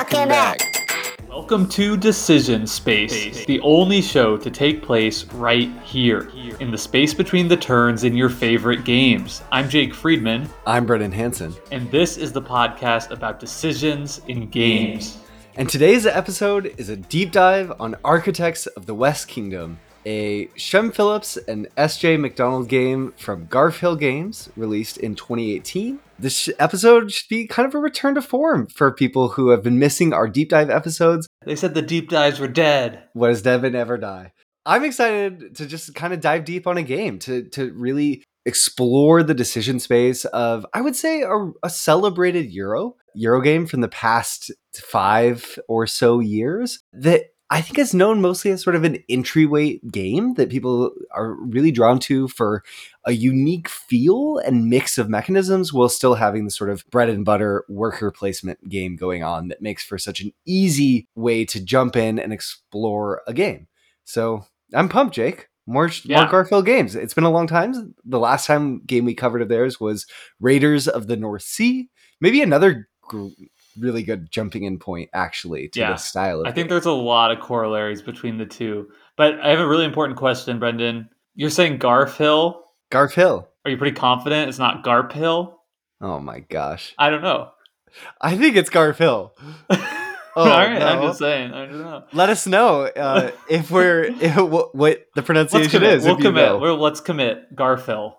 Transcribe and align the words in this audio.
Welcome 0.00 0.30
back. 0.30 0.58
Welcome 1.28 1.68
to 1.68 1.94
Decision 1.94 2.66
Space, 2.66 3.44
the 3.44 3.60
only 3.60 4.00
show 4.00 4.38
to 4.38 4.50
take 4.50 4.80
place 4.80 5.26
right 5.26 5.68
here, 5.82 6.30
in 6.58 6.70
the 6.70 6.78
space 6.78 7.12
between 7.12 7.48
the 7.48 7.56
turns 7.58 8.02
in 8.02 8.16
your 8.16 8.30
favorite 8.30 8.86
games. 8.86 9.42
I'm 9.52 9.68
Jake 9.68 9.92
Friedman, 9.92 10.48
I'm 10.66 10.86
Brendan 10.86 11.12
Hanson. 11.12 11.54
and 11.70 11.90
this 11.90 12.16
is 12.16 12.32
the 12.32 12.40
podcast 12.40 13.10
about 13.10 13.40
decisions 13.40 14.22
in 14.26 14.48
games. 14.48 15.18
And 15.56 15.68
today's 15.68 16.06
episode 16.06 16.72
is 16.78 16.88
a 16.88 16.96
deep 16.96 17.30
dive 17.30 17.70
on 17.78 17.94
Architects 18.02 18.66
of 18.68 18.86
the 18.86 18.94
West 18.94 19.28
Kingdom, 19.28 19.80
a 20.06 20.48
Shem 20.56 20.92
Phillips 20.92 21.36
and 21.36 21.68
SJ 21.76 22.18
Macdonald 22.18 22.68
game 22.68 23.12
from 23.18 23.48
Garphill 23.48 24.00
Games, 24.00 24.48
released 24.56 24.96
in 24.96 25.14
2018. 25.14 25.98
This 26.20 26.36
sh- 26.36 26.50
episode 26.58 27.10
should 27.10 27.28
be 27.30 27.46
kind 27.46 27.66
of 27.66 27.74
a 27.74 27.78
return 27.78 28.14
to 28.14 28.22
form 28.22 28.66
for 28.66 28.92
people 28.92 29.30
who 29.30 29.48
have 29.48 29.62
been 29.62 29.78
missing 29.78 30.12
our 30.12 30.28
deep 30.28 30.50
dive 30.50 30.68
episodes. 30.68 31.26
They 31.46 31.56
said 31.56 31.72
the 31.72 31.80
deep 31.80 32.10
dives 32.10 32.38
were 32.38 32.48
dead. 32.48 33.04
What 33.14 33.28
does 33.28 33.40
Devin 33.40 33.74
ever 33.74 33.96
die? 33.96 34.32
I'm 34.66 34.84
excited 34.84 35.56
to 35.56 35.66
just 35.66 35.94
kind 35.94 36.12
of 36.12 36.20
dive 36.20 36.44
deep 36.44 36.66
on 36.66 36.76
a 36.76 36.82
game, 36.82 37.18
to, 37.20 37.48
to 37.50 37.72
really 37.72 38.22
explore 38.44 39.22
the 39.22 39.32
decision 39.32 39.80
space 39.80 40.26
of, 40.26 40.66
I 40.74 40.82
would 40.82 40.94
say, 40.94 41.22
a, 41.22 41.52
a 41.62 41.70
celebrated 41.70 42.50
Euro, 42.52 42.96
Euro 43.14 43.40
game 43.40 43.66
from 43.66 43.80
the 43.80 43.88
past 43.88 44.50
five 44.74 45.58
or 45.68 45.86
so 45.86 46.20
years 46.20 46.80
that 46.92 47.24
I 47.52 47.60
think 47.60 47.78
it's 47.78 47.92
known 47.92 48.20
mostly 48.20 48.52
as 48.52 48.62
sort 48.62 48.76
of 48.76 48.84
an 48.84 49.02
entryway 49.08 49.78
game 49.90 50.34
that 50.34 50.50
people 50.50 50.92
are 51.10 51.32
really 51.34 51.72
drawn 51.72 51.98
to 52.00 52.28
for 52.28 52.62
a 53.04 53.10
unique 53.12 53.68
feel 53.68 54.38
and 54.38 54.66
mix 54.66 54.98
of 54.98 55.08
mechanisms 55.08 55.72
while 55.72 55.88
still 55.88 56.14
having 56.14 56.44
the 56.44 56.50
sort 56.52 56.70
of 56.70 56.84
bread 56.90 57.08
and 57.08 57.24
butter 57.24 57.64
worker 57.68 58.12
placement 58.12 58.68
game 58.68 58.94
going 58.94 59.24
on 59.24 59.48
that 59.48 59.60
makes 59.60 59.82
for 59.82 59.98
such 59.98 60.20
an 60.20 60.32
easy 60.46 61.08
way 61.16 61.44
to 61.44 61.60
jump 61.64 61.96
in 61.96 62.20
and 62.20 62.32
explore 62.32 63.22
a 63.26 63.34
game. 63.34 63.66
So 64.04 64.44
I'm 64.72 64.88
pumped, 64.88 65.16
Jake. 65.16 65.48
More, 65.66 65.90
Yeah. 66.04 66.22
more 66.22 66.44
Garphill 66.44 66.64
games. 66.64 66.94
It's 66.94 67.14
been 67.14 67.24
a 67.24 67.30
long 67.30 67.46
time. 67.48 67.94
The 68.04 68.18
last 68.20 68.46
time 68.46 68.80
game 68.86 69.04
we 69.04 69.14
covered 69.14 69.42
of 69.42 69.48
theirs 69.48 69.80
was 69.80 70.06
Raiders 70.40 70.86
of 70.86 71.08
the 71.08 71.16
North 71.16 71.42
Sea. 71.42 71.90
Maybe 72.20 72.42
another 72.42 72.88
really 73.78 74.02
good 74.02 74.30
jumping 74.30 74.64
in 74.64 74.78
point, 74.78 75.10
actually, 75.12 75.68
to 75.68 75.80
Yeah. 75.80 75.92
the 75.92 75.96
style 75.98 76.40
of 76.40 76.46
I 76.46 76.50
think 76.52 76.66
game. 76.66 76.68
there's 76.70 76.86
a 76.86 76.92
lot 76.92 77.30
of 77.30 77.40
corollaries 77.40 78.02
between 78.02 78.38
the 78.38 78.46
two. 78.46 78.88
But 79.16 79.40
I 79.40 79.50
have 79.50 79.60
a 79.60 79.68
really 79.68 79.84
important 79.84 80.18
question, 80.18 80.58
Brendan. 80.58 81.08
You're 81.34 81.50
saying 81.50 81.78
Garfill? 81.78 82.60
Garf 82.90 83.14
Hill. 83.14 83.48
Are 83.64 83.70
you 83.70 83.76
pretty 83.76 83.94
confident 83.96 84.48
it's 84.48 84.58
not 84.58 84.82
Garp 84.82 85.12
Hill? 85.12 85.60
Oh 86.00 86.18
my 86.18 86.40
gosh. 86.40 86.94
I 86.98 87.10
don't 87.10 87.22
know. 87.22 87.50
I 88.20 88.36
think 88.36 88.56
it's 88.56 88.70
Garf 88.70 88.96
Hill. 88.96 89.32
All 90.36 90.46
right, 90.46 90.80
I'm 90.80 91.02
just 91.02 91.18
saying. 91.18 91.52
I 91.52 91.66
don't 91.66 91.80
know. 91.80 92.04
Let 92.12 92.28
us 92.28 92.46
know 92.46 92.82
uh, 92.82 93.32
if 93.50 93.70
we're 93.70 94.04
if, 94.04 94.36
what, 94.36 94.74
what 94.74 95.06
the 95.14 95.22
pronunciation 95.22 95.82
is. 95.82 96.04
We'll 96.04 96.16
commit. 96.16 96.34
know. 96.34 96.58
We're, 96.58 96.72
let's 96.72 97.00
commit. 97.00 97.54
Garfill. 97.54 98.14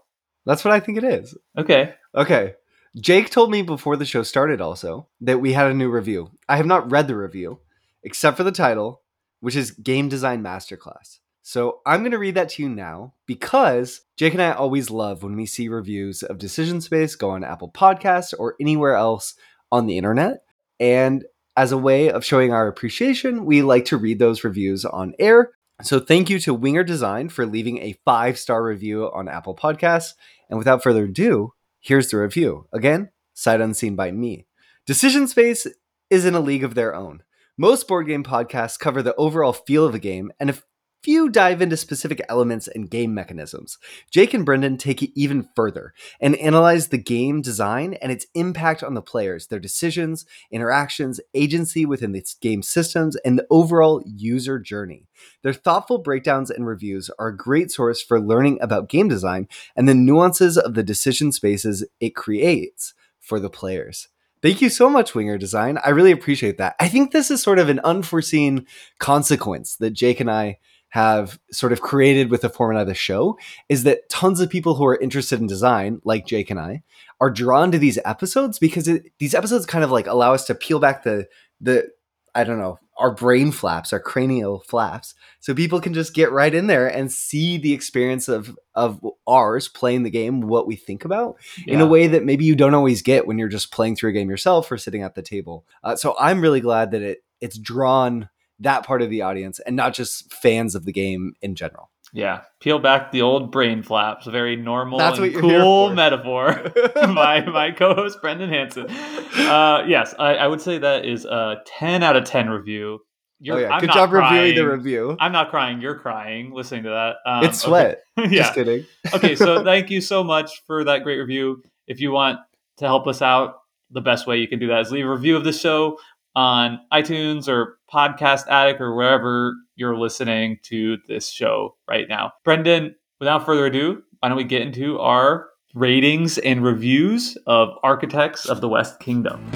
That's 0.45 0.65
what 0.65 0.73
I 0.73 0.79
think 0.79 0.97
it 0.97 1.03
is. 1.03 1.37
Okay. 1.57 1.93
Okay. 2.15 2.53
Jake 2.99 3.29
told 3.29 3.51
me 3.51 3.61
before 3.61 3.95
the 3.95 4.05
show 4.05 4.21
started 4.21 4.59
also 4.59 5.07
that 5.21 5.39
we 5.39 5.53
had 5.53 5.71
a 5.71 5.73
new 5.73 5.89
review. 5.89 6.31
I 6.49 6.57
have 6.57 6.65
not 6.65 6.91
read 6.91 7.07
the 7.07 7.15
review, 7.15 7.59
except 8.03 8.35
for 8.35 8.43
the 8.43 8.51
title, 8.51 9.01
which 9.39 9.55
is 9.55 9.71
Game 9.71 10.09
Design 10.09 10.43
Masterclass. 10.43 11.19
So 11.41 11.79
I'm 11.85 12.01
going 12.01 12.11
to 12.11 12.19
read 12.19 12.35
that 12.35 12.49
to 12.49 12.63
you 12.63 12.69
now 12.69 13.13
because 13.25 14.01
Jake 14.17 14.33
and 14.33 14.41
I 14.41 14.51
always 14.51 14.91
love 14.91 15.23
when 15.23 15.35
we 15.35 15.45
see 15.45 15.69
reviews 15.69 16.21
of 16.21 16.37
Decision 16.37 16.81
Space 16.81 17.15
go 17.15 17.29
on 17.29 17.43
Apple 17.43 17.71
Podcasts 17.71 18.33
or 18.37 18.55
anywhere 18.59 18.95
else 18.95 19.35
on 19.71 19.87
the 19.87 19.97
internet. 19.97 20.43
And 20.79 21.25
as 21.55 21.71
a 21.71 21.77
way 21.77 22.11
of 22.11 22.25
showing 22.25 22.53
our 22.53 22.67
appreciation, 22.67 23.45
we 23.45 23.61
like 23.61 23.85
to 23.85 23.97
read 23.97 24.19
those 24.19 24.43
reviews 24.43 24.85
on 24.85 25.13
air. 25.17 25.51
So 25.81 25.99
thank 25.99 26.29
you 26.29 26.39
to 26.39 26.53
Winger 26.53 26.83
Design 26.83 27.29
for 27.29 27.45
leaving 27.45 27.79
a 27.79 27.97
five 28.05 28.37
star 28.37 28.63
review 28.63 29.09
on 29.11 29.27
Apple 29.27 29.55
Podcasts. 29.55 30.13
And 30.49 30.59
without 30.59 30.83
further 30.83 31.05
ado, 31.05 31.53
here's 31.81 32.09
the 32.09 32.17
review. 32.17 32.67
Again, 32.71 33.09
sight 33.33 33.59
unseen 33.59 33.95
by 33.95 34.11
me. 34.11 34.47
Decision 34.85 35.27
Space 35.27 35.67
is 36.09 36.25
in 36.25 36.35
a 36.35 36.39
league 36.39 36.63
of 36.63 36.75
their 36.75 36.95
own. 36.95 37.23
Most 37.57 37.87
board 37.87 38.07
game 38.07 38.23
podcasts 38.23 38.79
cover 38.79 39.03
the 39.03 39.15
overall 39.15 39.53
feel 39.53 39.85
of 39.85 39.93
a 39.93 39.99
game, 39.99 40.31
and 40.39 40.49
a 40.49 40.55
few 41.01 41.29
dive 41.29 41.61
into 41.61 41.77
specific 41.77 42.21
elements 42.29 42.67
and 42.67 42.89
game 42.89 43.13
mechanisms. 43.13 43.77
Jake 44.09 44.33
and 44.33 44.45
Brendan 44.45 44.77
take 44.77 45.01
it 45.01 45.11
even 45.15 45.49
further 45.55 45.93
and 46.19 46.35
analyze 46.37 46.87
the 46.87 46.97
game 46.97 47.41
design 47.41 47.95
and 47.95 48.11
its 48.11 48.27
impact 48.33 48.83
on 48.83 48.93
the 48.93 49.01
players, 49.01 49.47
their 49.47 49.59
decisions, 49.59 50.25
interactions, 50.51 51.19
agency 51.33 51.85
within 51.85 52.11
the 52.11 52.25
game 52.41 52.61
systems, 52.61 53.15
and 53.17 53.37
the 53.37 53.47
overall 53.49 54.03
user 54.05 54.59
journey. 54.59 55.07
Their 55.43 55.53
thoughtful 55.53 55.97
breakdowns 55.97 56.49
and 56.49 56.67
reviews 56.67 57.09
are 57.17 57.27
a 57.27 57.37
great 57.37 57.71
source 57.71 58.01
for 58.01 58.19
learning 58.19 58.59
about 58.61 58.89
game 58.89 59.07
design 59.07 59.47
and 59.75 59.87
the 59.87 59.93
nuances 59.93 60.57
of 60.57 60.73
the 60.73 60.83
decision 60.83 61.31
spaces 61.31 61.85
it 61.99 62.15
creates 62.15 62.93
for 63.19 63.39
the 63.39 63.49
players. 63.49 64.07
Thank 64.41 64.59
you 64.59 64.69
so 64.69 64.89
much, 64.89 65.13
Winger 65.13 65.37
Design. 65.37 65.77
I 65.85 65.89
really 65.89 66.11
appreciate 66.11 66.57
that. 66.57 66.75
I 66.79 66.87
think 66.87 67.11
this 67.11 67.29
is 67.29 67.43
sort 67.43 67.59
of 67.59 67.69
an 67.69 67.79
unforeseen 67.83 68.65
consequence 68.97 69.75
that 69.75 69.91
Jake 69.91 70.19
and 70.19 70.31
I 70.31 70.57
have 70.91 71.39
sort 71.51 71.71
of 71.71 71.79
created 71.79 72.29
with 72.29 72.41
the 72.41 72.49
format 72.49 72.81
of 72.81 72.87
the 72.87 72.93
show 72.93 73.37
is 73.69 73.83
that 73.83 74.09
tons 74.09 74.41
of 74.41 74.49
people 74.49 74.75
who 74.75 74.85
are 74.85 74.97
interested 74.97 75.39
in 75.39 75.47
design, 75.47 76.01
like 76.03 76.25
Jake 76.25 76.49
and 76.49 76.59
I, 76.59 76.83
are 77.21 77.29
drawn 77.29 77.71
to 77.71 77.77
these 77.77 77.97
episodes 78.03 78.59
because 78.59 78.89
it, 78.89 79.11
these 79.17 79.33
episodes 79.33 79.65
kind 79.65 79.85
of 79.85 79.91
like 79.91 80.05
allow 80.05 80.33
us 80.33 80.45
to 80.45 80.55
peel 80.55 80.79
back 80.79 81.03
the 81.03 81.27
the 81.61 81.89
I 82.35 82.43
don't 82.43 82.59
know 82.59 82.77
our 82.97 83.11
brain 83.15 83.51
flaps, 83.51 83.93
our 83.93 84.01
cranial 84.01 84.59
flaps, 84.67 85.15
so 85.39 85.55
people 85.55 85.79
can 85.79 85.93
just 85.93 86.13
get 86.13 86.31
right 86.31 86.53
in 86.53 86.67
there 86.67 86.87
and 86.87 87.11
see 87.11 87.57
the 87.57 87.73
experience 87.73 88.27
of 88.27 88.57
of 88.75 88.99
ours 89.25 89.69
playing 89.69 90.03
the 90.03 90.09
game, 90.09 90.41
what 90.41 90.67
we 90.67 90.75
think 90.75 91.05
about 91.05 91.37
in 91.67 91.79
a 91.79 91.87
way 91.87 92.07
that 92.07 92.25
maybe 92.25 92.43
you 92.43 92.55
don't 92.55 92.73
always 92.73 93.01
get 93.01 93.25
when 93.25 93.39
you're 93.39 93.47
just 93.47 93.71
playing 93.71 93.95
through 93.95 94.09
a 94.09 94.13
game 94.13 94.29
yourself 94.29 94.69
or 94.69 94.77
sitting 94.77 95.03
at 95.03 95.15
the 95.15 95.21
table. 95.21 95.65
Uh, 95.85 95.95
so 95.95 96.15
I'm 96.19 96.41
really 96.41 96.61
glad 96.61 96.91
that 96.91 97.01
it 97.01 97.23
it's 97.39 97.57
drawn 97.57 98.29
that 98.61 98.85
part 98.85 99.01
of 99.01 99.09
the 99.09 99.21
audience 99.21 99.59
and 99.59 99.75
not 99.75 99.93
just 99.93 100.33
fans 100.33 100.75
of 100.75 100.85
the 100.85 100.91
game 100.91 101.33
in 101.41 101.55
general. 101.55 101.89
Yeah. 102.13 102.41
Peel 102.59 102.79
back 102.79 103.11
the 103.11 103.21
old 103.21 103.51
brain 103.51 103.83
flaps. 103.83 104.27
A 104.27 104.31
very 104.31 104.55
normal 104.55 104.99
That's 104.99 105.19
what 105.19 105.33
cool 105.33 105.93
metaphor 105.93 106.71
by 106.95 107.45
my 107.45 107.71
co-host 107.71 108.21
Brendan 108.21 108.49
Hanson. 108.49 108.89
Uh, 108.89 109.85
yes, 109.87 110.13
I, 110.19 110.35
I 110.35 110.47
would 110.47 110.61
say 110.61 110.77
that 110.77 111.05
is 111.05 111.25
a 111.25 111.61
10 111.65 112.03
out 112.03 112.15
of 112.15 112.25
10 112.25 112.49
review. 112.49 112.99
You're, 113.43 113.57
oh 113.57 113.59
yeah, 113.59 113.69
I'm 113.69 113.81
good 113.81 113.91
job 113.91 114.11
reviewing 114.11 114.55
the 114.55 114.67
review. 114.67 115.17
I'm 115.19 115.31
not 115.31 115.49
crying. 115.49 115.81
You're 115.81 115.97
crying 115.97 116.51
listening 116.53 116.83
to 116.83 116.89
that. 116.89 117.15
Um, 117.25 117.43
it's 117.45 117.61
sweat. 117.61 118.03
Okay. 118.19 118.35
yeah. 118.35 118.41
Just 118.43 118.53
kidding. 118.53 118.85
okay, 119.15 119.35
so 119.35 119.63
thank 119.63 119.89
you 119.89 119.99
so 119.99 120.23
much 120.23 120.63
for 120.67 120.83
that 120.83 121.03
great 121.03 121.17
review. 121.17 121.63
If 121.87 122.01
you 122.01 122.11
want 122.11 122.39
to 122.77 122.85
help 122.85 123.07
us 123.07 123.21
out, 123.21 123.61
the 123.89 124.01
best 124.01 124.27
way 124.27 124.37
you 124.37 124.47
can 124.47 124.59
do 124.59 124.67
that 124.67 124.81
is 124.81 124.91
leave 124.91 125.05
a 125.05 125.09
review 125.09 125.35
of 125.35 125.43
the 125.43 125.53
show 125.53 125.97
on 126.35 126.79
iTunes 126.93 127.47
or 127.47 127.77
Podcast 127.91 128.47
Addict 128.47 128.79
or 128.79 128.95
wherever 128.95 129.53
you're 129.75 129.97
listening 129.97 130.59
to 130.63 130.97
this 131.07 131.29
show 131.29 131.75
right 131.89 132.07
now. 132.07 132.31
Brendan, 132.43 132.95
without 133.19 133.45
further 133.45 133.65
ado, 133.65 134.01
why 134.19 134.29
don't 134.29 134.37
we 134.37 134.43
get 134.43 134.61
into 134.61 134.99
our 134.99 135.49
ratings 135.73 136.37
and 136.37 136.63
reviews 136.63 137.37
of 137.47 137.69
Architects 137.83 138.45
of 138.45 138.61
the 138.61 138.69
West 138.69 138.99
Kingdom? 138.99 139.49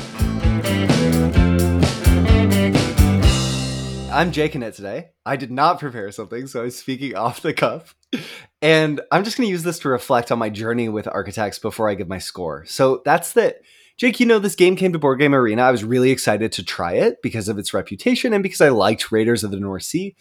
I'm 4.15 4.31
Jake 4.31 4.55
it 4.55 4.73
today. 4.73 5.09
I 5.25 5.35
did 5.35 5.51
not 5.51 5.77
prepare 5.77 6.09
something, 6.09 6.47
so 6.47 6.63
I'm 6.63 6.69
speaking 6.69 7.15
off 7.17 7.41
the 7.41 7.53
cuff. 7.53 7.95
And 8.61 9.01
I'm 9.11 9.25
just 9.25 9.35
going 9.35 9.47
to 9.47 9.51
use 9.51 9.63
this 9.63 9.79
to 9.79 9.89
reflect 9.89 10.31
on 10.31 10.39
my 10.39 10.49
journey 10.49 10.87
with 10.87 11.05
Architects 11.05 11.59
before 11.59 11.89
I 11.89 11.95
give 11.95 12.07
my 12.07 12.19
score. 12.19 12.63
So 12.65 13.01
that's 13.03 13.33
that. 13.33 13.57
Jake, 13.97 14.19
you 14.19 14.25
know, 14.25 14.39
this 14.39 14.55
game 14.55 14.75
came 14.75 14.91
to 14.93 14.99
Board 14.99 15.19
Game 15.19 15.33
Arena. 15.33 15.63
I 15.63 15.71
was 15.71 15.83
really 15.83 16.11
excited 16.11 16.51
to 16.53 16.63
try 16.63 16.93
it 16.93 17.21
because 17.21 17.47
of 17.47 17.57
its 17.57 17.73
reputation 17.73 18.33
and 18.33 18.43
because 18.43 18.61
I 18.61 18.69
liked 18.69 19.11
Raiders 19.11 19.43
of 19.43 19.51
the 19.51 19.59
North 19.59 19.83
Sea. 19.83 20.15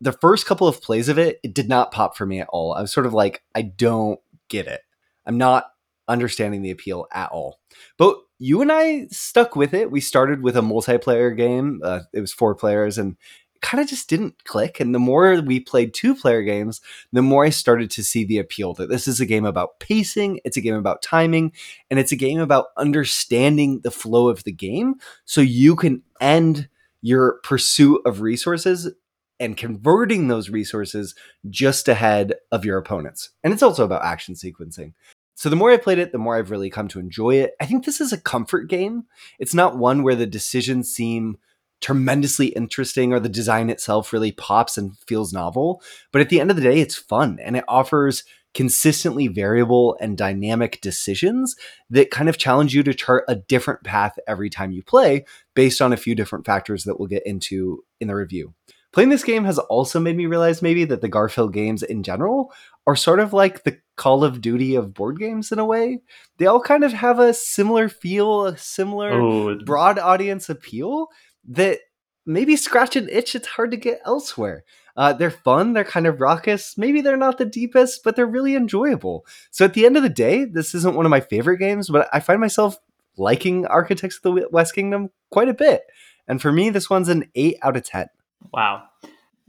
The 0.00 0.12
first 0.12 0.46
couple 0.46 0.68
of 0.68 0.82
plays 0.82 1.08
of 1.08 1.18
it, 1.18 1.40
it 1.42 1.54
did 1.54 1.68
not 1.68 1.92
pop 1.92 2.16
for 2.16 2.26
me 2.26 2.40
at 2.40 2.48
all. 2.52 2.74
I 2.74 2.80
was 2.80 2.92
sort 2.92 3.06
of 3.06 3.14
like, 3.14 3.42
I 3.54 3.62
don't 3.62 4.20
get 4.48 4.66
it. 4.66 4.82
I'm 5.26 5.38
not 5.38 5.66
understanding 6.08 6.62
the 6.62 6.70
appeal 6.70 7.06
at 7.12 7.30
all. 7.30 7.58
But 7.96 8.18
you 8.38 8.60
and 8.60 8.72
I 8.72 9.06
stuck 9.10 9.54
with 9.54 9.72
it. 9.72 9.90
We 9.90 10.00
started 10.00 10.42
with 10.42 10.56
a 10.56 10.62
multiplayer 10.62 11.36
game. 11.36 11.80
Uh, 11.82 12.00
it 12.12 12.20
was 12.20 12.32
four 12.32 12.54
players, 12.56 12.98
and 12.98 13.16
kind 13.62 13.80
of 13.80 13.88
just 13.88 14.08
didn't 14.08 14.44
click. 14.44 14.80
And 14.80 14.94
the 14.94 14.98
more 14.98 15.40
we 15.40 15.60
played 15.60 15.94
two 15.94 16.14
player 16.14 16.42
games, 16.42 16.80
the 17.12 17.22
more 17.22 17.44
I 17.44 17.50
started 17.50 17.90
to 17.92 18.04
see 18.04 18.24
the 18.24 18.38
appeal 18.38 18.74
that 18.74 18.90
this 18.90 19.08
is 19.08 19.20
a 19.20 19.26
game 19.26 19.46
about 19.46 19.80
pacing, 19.80 20.40
it's 20.44 20.56
a 20.56 20.60
game 20.60 20.74
about 20.74 21.00
timing, 21.00 21.52
and 21.90 21.98
it's 21.98 22.12
a 22.12 22.16
game 22.16 22.40
about 22.40 22.66
understanding 22.76 23.80
the 23.80 23.90
flow 23.90 24.28
of 24.28 24.44
the 24.44 24.52
game 24.52 24.96
so 25.24 25.40
you 25.40 25.76
can 25.76 26.02
end 26.20 26.68
your 27.00 27.40
pursuit 27.42 28.02
of 28.04 28.20
resources 28.20 28.92
and 29.40 29.56
converting 29.56 30.28
those 30.28 30.50
resources 30.50 31.14
just 31.48 31.88
ahead 31.88 32.34
of 32.52 32.64
your 32.64 32.78
opponents. 32.78 33.30
And 33.42 33.52
it's 33.52 33.62
also 33.62 33.84
about 33.84 34.04
action 34.04 34.34
sequencing. 34.34 34.92
So 35.34 35.48
the 35.48 35.56
more 35.56 35.70
I 35.70 35.78
played 35.78 35.98
it, 35.98 36.12
the 36.12 36.18
more 36.18 36.36
I've 36.36 36.50
really 36.50 36.70
come 36.70 36.86
to 36.88 37.00
enjoy 37.00 37.36
it. 37.36 37.54
I 37.60 37.66
think 37.66 37.84
this 37.84 38.00
is 38.00 38.12
a 38.12 38.20
comfort 38.20 38.68
game. 38.68 39.04
It's 39.40 39.54
not 39.54 39.78
one 39.78 40.02
where 40.02 40.14
the 40.14 40.26
decisions 40.26 40.92
seem 40.92 41.38
tremendously 41.82 42.46
interesting 42.48 43.12
or 43.12 43.20
the 43.20 43.28
design 43.28 43.68
itself 43.68 44.12
really 44.12 44.32
pops 44.32 44.78
and 44.78 44.96
feels 45.06 45.32
novel. 45.32 45.82
But 46.12 46.22
at 46.22 46.30
the 46.30 46.40
end 46.40 46.50
of 46.50 46.56
the 46.56 46.62
day, 46.62 46.80
it's 46.80 46.96
fun 46.96 47.38
and 47.42 47.56
it 47.56 47.64
offers 47.68 48.24
consistently 48.54 49.28
variable 49.28 49.96
and 50.00 50.16
dynamic 50.16 50.80
decisions 50.80 51.56
that 51.90 52.10
kind 52.10 52.28
of 52.28 52.36
challenge 52.38 52.74
you 52.74 52.82
to 52.82 52.94
chart 52.94 53.24
a 53.26 53.36
different 53.36 53.82
path 53.82 54.18
every 54.26 54.50
time 54.50 54.72
you 54.72 54.82
play 54.82 55.24
based 55.54 55.80
on 55.80 55.92
a 55.92 55.96
few 55.96 56.14
different 56.14 56.44
factors 56.44 56.84
that 56.84 56.98
we'll 56.98 57.08
get 57.08 57.26
into 57.26 57.82
in 58.00 58.08
the 58.08 58.14
review. 58.14 58.54
Playing 58.92 59.08
this 59.08 59.24
game 59.24 59.44
has 59.44 59.58
also 59.58 59.98
made 59.98 60.18
me 60.18 60.26
realize 60.26 60.60
maybe 60.60 60.84
that 60.84 61.00
the 61.00 61.08
Garphill 61.08 61.50
games 61.50 61.82
in 61.82 62.02
general 62.02 62.52
are 62.86 62.96
sort 62.96 63.20
of 63.20 63.32
like 63.32 63.64
the 63.64 63.78
Call 63.96 64.22
of 64.22 64.42
Duty 64.42 64.74
of 64.74 64.92
board 64.92 65.18
games 65.18 65.50
in 65.50 65.58
a 65.58 65.64
way. 65.64 66.00
They 66.36 66.44
all 66.44 66.60
kind 66.60 66.84
of 66.84 66.92
have 66.92 67.18
a 67.18 67.32
similar 67.32 67.88
feel, 67.88 68.46
a 68.46 68.58
similar 68.58 69.12
Oh, 69.12 69.58
broad 69.64 69.98
audience 69.98 70.50
appeal 70.50 71.08
that 71.48 71.80
maybe 72.24 72.56
scratch 72.56 72.96
an 72.96 73.08
itch 73.08 73.34
it's 73.34 73.48
hard 73.48 73.70
to 73.70 73.76
get 73.76 74.00
elsewhere. 74.04 74.64
Uh, 74.96 75.12
they're 75.12 75.30
fun, 75.30 75.72
they're 75.72 75.84
kind 75.84 76.06
of 76.06 76.20
raucous. 76.20 76.76
Maybe 76.76 77.00
they're 77.00 77.16
not 77.16 77.38
the 77.38 77.46
deepest, 77.46 78.04
but 78.04 78.14
they're 78.14 78.26
really 78.26 78.54
enjoyable. 78.54 79.24
So 79.50 79.64
at 79.64 79.74
the 79.74 79.86
end 79.86 79.96
of 79.96 80.02
the 80.02 80.08
day, 80.08 80.44
this 80.44 80.74
isn't 80.74 80.94
one 80.94 81.06
of 81.06 81.10
my 81.10 81.20
favorite 81.20 81.58
games, 81.58 81.88
but 81.88 82.08
I 82.12 82.20
find 82.20 82.40
myself 82.40 82.78
liking 83.16 83.66
Architects 83.66 84.16
of 84.16 84.34
the 84.34 84.48
West 84.50 84.74
Kingdom 84.74 85.10
quite 85.30 85.48
a 85.48 85.54
bit. 85.54 85.82
And 86.28 86.40
for 86.40 86.52
me, 86.52 86.70
this 86.70 86.90
one's 86.90 87.08
an 87.08 87.30
8 87.34 87.58
out 87.62 87.76
of 87.76 87.84
10. 87.84 88.08
Wow. 88.52 88.84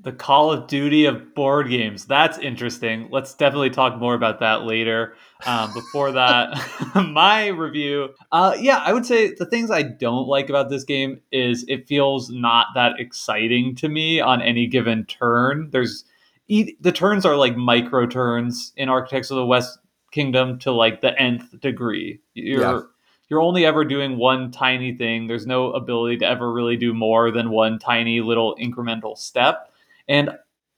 The 0.03 0.11
Call 0.11 0.51
of 0.51 0.67
Duty 0.67 1.05
of 1.05 1.33
board 1.33 1.69
games. 1.69 2.05
That's 2.05 2.37
interesting. 2.37 3.07
Let's 3.09 3.33
definitely 3.33 3.69
talk 3.69 3.97
more 3.99 4.13
about 4.15 4.39
that 4.41 4.63
later. 4.63 5.15
Um, 5.45 5.73
before 5.73 6.11
that, 6.11 6.53
my 7.11 7.47
review. 7.47 8.09
Uh, 8.31 8.55
yeah, 8.59 8.77
I 8.85 8.91
would 8.93 9.05
say 9.05 9.33
the 9.33 9.45
things 9.45 9.71
I 9.71 9.81
don't 9.83 10.27
like 10.27 10.49
about 10.49 10.69
this 10.69 10.83
game 10.83 11.21
is 11.31 11.63
it 11.67 11.87
feels 11.87 12.29
not 12.29 12.67
that 12.75 12.99
exciting 12.99 13.75
to 13.75 13.89
me 13.89 14.19
on 14.19 14.41
any 14.41 14.67
given 14.67 15.05
turn. 15.05 15.69
There's 15.71 16.05
the 16.47 16.91
turns 16.93 17.25
are 17.25 17.37
like 17.37 17.55
micro 17.55 18.05
turns 18.05 18.73
in 18.75 18.89
Architects 18.89 19.31
of 19.31 19.37
the 19.37 19.45
West 19.45 19.79
Kingdom 20.11 20.59
to 20.59 20.71
like 20.71 21.01
the 21.01 21.17
nth 21.19 21.59
degree. 21.61 22.19
You're 22.33 22.61
Yeah. 22.61 22.81
you're 23.29 23.41
only 23.41 23.65
ever 23.65 23.83
doing 23.85 24.17
one 24.17 24.51
tiny 24.51 24.93
thing. 24.95 25.27
There's 25.27 25.47
no 25.47 25.71
ability 25.71 26.17
to 26.17 26.25
ever 26.27 26.51
really 26.51 26.75
do 26.77 26.93
more 26.93 27.31
than 27.31 27.49
one 27.49 27.79
tiny 27.79 28.19
little 28.21 28.55
incremental 28.57 29.17
step. 29.17 29.69
And 30.07 30.31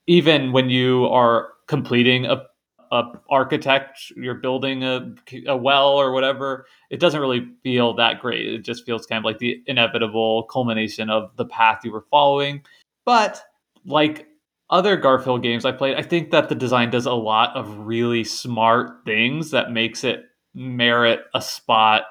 even 0.06 0.52
when 0.52 0.70
you 0.70 1.06
are 1.06 1.48
completing 1.66 2.26
a, 2.26 2.42
a 2.92 3.02
architect, 3.28 4.12
you're 4.16 4.34
building 4.34 4.84
a, 4.84 5.14
a 5.46 5.56
well 5.56 5.88
or 5.88 6.12
whatever, 6.12 6.66
it 6.90 7.00
doesn't 7.00 7.20
really 7.20 7.48
feel 7.62 7.94
that 7.94 8.20
great. 8.20 8.46
It 8.46 8.64
just 8.64 8.86
feels 8.86 9.06
kind 9.06 9.18
of 9.18 9.24
like 9.24 9.38
the 9.38 9.62
inevitable 9.66 10.44
culmination 10.44 11.10
of 11.10 11.36
the 11.36 11.46
path 11.46 11.80
you 11.84 11.92
were 11.92 12.06
following. 12.10 12.62
But 13.04 13.42
like 13.84 14.26
other 14.70 15.00
Garphill 15.00 15.42
games 15.42 15.64
I 15.64 15.72
played, 15.72 15.96
I 15.96 16.02
think 16.02 16.30
that 16.30 16.48
the 16.48 16.54
design 16.54 16.90
does 16.90 17.06
a 17.06 17.12
lot 17.12 17.56
of 17.56 17.86
really 17.86 18.24
smart 18.24 19.04
things 19.04 19.50
that 19.50 19.72
makes 19.72 20.04
it 20.04 20.24
merit 20.54 21.20
a 21.34 21.42
spot 21.42 22.02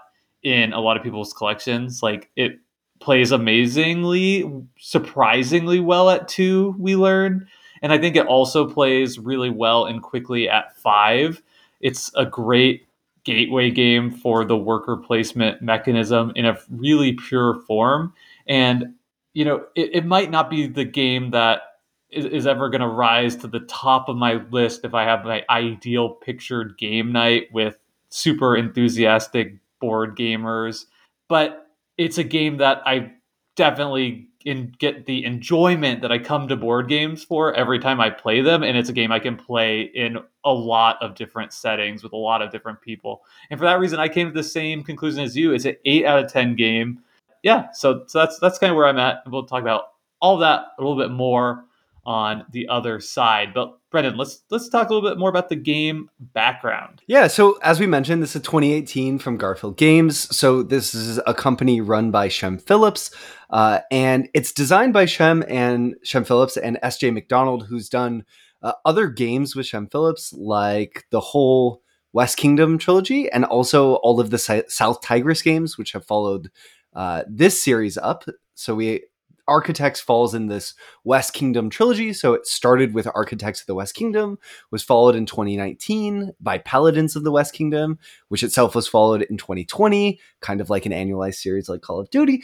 in 0.43 0.73
a 0.73 0.79
lot 0.79 0.95
of 0.95 1.03
people's 1.03 1.33
collections. 1.33 2.03
Like 2.03 2.29
it 2.35 2.59
plays 2.99 3.31
amazingly, 3.31 4.51
surprisingly 4.79 5.79
well 5.79 6.09
at 6.09 6.27
two, 6.27 6.75
we 6.79 6.95
learned. 6.95 7.47
And 7.81 7.93
I 7.93 7.97
think 7.97 8.15
it 8.15 8.25
also 8.25 8.67
plays 8.67 9.19
really 9.19 9.49
well 9.49 9.85
and 9.85 10.01
quickly 10.01 10.49
at 10.49 10.75
five. 10.77 11.41
It's 11.81 12.11
a 12.15 12.25
great 12.25 12.87
gateway 13.25 13.69
game 13.69 14.11
for 14.11 14.45
the 14.45 14.57
worker 14.57 14.97
placement 14.97 15.61
mechanism 15.61 16.31
in 16.35 16.45
a 16.45 16.57
really 16.69 17.13
pure 17.13 17.55
form. 17.67 18.13
And, 18.47 18.95
you 19.33 19.45
know, 19.45 19.65
it, 19.75 19.89
it 19.93 20.05
might 20.05 20.31
not 20.31 20.49
be 20.49 20.67
the 20.67 20.85
game 20.85 21.31
that 21.31 21.61
is, 22.09 22.25
is 22.25 22.47
ever 22.47 22.69
going 22.69 22.81
to 22.81 22.87
rise 22.87 23.35
to 23.37 23.47
the 23.47 23.59
top 23.61 24.09
of 24.09 24.15
my 24.15 24.35
list 24.51 24.81
if 24.83 24.93
I 24.93 25.03
have 25.03 25.25
my 25.25 25.43
ideal 25.49 26.09
pictured 26.09 26.77
game 26.77 27.11
night 27.11 27.49
with 27.51 27.77
super 28.09 28.55
enthusiastic 28.55 29.57
board 29.79 30.15
gamers. 30.15 30.85
But 31.27 31.64
it's 31.97 32.17
a 32.17 32.23
game 32.23 32.57
that 32.57 32.81
I 32.85 33.13
definitely 33.55 34.27
in, 34.45 34.73
get 34.77 35.05
the 35.05 35.25
enjoyment 35.25 36.01
that 36.01 36.11
I 36.11 36.19
come 36.19 36.47
to 36.47 36.55
board 36.55 36.87
games 36.87 37.23
for 37.23 37.53
every 37.55 37.79
time 37.79 37.99
I 37.99 38.09
play 38.09 38.41
them. 38.41 38.63
And 38.63 38.77
it's 38.77 38.89
a 38.89 38.93
game 38.93 39.11
I 39.11 39.19
can 39.19 39.35
play 39.35 39.81
in 39.81 40.17
a 40.43 40.53
lot 40.53 41.01
of 41.01 41.15
different 41.15 41.51
settings 41.51 42.03
with 42.03 42.13
a 42.13 42.17
lot 42.17 42.41
of 42.41 42.51
different 42.51 42.79
people. 42.79 43.23
And 43.49 43.59
for 43.59 43.65
that 43.65 43.79
reason, 43.79 43.99
I 43.99 44.07
came 44.07 44.27
to 44.27 44.33
the 44.33 44.43
same 44.43 44.83
conclusion 44.83 45.23
as 45.23 45.35
you. 45.35 45.53
It's 45.53 45.65
an 45.65 45.75
eight 45.85 46.05
out 46.05 46.23
of 46.23 46.31
10 46.31 46.55
game. 46.55 46.99
Yeah. 47.43 47.71
So, 47.73 48.03
so 48.07 48.19
that's, 48.19 48.39
that's 48.39 48.59
kind 48.59 48.71
of 48.71 48.77
where 48.77 48.87
I'm 48.87 48.99
at. 48.99 49.23
We'll 49.27 49.45
talk 49.45 49.61
about 49.61 49.89
all 50.21 50.37
that 50.37 50.67
a 50.77 50.81
little 50.81 50.97
bit 50.97 51.11
more 51.11 51.65
on 52.05 52.45
the 52.51 52.67
other 52.67 52.99
side. 52.99 53.53
But 53.53 53.77
Brendan, 53.91 54.17
let's 54.17 54.43
let's 54.49 54.69
talk 54.69 54.89
a 54.89 54.93
little 54.93 55.09
bit 55.09 55.17
more 55.17 55.29
about 55.29 55.49
the 55.49 55.55
game 55.55 56.09
background. 56.19 57.01
Yeah, 57.07 57.27
so 57.27 57.57
as 57.61 57.79
we 57.79 57.87
mentioned, 57.87 58.21
this 58.21 58.35
is 58.35 58.41
2018 58.43 59.19
from 59.19 59.37
Garphill 59.37 59.75
Games. 59.75 60.35
So 60.35 60.63
this 60.63 60.93
is 60.93 61.19
a 61.25 61.33
company 61.33 61.81
run 61.81 62.11
by 62.11 62.27
Shem 62.27 62.57
Phillips, 62.57 63.11
uh, 63.49 63.79
and 63.91 64.29
it's 64.33 64.51
designed 64.51 64.93
by 64.93 65.05
Shem 65.05 65.43
and 65.47 65.95
Shem 66.03 66.23
Phillips 66.23 66.57
and 66.57 66.77
S.J. 66.81 67.11
Macdonald, 67.11 67.65
who's 67.67 67.89
done 67.89 68.25
uh, 68.61 68.73
other 68.85 69.07
games 69.07 69.55
with 69.55 69.65
Shem 69.65 69.87
Phillips, 69.87 70.33
like 70.33 71.05
the 71.11 71.19
whole 71.19 71.81
West 72.13 72.37
Kingdom 72.37 72.77
trilogy, 72.77 73.29
and 73.31 73.45
also 73.45 73.95
all 73.95 74.19
of 74.19 74.29
the 74.29 74.37
Si- 74.37 74.63
South 74.67 75.01
Tigris 75.01 75.41
games, 75.41 75.77
which 75.77 75.91
have 75.91 76.05
followed 76.05 76.49
uh, 76.95 77.23
this 77.27 77.61
series 77.61 77.97
up. 77.97 78.25
So 78.53 78.75
we 78.75 79.03
Architects 79.47 80.01
falls 80.01 80.33
in 80.33 80.47
this 80.47 80.73
West 81.03 81.33
Kingdom 81.33 81.69
trilogy. 81.69 82.13
So 82.13 82.33
it 82.33 82.47
started 82.47 82.93
with 82.93 83.07
Architects 83.13 83.61
of 83.61 83.67
the 83.67 83.75
West 83.75 83.95
Kingdom, 83.95 84.37
was 84.71 84.83
followed 84.83 85.15
in 85.15 85.25
2019 85.25 86.33
by 86.39 86.57
Paladins 86.59 87.15
of 87.15 87.23
the 87.23 87.31
West 87.31 87.53
Kingdom, 87.53 87.99
which 88.29 88.43
itself 88.43 88.75
was 88.75 88.87
followed 88.87 89.21
in 89.23 89.37
2020, 89.37 90.19
kind 90.41 90.61
of 90.61 90.69
like 90.69 90.85
an 90.85 90.91
annualized 90.91 91.35
series 91.35 91.69
like 91.69 91.81
Call 91.81 91.99
of 91.99 92.09
Duty. 92.09 92.43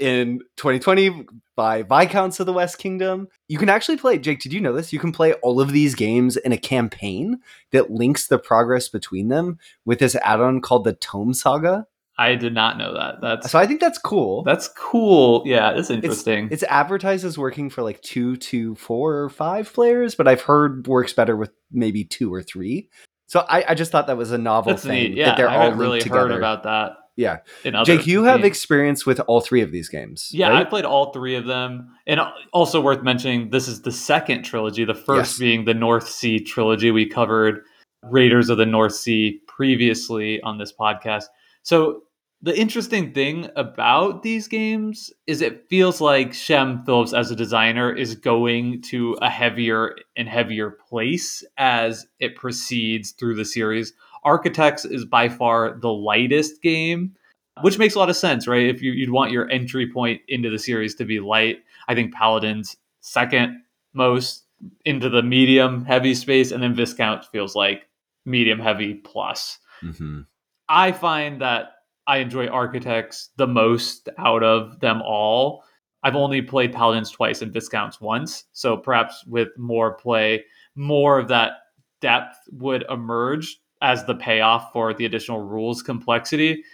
In 0.00 0.38
2020 0.56 1.26
by 1.54 1.82
Viscounts 1.82 2.40
of 2.40 2.46
the 2.46 2.52
West 2.52 2.78
Kingdom. 2.78 3.28
You 3.48 3.58
can 3.58 3.68
actually 3.68 3.98
play, 3.98 4.16
Jake, 4.16 4.40
did 4.40 4.52
you 4.52 4.60
know 4.60 4.72
this? 4.72 4.90
You 4.90 4.98
can 4.98 5.12
play 5.12 5.34
all 5.34 5.60
of 5.60 5.70
these 5.70 5.94
games 5.94 6.38
in 6.38 6.50
a 6.50 6.56
campaign 6.56 7.40
that 7.72 7.90
links 7.90 8.26
the 8.26 8.38
progress 8.38 8.88
between 8.88 9.28
them 9.28 9.58
with 9.84 9.98
this 9.98 10.16
add 10.24 10.40
on 10.40 10.62
called 10.62 10.84
the 10.84 10.94
Tomesaga. 10.94 11.84
I 12.18 12.34
did 12.34 12.52
not 12.54 12.76
know 12.78 12.92
that. 12.94 13.20
That's 13.22 13.50
So 13.50 13.58
I 13.58 13.66
think 13.66 13.80
that's 13.80 13.98
cool. 13.98 14.42
that's 14.44 14.68
cool. 14.76 15.42
Yeah, 15.46 15.72
that's 15.72 15.90
interesting. 15.90 16.48
It's 16.50 16.62
advertised 16.64 17.24
as 17.24 17.38
working 17.38 17.70
for 17.70 17.82
like 17.82 18.00
two 18.02 18.36
to 18.36 18.74
four 18.74 19.16
or 19.18 19.30
five 19.30 19.72
players, 19.72 20.14
but 20.14 20.28
I've 20.28 20.42
heard 20.42 20.86
works 20.86 21.12
better 21.12 21.36
with 21.36 21.50
maybe 21.70 22.04
two 22.04 22.32
or 22.32 22.42
three. 22.42 22.88
So 23.26 23.44
I, 23.48 23.64
I 23.70 23.74
just 23.74 23.90
thought 23.92 24.06
that 24.08 24.18
was 24.18 24.30
a 24.30 24.36
novel 24.38 24.72
that's 24.72 24.84
thing 24.84 24.92
neat. 24.92 25.16
Yeah, 25.16 25.26
that 25.28 25.36
they're 25.38 25.48
I 25.48 25.56
all 25.56 25.62
haven't 25.62 25.78
really 25.78 26.00
together. 26.00 26.20
heard 26.28 26.32
about 26.32 26.64
that. 26.64 26.92
Yeah. 27.16 27.38
Jake, 27.84 28.06
you 28.06 28.24
have 28.24 28.38
games. 28.38 28.46
experience 28.46 29.04
with 29.06 29.20
all 29.26 29.40
three 29.42 29.60
of 29.60 29.70
these 29.70 29.88
games. 29.88 30.30
Yeah, 30.32 30.54
I 30.54 30.64
played 30.64 30.84
all 30.86 31.12
three 31.12 31.34
of 31.34 31.46
them. 31.46 31.94
And 32.06 32.20
also 32.52 32.80
worth 32.80 33.02
mentioning, 33.02 33.50
this 33.50 33.68
is 33.68 33.82
the 33.82 33.92
second 33.92 34.44
trilogy, 34.44 34.84
the 34.84 34.94
first 34.94 35.32
Yes. 35.32 35.38
being 35.38 35.64
the 35.66 35.74
North 35.74 36.08
Sea 36.08 36.40
trilogy. 36.40 36.90
We 36.90 37.06
covered 37.06 37.60
Raiders 38.02 38.48
of 38.48 38.56
the 38.58 38.64
North 38.66 38.94
Sea 38.94 39.40
previously 39.46 40.40
on 40.42 40.58
this 40.58 40.72
podcast. 40.72 41.24
So 41.62 42.02
the 42.40 42.58
interesting 42.58 43.12
thing 43.12 43.48
about 43.54 44.22
these 44.22 44.48
games 44.48 45.12
is 45.26 45.40
it 45.40 45.68
feels 45.68 46.00
like 46.00 46.34
Shem 46.34 46.84
Phillips 46.84 47.12
as 47.12 47.30
a 47.30 47.36
designer 47.36 47.92
is 47.92 48.16
going 48.16 48.82
to 48.82 49.16
a 49.22 49.30
heavier 49.30 49.96
and 50.16 50.28
heavier 50.28 50.70
place 50.70 51.44
as 51.56 52.06
it 52.18 52.34
proceeds 52.34 53.12
through 53.12 53.36
the 53.36 53.44
series. 53.44 53.92
Architects 54.24 54.84
is 54.84 55.04
by 55.04 55.28
far 55.28 55.78
the 55.80 55.92
lightest 55.92 56.62
game 56.62 57.14
which 57.60 57.78
makes 57.78 57.94
a 57.94 57.98
lot 57.98 58.08
of 58.08 58.16
sense, 58.16 58.48
right? 58.48 58.66
If 58.66 58.82
you, 58.82 58.92
you'd 58.92 59.10
want 59.10 59.30
your 59.30 59.48
entry 59.50 59.90
point 59.90 60.22
into 60.26 60.48
the 60.50 60.58
series 60.58 60.94
to 60.96 61.04
be 61.04 61.20
light, 61.20 61.58
I 61.86 61.94
think 61.94 62.14
Paladins 62.14 62.76
second 63.00 63.62
most 63.92 64.44
into 64.84 65.10
the 65.10 65.22
medium 65.22 65.84
heavy 65.84 66.14
space, 66.14 66.50
and 66.50 66.62
then 66.62 66.74
Viscount 66.74 67.24
feels 67.26 67.54
like 67.54 67.88
medium 68.24 68.58
heavy 68.58 68.94
plus. 68.94 69.58
Mhm. 69.82 70.26
I 70.74 70.90
find 70.90 71.38
that 71.42 71.66
I 72.06 72.16
enjoy 72.16 72.46
Architects 72.46 73.28
the 73.36 73.46
most 73.46 74.08
out 74.16 74.42
of 74.42 74.80
them 74.80 75.02
all. 75.02 75.64
I've 76.02 76.16
only 76.16 76.40
played 76.40 76.72
Paladins 76.72 77.10
twice 77.10 77.42
and 77.42 77.52
Viscounts 77.52 78.00
once, 78.00 78.44
so 78.52 78.78
perhaps 78.78 79.22
with 79.26 79.48
more 79.58 79.92
play, 79.92 80.46
more 80.74 81.18
of 81.18 81.28
that 81.28 81.52
depth 82.00 82.38
would 82.52 82.86
emerge 82.88 83.58
as 83.82 84.06
the 84.06 84.14
payoff 84.14 84.72
for 84.72 84.94
the 84.94 85.04
additional 85.04 85.40
rules 85.40 85.82
complexity. 85.82 86.64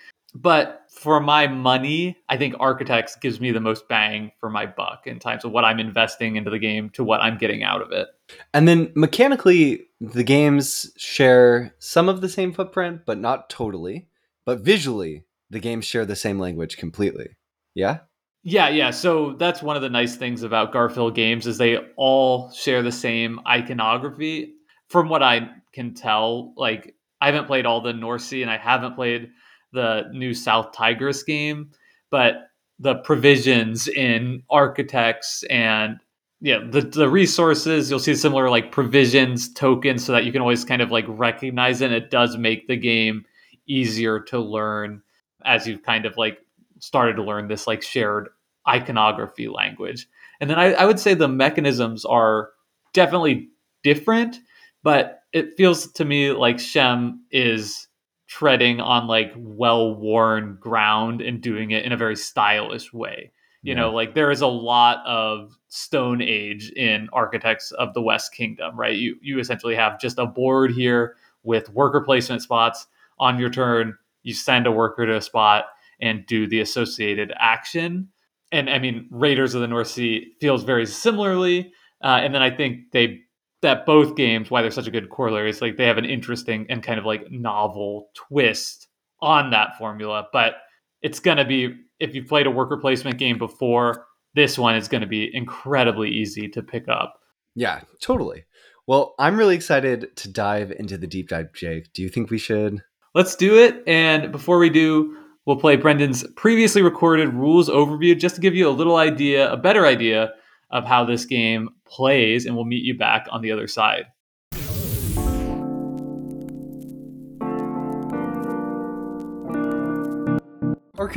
But 0.41 0.83
for 0.91 1.21
my 1.21 1.49
money, 1.49 2.17
I 2.29 2.37
think 2.37 2.55
Architects 2.61 3.17
gives 3.17 3.41
me 3.41 3.51
the 3.51 3.61
most 3.61 3.89
bang 3.89 4.31
for 4.39 4.49
my 4.49 4.67
buck 4.67 5.07
in 5.07 5.19
terms 5.19 5.45
of 5.45 5.51
what 5.51 5.65
I'm 5.65 5.81
investing 5.81 6.37
into 6.37 6.51
the 6.51 6.59
game 6.59 6.91
to 6.91 7.03
what 7.03 7.21
I'm 7.21 7.39
getting 7.39 7.65
out 7.65 7.83
of 7.83 7.91
it. 7.91 8.09
And 8.55 8.69
then 8.69 8.93
mechanically, 8.95 9.87
the 10.01 10.23
games 10.23 10.93
share 10.97 11.75
some 11.79 12.09
of 12.09 12.21
the 12.21 12.29
same 12.29 12.53
footprint, 12.53 13.03
but 13.05 13.19
not 13.19 13.51
totally. 13.51 14.09
But 14.45 14.61
visually, 14.61 15.25
the 15.51 15.61
games 15.61 15.85
share 15.85 16.05
the 16.05 16.17
same 16.17 16.39
language 16.39 16.77
completely. 16.77 17.37
Yeah? 17.75 17.99
Yeah, 18.45 18.69
yeah. 18.69 18.91
So 18.91 19.35
that's 19.35 19.63
one 19.63 19.77
of 19.77 19.83
the 19.83 19.91
nice 19.91 20.17
things 20.17 20.43
about 20.43 20.73
Garphill 20.73 21.15
games 21.15 21.47
is 21.47 21.59
they 21.59 21.79
all 21.97 22.53
share 22.53 22.83
the 22.83 22.93
same 22.93 23.41
iconography. 23.47 24.55
From 24.89 25.09
what 25.09 25.23
I 25.23 25.51
can 25.73 25.95
tell, 25.95 26.55
like 26.57 26.95
I 27.21 27.27
haven't 27.27 27.47
played 27.47 27.67
all 27.67 27.81
the 27.81 27.93
North 27.93 28.23
Sea 28.23 28.43
and 28.43 28.51
I 28.51 28.57
haven't 28.57 28.95
played 28.95 29.31
the 29.73 30.05
new 30.13 30.35
South 30.35 30.73
Tigris 30.73 31.23
game, 31.23 31.71
but 32.11 32.51
the 32.79 32.97
provisions 32.97 33.89
in 33.89 34.43
architects 34.51 35.43
and 35.51 35.99
yeah, 36.41 36.59
the 36.71 36.83
the 36.83 37.09
resources 37.09 37.91
you'll 37.91 37.99
see 37.99 38.15
similar 38.15 38.49
like 38.49 38.71
provisions 38.71 39.53
tokens 39.53 40.05
so 40.05 40.13
that 40.13 40.25
you 40.25 40.31
can 40.31 40.41
always 40.41 40.65
kind 40.65 40.81
of 40.81 40.93
like 40.93 41.05
recognize 41.09 41.81
it. 41.81 41.87
And 41.87 41.95
it 41.95 42.11
does 42.11 42.37
make 42.37 42.69
the 42.69 42.77
game 42.77 43.25
easier 43.67 44.21
to 44.21 44.39
learn 44.39 45.03
as 45.45 45.67
you've 45.67 45.83
kind 45.83 46.07
of 46.07 46.17
like 46.17 46.39
started 46.79 47.17
to 47.17 47.25
learn 47.25 47.49
this 47.49 47.67
like 47.67 47.83
shared 47.83 48.29
iconography 48.69 49.49
language. 49.49 50.07
And 50.41 50.49
then 50.49 50.59
I, 50.59 50.75
I 50.75 50.85
would 50.85 51.01
say 51.01 51.15
the 51.15 51.27
mechanisms 51.27 52.05
are 52.05 52.51
definitely 52.93 53.49
different, 53.83 54.39
but 54.85 55.23
it 55.33 55.57
feels 55.57 55.91
to 55.93 56.05
me 56.05 56.31
like 56.31 56.61
Shem 56.61 57.25
is 57.33 57.88
treading 58.29 58.79
on 58.81 59.07
like 59.07 59.33
well-worn 59.37 60.59
ground 60.61 61.21
and 61.23 61.41
doing 61.41 61.71
it 61.71 61.85
in 61.85 61.93
a 61.93 61.97
very 61.97 62.15
stylish 62.15 62.93
way. 62.93 63.33
You 63.63 63.75
yeah. 63.75 63.81
know, 63.81 63.91
like 63.91 64.15
there 64.15 64.31
is 64.31 64.43
a 64.43 64.47
lot 64.47 65.05
of 65.05 65.59
stone 65.69 66.23
age 66.23 66.71
in 66.71 67.09
architects 67.13 67.73
of 67.73 67.93
the 67.95 68.03
West 68.03 68.33
Kingdom, 68.33 68.79
right? 68.79 68.97
You 68.97 69.17
you 69.21 69.41
essentially 69.41 69.75
have 69.75 70.01
just 70.01 70.19
a 70.19 70.27
board 70.27 70.71
here 70.71 71.17
with 71.43 71.71
worker 71.71 72.03
placement 72.03 72.43
spots 72.43 72.87
on 73.19 73.39
your 73.39 73.51
turn. 73.51 73.97
You 74.23 74.35
send 74.35 74.67
a 74.67 74.73
worker 74.73 75.07
to 75.07 75.17
a 75.17 75.21
spot 75.21 75.65
and 76.01 76.25
do 76.27 76.47
the 76.47 76.61
associated 76.61 77.33
action. 77.37 78.09
And 78.53 78.71
I 78.71 78.79
mean, 78.79 79.09
Raiders 79.11 79.55
of 79.55 79.61
the 79.61 79.67
North 79.67 79.89
Sea 79.89 80.35
feels 80.41 80.63
very 80.63 80.87
similarly. 80.87 81.73
Uh, 82.03 82.21
and 82.23 82.35
then 82.35 82.43
I 82.43 82.51
think 82.51 82.93
they 82.93 83.23
that 83.63 83.87
both 83.87 84.17
games, 84.17 84.51
why 84.51 84.63
they're 84.63 84.71
such 84.71 84.87
a 84.87 84.93
good 84.93 85.11
corollary, 85.11 85.51
is 85.51 85.61
like 85.61 85.77
they 85.77 85.87
have 85.87 85.99
an 85.99 86.05
interesting 86.05 86.67
and 86.69 86.83
kind 86.83 86.99
of 86.99 87.05
like 87.05 87.31
novel 87.31 88.11
twist 88.15 88.89
on 89.21 89.51
that 89.51 89.77
formula. 89.79 90.29
But 90.33 90.55
it's 91.03 91.21
going 91.21 91.39
to 91.39 91.45
be, 91.45 91.75
if 91.99 92.15
you've 92.15 92.29
played 92.29 92.47
a 92.47 92.51
worker 92.51 92.77
placement 92.77 93.19
game 93.19 93.39
before, 93.39 94.07
this 94.35 94.59
one 94.59 94.77
is 94.77 94.89
going 94.89 95.01
to 95.01 95.07
be 95.07 95.31
incredibly 95.35 96.11
easy 96.11 96.49
to 96.49 96.63
pick 96.63 96.89
up. 96.89 97.21
Yeah, 97.55 97.81
totally. 98.01 98.45
Well, 98.87 99.15
I'm 99.19 99.37
really 99.37 99.57
excited 99.57 100.17
to 100.17 100.31
dive 100.31 100.71
into 100.71 100.97
the 100.97 101.07
deep 101.07 101.29
dive, 101.29 101.53
Jake. 101.53 101.93
Do 101.93 102.03
you 102.03 102.09
think 102.09 102.31
we 102.31 102.39
should? 102.39 102.83
Let's 103.15 103.35
do 103.35 103.59
it. 103.59 103.83
And 103.87 104.31
before 104.31 104.59
we 104.59 104.71
do, 104.71 105.17
we'll 105.45 105.57
play 105.57 105.77
Brendan's 105.77 106.25
previously 106.37 106.83
recorded 106.83 107.35
rules 107.35 107.69
overview 107.69 108.19
just 108.19 108.37
to 108.37 108.41
give 108.41 108.55
you 108.55 108.69
a 108.69 108.71
little 108.71 108.97
idea, 108.97 109.51
a 109.51 109.57
better 109.57 109.85
idea 109.87 110.31
of 110.71 110.85
how 110.85 111.05
this 111.05 111.25
game 111.25 111.71
plays, 111.87 112.47
and 112.47 112.55
we'll 112.55 112.65
meet 112.65 112.85
you 112.85 112.97
back 112.97 113.27
on 113.31 113.43
the 113.43 113.53
other 113.53 113.67
side. 113.67 114.07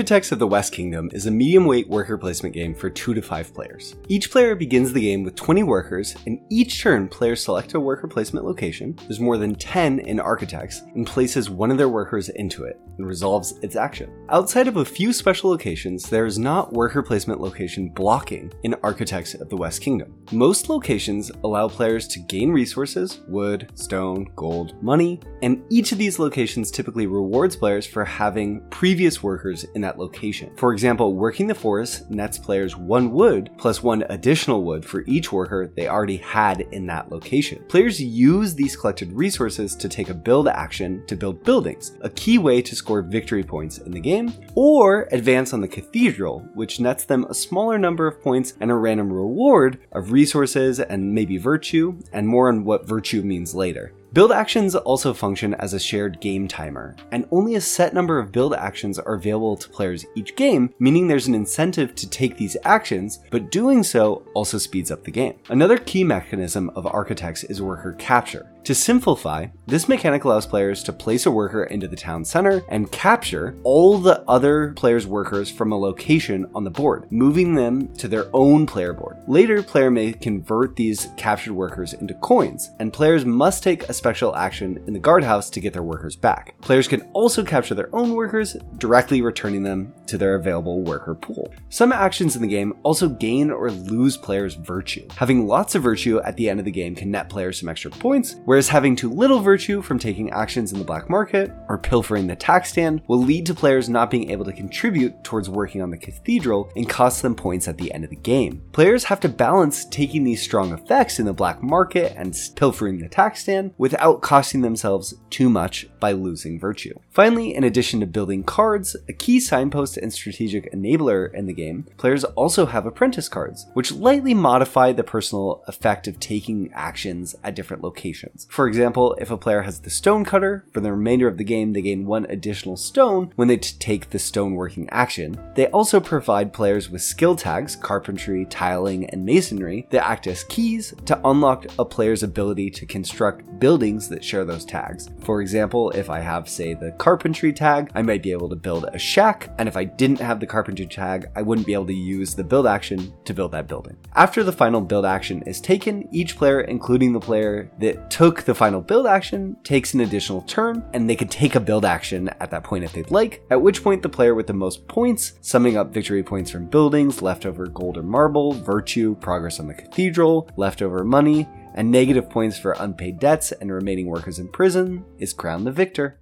Architects 0.01 0.31
of 0.31 0.39
the 0.39 0.48
West 0.48 0.74
Kingdom 0.74 1.12
is 1.13 1.27
a 1.27 1.31
medium 1.31 1.65
weight 1.65 1.88
worker 1.88 2.17
placement 2.17 2.55
game 2.55 2.74
for 2.74 2.89
2 2.89 3.13
to 3.13 3.22
5 3.22 3.53
players. 3.53 3.96
Each 4.08 4.31
player 4.31 4.55
begins 4.55 4.91
the 4.91 5.01
game 5.01 5.22
with 5.22 5.36
20 5.36 5.62
workers, 5.62 6.15
and 6.25 6.39
each 6.50 6.81
turn 6.81 7.08
players 7.08 7.43
select 7.43 7.75
a 7.75 7.79
worker 7.79 8.08
placement 8.08 8.43
location, 8.43 8.98
there's 9.03 9.20
more 9.20 9.38
than 9.38 9.53
10 9.53 10.00
in 10.00 10.20
Architects, 10.20 10.81
and 10.96 11.05
places 11.05 11.51
one 11.51 11.70
of 11.70 11.77
their 11.77 11.88
workers 11.88 12.29
into 12.29 12.63
it 12.63 12.79
and 12.98 13.05
resolves 13.05 13.53
its 13.62 13.75
action. 13.75 14.12
Outside 14.29 14.67
of 14.67 14.77
a 14.77 14.86
few 14.86 15.13
special 15.13 15.51
locations, 15.51 16.10
there 16.10 16.25
is 16.25 16.39
not 16.39 16.74
worker 16.74 17.03
placement 17.03 17.39
location 17.39 17.89
blocking 17.89 18.51
in 18.63 18.74
Architects 18.81 19.36
of 19.36 19.50
the 19.50 19.58
West 19.58 19.81
Kingdom. 19.81 20.15
Most 20.31 20.67
locations 20.67 21.31
allow 21.43 21.67
players 21.67 22.08
to 22.08 22.20
gain 22.20 22.51
resources, 22.51 23.20
wood, 23.27 23.70
stone, 23.75 24.31
gold, 24.36 24.81
money, 24.81 25.20
and 25.43 25.63
each 25.70 25.91
of 25.91 26.00
these 26.00 26.17
locations 26.17 26.72
typically 26.72 27.05
rewards 27.05 27.55
players 27.55 27.86
for 27.86 28.03
having 28.03 28.67
previous 28.72 29.22
workers 29.22 29.63
in 29.75 29.81
that 29.81 29.90
location. 29.98 30.51
For 30.55 30.74
example, 30.74 31.15
working 31.15 31.48
the 31.48 31.55
forest 31.55 32.10
nets 32.10 32.38
players 32.38 32.75
one 32.75 33.12
wood 33.12 33.50
plus 33.57 33.83
one 33.83 34.03
additional 34.10 34.63
wood 34.63 34.86
for 34.86 35.03
each 35.07 35.31
worker 35.31 35.71
they 35.75 35.88
already 35.88 36.17
had 36.17 36.62
in 36.71 36.86
that 36.88 37.12
location. 37.12 37.63
Players 37.67 38.01
use 38.01 38.55
these 38.55 38.75
collected 38.75 39.12
resources 39.13 39.75
to 39.75 39.89
take 39.89 40.10
a 40.10 40.13
build 40.13 40.48
action 40.48 41.03
to 41.07 41.15
build 41.15 41.43
buildings, 41.43 41.98
a 42.01 42.10
key 42.10 42.38
way 42.38 42.62
to 42.62 42.75
score 42.75 43.01
victory 43.01 43.43
points 43.43 43.79
in 43.79 43.91
the 43.91 44.00
game, 44.00 44.33
or 44.55 45.07
advance 45.12 45.53
on 45.53 45.62
the 45.62 45.67
cathedral, 45.67 46.39
which 46.53 46.79
nets 46.79 47.05
them 47.05 47.25
a 47.25 47.33
smaller 47.33 47.77
number 47.77 48.07
of 48.07 48.21
points 48.21 48.53
and 48.60 48.71
a 48.71 48.75
random 48.75 49.12
reward 49.12 49.79
of 49.91 50.12
resources 50.12 50.79
and 50.79 51.13
maybe 51.13 51.38
virtue, 51.38 51.98
and 52.13 52.27
more 52.27 52.48
on 52.48 52.63
what 52.63 52.88
virtue 52.88 53.21
means 53.21 53.55
later. 53.55 53.93
Build 54.13 54.34
actions 54.34 54.75
also 54.75 55.13
function 55.13 55.53
as 55.53 55.74
a 55.74 55.80
shared 55.80 56.20
game 56.20 56.46
timer, 56.46 56.98
and 57.13 57.25
only 57.32 57.56
a 57.56 57.62
set 57.62 57.94
number 57.94 58.20
of 58.20 58.34
build 58.34 58.53
actions 58.53 59.00
are 59.00 59.13
available 59.13 59.56
to 59.56 59.70
players 59.70 60.06
each 60.15 60.36
game, 60.36 60.74
meaning 60.80 61.08
there's 61.08 61.27
an 61.27 61.34
incentive 61.34 61.96
to 61.96 62.10
take 62.10 62.36
these 62.36 62.58
actions, 62.65 63.20
but 63.30 63.51
doing 63.51 63.84
so 63.84 64.24
also 64.34 64.58
speeds 64.58 64.91
up 64.91 65.06
the 65.06 65.12
game. 65.12 65.36
Another 65.48 65.77
key 65.77 66.03
mechanism 66.03 66.70
of 66.72 66.86
Architects 66.86 67.46
is 67.46 67.62
worker 67.62 67.94
capture. 67.94 68.51
To 68.65 68.75
simplify, 68.75 69.48
this 69.65 69.89
mechanic 69.89 70.24
allows 70.24 70.46
players 70.46 70.84
to 70.84 70.94
place 70.94 71.25
a 71.25 71.32
worker 71.32 71.63
into 71.63 71.88
the 71.88 71.96
town 71.96 72.24
center 72.24 72.62
and 72.70 72.91
capture 72.91 73.58
all 73.63 73.98
the 73.98 74.22
other 74.30 74.74
players' 74.74 75.08
workers 75.08 75.50
from 75.50 75.72
a 75.72 75.80
location 75.80 76.46
on 76.53 76.63
the 76.63 76.70
board, 76.70 77.12
moving 77.12 77.56
them 77.56 77.91
to 77.96 78.08
their 78.08 78.27
own 78.34 78.68
player 78.68 78.94
board. 78.94 79.18
Later, 79.27 79.63
player 79.63 79.89
may 79.89 80.13
convert 80.13 80.75
these 80.75 81.10
captured 81.18 81.53
workers 81.53 81.94
into 81.94 82.13
coins, 82.15 82.70
and 82.80 82.94
players 82.94 83.25
must 83.25 83.63
take 83.63 83.89
a 83.89 83.94
special 83.94 84.36
action 84.36 84.84
in 84.86 84.94
the 84.94 85.00
guardhouse 85.00 85.50
to 85.50 85.60
get 85.60 85.74
their 85.74 85.82
workers 85.82 86.15
back. 86.15 86.53
Players 86.62 86.88
can 86.88 87.01
also 87.13 87.44
capture 87.44 87.74
their 87.74 87.94
own 87.96 88.13
workers, 88.13 88.56
directly 88.77 89.24
returning 89.24 89.63
them 89.63 89.91
to 90.06 90.20
their 90.20 90.36
available 90.36 90.84
worker 90.84 91.15
pool. 91.15 91.51
Some 91.70 91.91
actions 91.91 92.36
in 92.36 92.44
the 92.44 92.48
game 92.48 92.74
also 92.84 93.10
gain 93.10 93.50
or 93.50 93.72
lose 93.72 94.18
players' 94.18 94.53
virtue. 94.53 95.08
Having 95.15 95.48
lots 95.48 95.74
of 95.74 95.82
virtue 95.82 96.20
at 96.20 96.38
the 96.38 96.48
end 96.48 96.60
of 96.60 96.65
the 96.65 96.72
game 96.72 96.94
can 96.96 97.10
net 97.10 97.27
players 97.27 97.60
some 97.60 97.70
extra 97.70 97.89
points, 97.89 98.36
whereas 98.51 98.67
having 98.67 98.98
too 98.98 99.10
little 99.10 99.39
virtue 99.39 99.81
from 99.81 99.98
taking 99.98 100.29
actions 100.31 100.74
in 100.74 100.77
the 100.77 100.84
black 100.84 101.10
market 101.10 101.53
or 101.70 101.77
pilfering 101.77 102.27
the 102.27 102.36
tax 102.36 102.70
stand 102.70 103.01
will 103.08 103.24
lead 103.24 103.46
to 103.46 103.53
players 103.53 103.88
not 103.88 104.12
being 104.12 104.29
able 104.29 104.43
to 104.43 104.51
contribute 104.51 105.24
towards 105.24 105.50
working 105.50 105.81
on 105.81 105.89
the 105.89 105.98
cathedral 105.98 106.70
and 106.75 106.89
cost 106.89 107.22
them 107.22 107.34
points 107.34 107.70
at 107.70 107.77
the 107.77 107.89
end 107.93 108.03
of 108.03 108.10
the 108.10 108.15
game. 108.17 108.62
Players 108.74 109.05
have 109.05 109.22
to 109.22 109.29
balance 109.29 109.86
taking 109.86 110.25
these 110.25 110.43
strong 110.43 110.74
effects 110.74 111.17
in 111.17 111.25
the 111.25 111.31
black 111.31 111.63
market 111.63 112.12
and 112.17 112.38
pilfering 112.58 113.00
the 113.00 113.08
tax 113.08 113.43
stand 113.43 113.74
without 113.77 114.22
costing 114.22 114.60
themselves 114.60 115.13
too 115.29 115.50
much 115.50 115.88
by 116.01 116.12
losing 116.12 116.60
virtue. 116.60 117.00
Finally, 117.12 117.53
in 117.53 117.65
addition 117.65 118.00
to 118.00 118.06
building 118.06 118.41
cards, 118.41 118.96
a 119.10 119.12
key 119.12 119.38
signpost 119.38 119.98
and 119.98 120.13
strategic 120.13 120.72
enabler 120.72 121.34
in 121.34 121.46
the 121.46 121.51
game, 121.51 121.86
players 121.98 122.24
also 122.24 122.68
have 122.68 122.86
apprentice 122.86 123.27
cards, 123.27 123.68
which 123.74 123.91
lightly 123.91 124.34
modify 124.34 124.94
the 124.94 125.03
personal 125.03 125.62
effect 125.68 126.08
of 126.08 126.18
taking 126.22 126.72
actions 126.74 127.36
at 127.44 127.53
different 127.53 127.84
locations. 127.84 128.48
For 128.50 128.65
example, 128.65 129.13
if 129.20 129.30
a 129.30 129.36
player 129.36 129.63
has 129.63 129.82
the 129.82 129.89
stone 129.89 130.24
cutter, 130.24 130.63
for 130.72 130.80
the 130.80 130.94
remainder 130.94 131.27
of 131.27 131.38
the 131.38 131.44
game 131.44 131.74
they 131.74 131.82
gain 131.82 132.06
one 132.06 132.25
additional 132.30 132.77
stone 132.77 133.34
when 133.36 133.50
they 133.50 133.58
t- 133.58 133.75
take 133.77 134.12
the 134.12 134.20
stone 134.20 134.56
working 134.56 134.88
action. 134.89 135.38
They 135.56 135.68
also 135.68 136.00
provide 136.00 136.53
players 136.53 136.89
with 136.89 137.01
skill 137.01 137.36
tags, 137.36 137.75
carpentry, 137.75 138.46
tiling, 138.46 139.10
and 139.10 139.25
masonry 139.25 139.86
that 139.89 140.08
act 140.08 140.27
as 140.27 140.46
keys 140.46 140.94
to 141.08 141.20
unlock 141.25 141.65
a 141.77 141.84
player's 141.84 142.24
ability 142.24 142.70
to 142.72 142.86
construct 142.86 143.60
buildings 143.60 144.08
that 144.08 144.24
share 144.24 144.46
those 144.46 144.63
tags. 144.63 145.10
For 145.20 145.41
example, 145.41 145.91
if 145.91 146.10
I 146.10 146.22
have, 146.22 146.48
say, 146.48 146.74
the 146.74 146.96
carpentry 147.01 147.51
tag, 147.51 147.89
I 147.96 148.03
might 148.03 148.22
be 148.22 148.31
able 148.31 148.48
to 148.50 148.55
build 148.55 148.86
a 148.86 149.00
shack, 149.00 149.50
and 149.58 149.67
if 149.67 149.75
I 149.75 149.86
didn't 149.86 150.20
have 150.20 150.39
the 150.39 150.46
carpentry 150.46 150.86
tag, 150.86 151.31
I 151.36 151.41
wouldn't 151.41 151.65
be 151.65 151.74
able 151.74 151.88
to 151.88 151.93
use 151.96 152.36
the 152.36 152.43
build 152.43 152.67
action 152.67 153.12
to 153.25 153.34
build 153.34 153.53
that 153.53 153.67
building. 153.67 153.98
After 154.15 154.43
the 154.43 154.51
final 154.51 154.81
build 154.81 155.03
action 155.03 155.41
is 155.48 155.60
taken, 155.60 156.08
each 156.12 156.38
player, 156.38 156.62
including 156.62 157.12
the 157.12 157.20
player 157.20 157.72
that 157.79 158.12
took 158.12 158.43
the 158.43 158.53
final 158.53 158.81
build 158.81 159.08
action 159.08 159.58
takes 159.63 159.96
an 159.96 160.01
additional 160.01 160.43
turn, 160.43 160.86
and 160.93 161.10
they 161.10 161.15
could 161.15 161.31
take 161.31 161.55
a 161.55 161.60
build 161.60 161.86
action 161.86 162.29
at 162.39 162.51
that 162.51 162.63
point 162.63 162.84
if 162.84 162.93
they'd 162.93 163.10
like, 163.10 163.41
at 163.50 163.63
which 163.63 163.81
point 163.81 164.03
the 164.03 164.08
player 164.08 164.36
with 164.36 164.46
the 164.46 164.53
most 164.53 164.88
points, 164.88 165.34
summing 165.41 165.77
up 165.77 165.91
victory 165.91 166.22
points 166.22 166.51
from 166.51 166.67
buildings, 166.67 167.24
leftover 167.24 167.65
gold 167.65 167.98
or 167.98 168.03
marble, 168.03 168.51
virtue, 168.51 169.15
progress 169.15 169.60
on 169.60 169.65
the 169.65 169.74
cathedral, 169.74 170.48
leftover 170.55 171.03
money, 171.03 171.50
and 171.74 171.89
negative 171.89 172.29
points 172.29 172.60
for 172.60 172.74
unpaid 172.74 173.17
debts 173.17 173.51
and 173.53 173.72
remaining 173.72 174.05
workers 174.05 174.38
in 174.38 174.48
prison, 174.48 175.03
is 175.17 175.34
crowned 175.34 175.65
the 175.65 175.72
victor. 175.72 176.21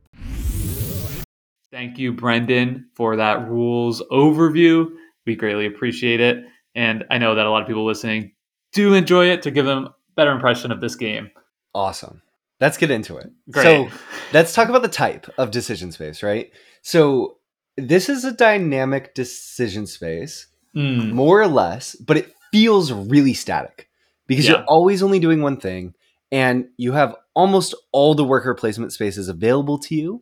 Thank 1.71 1.97
you, 1.99 2.13
Brendan, 2.13 2.87
for 2.95 3.15
that 3.17 3.47
rules 3.47 4.01
overview. 4.11 4.89
We 5.25 5.35
greatly 5.35 5.67
appreciate 5.67 6.19
it. 6.19 6.43
And 6.75 7.03
I 7.11 7.17
know 7.17 7.35
that 7.35 7.45
a 7.45 7.49
lot 7.49 7.61
of 7.61 7.67
people 7.67 7.85
listening 7.85 8.31
do 8.73 8.93
enjoy 8.93 9.27
it 9.29 9.41
to 9.43 9.51
give 9.51 9.65
them 9.65 9.85
a 9.85 9.93
better 10.15 10.31
impression 10.31 10.71
of 10.71 10.81
this 10.81 10.95
game. 10.95 11.29
Awesome. 11.75 12.21
Let's 12.59 12.77
get 12.77 12.91
into 12.91 13.17
it. 13.17 13.29
Great. 13.51 13.63
So 13.63 13.89
let's 14.33 14.53
talk 14.53 14.69
about 14.69 14.81
the 14.81 14.87
type 14.87 15.27
of 15.37 15.51
decision 15.51 15.91
space, 15.91 16.23
right? 16.23 16.51
So 16.81 17.37
this 17.77 18.09
is 18.09 18.25
a 18.25 18.31
dynamic 18.31 19.13
decision 19.15 19.87
space, 19.87 20.47
Mm, 20.75 21.11
more 21.13 21.41
or 21.41 21.47
less, 21.47 21.95
but 21.95 22.15
it 22.17 22.31
feels 22.51 22.91
really 22.91 23.33
static 23.33 23.89
because 24.27 24.45
Yeah. 24.45 24.57
you're 24.57 24.65
always 24.65 25.01
only 25.01 25.17
doing 25.19 25.41
one 25.41 25.57
thing 25.57 25.95
and 26.31 26.67
you 26.77 26.91
have 26.91 27.15
almost 27.33 27.73
all 27.91 28.13
the 28.13 28.23
worker 28.23 28.53
placement 28.53 28.93
spaces 28.93 29.29
available 29.29 29.79
to 29.79 29.95
you. 29.95 30.21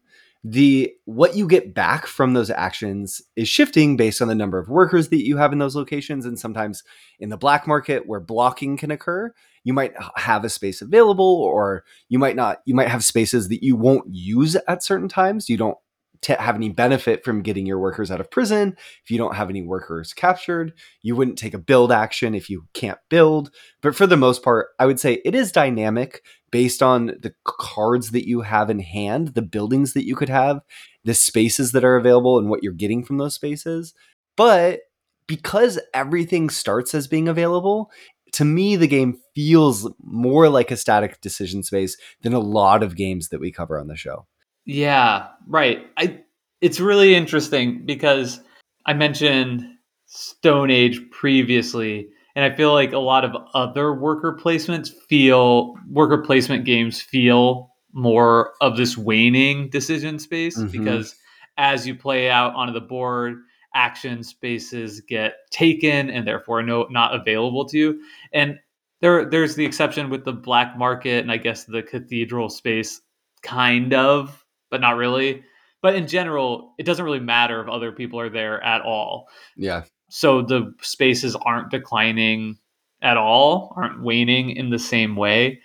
The 0.49 0.93
what 1.03 1.35
you 1.35 1.45
get 1.45 1.73
back 1.73 2.05
from 2.05 2.33
those 2.33 2.49
actions 2.49 3.21
is 3.35 3.49
shifting 3.49 3.97
based 3.97 4.21
on 4.21 4.29
the 4.29 4.35
number 4.35 4.57
of 4.57 4.69
workers 4.69 5.09
that 5.09 5.25
you 5.25 5.35
have 5.35 5.51
in 5.51 5.59
those 5.59 5.75
locations. 5.75 6.25
And 6.25 6.39
sometimes 6.39 6.83
in 7.19 7.29
the 7.29 7.37
black 7.37 7.67
market 7.67 8.07
where 8.07 8.21
blocking 8.21 8.77
can 8.77 8.89
occur, 8.91 9.33
you 9.63 9.73
might 9.73 9.93
have 10.15 10.45
a 10.45 10.49
space 10.49 10.81
available 10.81 11.41
or 11.43 11.83
you 12.07 12.17
might 12.17 12.37
not 12.37 12.59
you 12.65 12.73
might 12.73 12.87
have 12.87 13.03
spaces 13.03 13.49
that 13.49 13.61
you 13.61 13.75
won't 13.75 14.05
use 14.09 14.55
at 14.67 14.83
certain 14.83 15.09
times. 15.09 15.49
You 15.49 15.57
don't 15.57 15.77
t- 16.21 16.33
have 16.39 16.55
any 16.55 16.69
benefit 16.69 17.25
from 17.25 17.41
getting 17.41 17.65
your 17.65 17.79
workers 17.79 18.09
out 18.09 18.21
of 18.21 18.31
prison. 18.31 18.77
If 19.03 19.11
you 19.11 19.17
don't 19.17 19.35
have 19.35 19.49
any 19.49 19.63
workers 19.63 20.13
captured 20.13 20.73
you 21.01 21.15
wouldn't 21.15 21.37
take 21.37 21.55
a 21.55 21.59
build 21.59 21.91
action 21.91 22.33
if 22.33 22.49
you 22.49 22.67
can't 22.73 22.99
build. 23.09 23.51
But 23.81 23.95
for 23.95 24.07
the 24.07 24.17
most 24.17 24.43
part 24.43 24.67
i 24.79 24.85
would 24.85 24.99
say 24.99 25.19
it 25.25 25.35
is 25.35 25.51
dynamic 25.51 26.23
based 26.51 26.81
on 26.81 27.07
the 27.07 27.33
cards 27.43 28.11
that 28.11 28.27
you 28.27 28.41
have 28.41 28.69
in 28.69 28.79
hand 28.79 29.29
the 29.29 29.41
buildings 29.41 29.93
that 29.93 30.05
you 30.05 30.15
could 30.15 30.29
have 30.29 30.61
the 31.03 31.13
spaces 31.13 31.71
that 31.71 31.83
are 31.83 31.97
available 31.97 32.37
and 32.37 32.49
what 32.49 32.63
you're 32.63 32.73
getting 32.73 33.03
from 33.03 33.17
those 33.17 33.35
spaces 33.35 33.93
but 34.35 34.81
because 35.27 35.79
everything 35.93 36.49
starts 36.49 36.93
as 36.93 37.07
being 37.07 37.27
available 37.27 37.91
to 38.31 38.45
me 38.45 38.75
the 38.75 38.87
game 38.87 39.17
feels 39.35 39.91
more 40.03 40.49
like 40.49 40.71
a 40.71 40.77
static 40.77 41.19
decision 41.21 41.63
space 41.63 41.97
than 42.21 42.33
a 42.33 42.39
lot 42.39 42.83
of 42.83 42.95
games 42.95 43.29
that 43.29 43.39
we 43.39 43.51
cover 43.51 43.79
on 43.79 43.87
the 43.87 43.95
show 43.95 44.25
Yeah, 44.67 45.27
right. 45.47 45.87
I 45.95 46.19
it's 46.59 46.79
really 46.81 47.15
interesting 47.15 47.85
because 47.85 48.41
I 48.85 48.93
mentioned 48.93 49.63
Stone 50.07 50.71
Age 50.71 51.01
previously, 51.09 52.09
and 52.37 52.45
I 52.45 52.55
feel 52.55 52.71
like 52.71 52.93
a 52.93 52.99
lot 52.99 53.25
of 53.25 53.35
other 53.55 53.93
worker 53.93 54.37
placements 54.39 54.89
feel 55.09 55.73
worker 55.89 56.19
placement 56.19 56.65
games 56.65 57.01
feel 57.01 57.71
more 57.93 58.53
of 58.61 58.77
this 58.77 58.95
waning 58.95 59.69
decision 59.69 60.19
space 60.19 60.55
Mhm. 60.57 60.71
because 60.71 61.15
as 61.57 61.87
you 61.87 61.95
play 61.95 62.29
out 62.29 62.53
onto 62.53 62.71
the 62.73 62.79
board, 62.81 63.39
action 63.73 64.23
spaces 64.23 65.01
get 65.01 65.33
taken 65.49 66.09
and 66.11 66.27
therefore 66.27 66.61
no 66.61 66.85
not 66.91 67.15
available 67.15 67.65
to 67.65 67.77
you. 67.77 67.99
And 68.31 68.59
there 69.01 69.25
there's 69.25 69.55
the 69.55 69.65
exception 69.65 70.09
with 70.11 70.23
the 70.23 70.31
black 70.33 70.77
market 70.77 71.21
and 71.23 71.31
I 71.31 71.37
guess 71.37 71.63
the 71.65 71.81
cathedral 71.81 72.49
space 72.49 73.01
kind 73.41 73.93
of 73.95 74.45
but 74.69 74.79
not 74.81 74.95
really. 74.97 75.43
But 75.81 75.95
in 75.95 76.07
general, 76.07 76.73
it 76.77 76.83
doesn't 76.83 77.05
really 77.05 77.19
matter 77.19 77.61
if 77.61 77.67
other 77.69 77.91
people 77.91 78.19
are 78.19 78.29
there 78.29 78.61
at 78.63 78.81
all. 78.81 79.27
yeah 79.55 79.83
So 80.09 80.41
the 80.41 80.73
spaces 80.81 81.35
aren't 81.35 81.71
declining 81.71 82.57
at 83.01 83.17
all, 83.17 83.73
aren't 83.75 84.01
waning 84.01 84.51
in 84.51 84.69
the 84.69 84.79
same 84.79 85.15
way. 85.15 85.61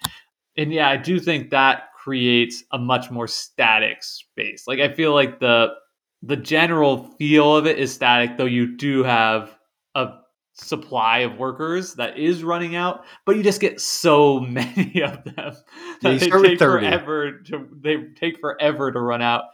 And 0.57 0.73
yeah, 0.73 0.89
I 0.89 0.97
do 0.97 1.19
think 1.19 1.51
that 1.51 1.85
creates 1.95 2.65
a 2.73 2.79
much 2.79 3.11
more 3.11 3.29
static 3.29 4.03
space. 4.03 4.65
Like 4.67 4.81
I 4.81 4.93
feel 4.93 5.15
like 5.15 5.41
the 5.41 5.69
the 6.23 6.37
general 6.37 7.05
feel 7.19 7.57
of 7.57 7.67
it 7.67 7.79
is 7.79 7.93
static, 7.93 8.37
though 8.37 8.45
you 8.45 8.77
do 8.77 9.03
have 9.03 9.57
a 9.95 10.09
supply 10.55 11.21
of 11.21 11.39
workers 11.39 11.95
that 11.95 12.19
is 12.19 12.45
running 12.45 12.77
out, 12.77 13.05
but 13.25 13.37
you 13.37 13.43
just 13.43 13.61
get 13.61 13.81
so 13.81 14.39
many 14.41 15.03
of 15.03 15.25
them 15.25 15.55
that 16.03 16.21
they 16.21 16.31
take 16.31 16.59
forever 16.59 17.41
to 17.47 17.69
they 17.81 17.97
take 18.17 18.39
forever 18.39 18.93
to 18.93 19.01
run 19.01 19.23
out, 19.23 19.45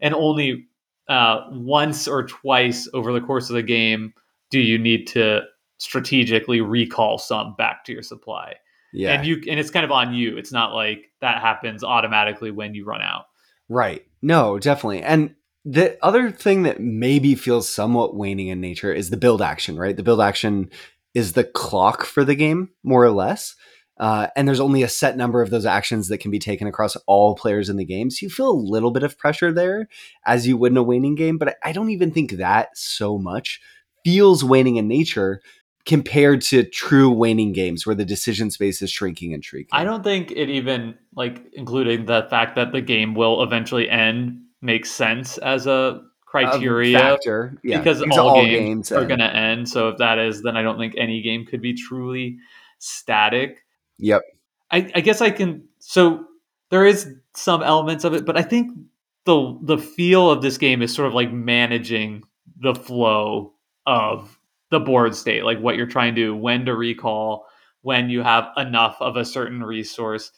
and 0.00 0.14
only 0.14 0.66
uh, 1.08 1.46
once 1.50 2.08
or 2.08 2.26
twice 2.26 2.88
over 2.92 3.12
the 3.12 3.20
course 3.20 3.48
of 3.48 3.54
the 3.54 3.62
game 3.62 4.12
do 4.50 4.60
you 4.60 4.78
need 4.78 5.06
to 5.08 5.42
strategically 5.78 6.60
recall 6.60 7.18
some 7.18 7.54
back 7.56 7.84
to 7.84 7.92
your 7.92 8.02
supply. 8.02 8.54
yeah 8.92 9.12
And 9.12 9.26
you 9.26 9.36
and 9.48 9.58
it's 9.58 9.70
kind 9.70 9.84
of 9.84 9.92
on 9.92 10.12
you. 10.12 10.36
It's 10.36 10.52
not 10.52 10.74
like 10.74 11.10
that 11.20 11.40
happens 11.40 11.82
automatically 11.82 12.50
when 12.50 12.74
you 12.74 12.84
run 12.84 13.02
out. 13.02 13.26
Right. 13.68 14.04
No, 14.22 14.58
definitely. 14.58 15.02
And 15.02 15.34
the 15.64 15.98
other 16.04 16.30
thing 16.30 16.62
that 16.62 16.80
maybe 16.80 17.34
feels 17.34 17.68
somewhat 17.68 18.16
waning 18.16 18.48
in 18.48 18.60
nature 18.60 18.92
is 18.92 19.10
the 19.10 19.16
build 19.16 19.42
action, 19.42 19.76
right? 19.76 19.96
The 19.96 20.02
build 20.02 20.20
action 20.20 20.70
is 21.14 21.32
the 21.32 21.44
clock 21.44 22.04
for 22.04 22.24
the 22.24 22.34
game, 22.34 22.70
more 22.82 23.04
or 23.04 23.10
less. 23.10 23.54
Uh, 23.98 24.28
and 24.36 24.46
there's 24.46 24.60
only 24.60 24.84
a 24.84 24.88
set 24.88 25.16
number 25.16 25.42
of 25.42 25.50
those 25.50 25.66
actions 25.66 26.08
that 26.08 26.18
can 26.18 26.30
be 26.30 26.38
taken 26.38 26.68
across 26.68 26.96
all 27.06 27.34
players 27.34 27.68
in 27.68 27.76
the 27.76 27.84
game. 27.84 28.10
So 28.10 28.24
you 28.24 28.30
feel 28.30 28.50
a 28.50 28.52
little 28.52 28.92
bit 28.92 29.02
of 29.02 29.18
pressure 29.18 29.52
there 29.52 29.88
as 30.24 30.46
you 30.46 30.56
would 30.56 30.72
in 30.72 30.78
a 30.78 30.82
waning 30.82 31.16
game. 31.16 31.36
But 31.36 31.48
I 31.48 31.70
I 31.70 31.72
don't 31.72 31.90
even 31.90 32.12
think 32.12 32.32
that 32.32 32.78
so 32.78 33.18
much 33.18 33.60
feels 34.08 34.42
waning 34.42 34.76
in 34.76 34.88
nature 34.88 35.42
compared 35.84 36.40
to 36.42 36.64
true 36.64 37.10
waning 37.10 37.52
games 37.52 37.86
where 37.86 37.94
the 37.94 38.04
decision 38.04 38.50
space 38.50 38.82
is 38.82 38.90
shrinking 38.90 39.34
and 39.34 39.44
shrinking. 39.44 39.70
I 39.72 39.84
don't 39.84 40.02
think 40.02 40.30
it 40.30 40.48
even 40.48 40.96
like 41.14 41.42
including 41.52 42.06
the 42.06 42.26
fact 42.30 42.56
that 42.56 42.72
the 42.72 42.80
game 42.80 43.14
will 43.14 43.42
eventually 43.42 43.88
end 43.88 44.40
makes 44.60 44.90
sense 44.90 45.38
as 45.38 45.66
a 45.66 46.00
A 46.30 46.30
criteria 46.30 46.98
factor, 46.98 47.58
yeah, 47.64 47.78
because 47.78 48.02
all, 48.02 48.28
all 48.28 48.44
games, 48.44 48.92
are 48.92 49.06
going 49.06 49.20
to 49.20 49.34
end. 49.34 49.66
So 49.66 49.88
if 49.88 49.96
that 49.96 50.18
is, 50.18 50.42
then 50.42 50.58
I 50.58 50.62
don't 50.62 50.76
think 50.76 50.94
any 50.98 51.22
game 51.22 51.46
could 51.46 51.62
be 51.62 51.72
truly 51.72 52.36
static. 52.78 53.64
Yep. 53.96 54.22
I, 54.70 54.92
I 54.94 55.00
guess 55.00 55.22
I 55.22 55.30
can. 55.30 55.64
So 55.78 56.26
there 56.68 56.84
is 56.84 57.08
some 57.34 57.62
elements 57.62 58.04
of 58.04 58.12
it, 58.12 58.26
but 58.26 58.36
I 58.36 58.42
think 58.42 58.76
the 59.24 59.58
the 59.62 59.78
feel 59.78 60.30
of 60.30 60.42
this 60.42 60.58
game 60.58 60.82
is 60.82 60.94
sort 60.94 61.08
of 61.08 61.14
like 61.14 61.32
managing 61.32 62.24
the 62.60 62.74
flow 62.74 63.54
of 63.88 64.38
the 64.70 64.78
board 64.78 65.16
state, 65.16 65.44
like 65.44 65.58
what 65.58 65.76
you're 65.76 65.86
trying 65.86 66.14
to 66.14 66.20
do, 66.20 66.36
when 66.36 66.66
to 66.66 66.76
recall, 66.76 67.46
when 67.80 68.10
you 68.10 68.22
have 68.22 68.50
enough 68.58 68.98
of 69.00 69.16
a 69.16 69.24
certain 69.24 69.64
resource, 69.64 70.30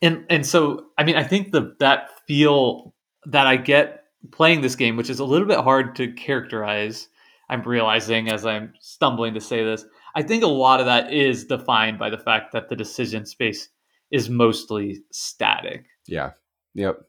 and 0.00 0.24
and 0.30 0.46
so 0.46 0.86
I 0.96 1.04
mean 1.04 1.16
I 1.16 1.24
think 1.24 1.50
the 1.50 1.74
that 1.80 2.10
feel 2.26 2.94
that 3.26 3.46
I 3.46 3.56
get 3.56 4.04
playing 4.30 4.60
this 4.60 4.76
game, 4.76 4.96
which 4.96 5.10
is 5.10 5.18
a 5.18 5.24
little 5.24 5.48
bit 5.48 5.58
hard 5.58 5.96
to 5.96 6.12
characterize. 6.12 7.08
I'm 7.50 7.62
realizing 7.62 8.28
as 8.28 8.46
I'm 8.46 8.72
stumbling 8.80 9.34
to 9.34 9.40
say 9.40 9.64
this. 9.64 9.84
I 10.14 10.22
think 10.22 10.44
a 10.44 10.46
lot 10.46 10.80
of 10.80 10.86
that 10.86 11.12
is 11.12 11.44
defined 11.44 11.98
by 11.98 12.08
the 12.08 12.18
fact 12.18 12.52
that 12.52 12.68
the 12.68 12.76
decision 12.76 13.26
space 13.26 13.68
is 14.10 14.30
mostly 14.30 15.02
static. 15.10 15.86
Yeah. 16.06 16.30
Yep. 16.74 17.00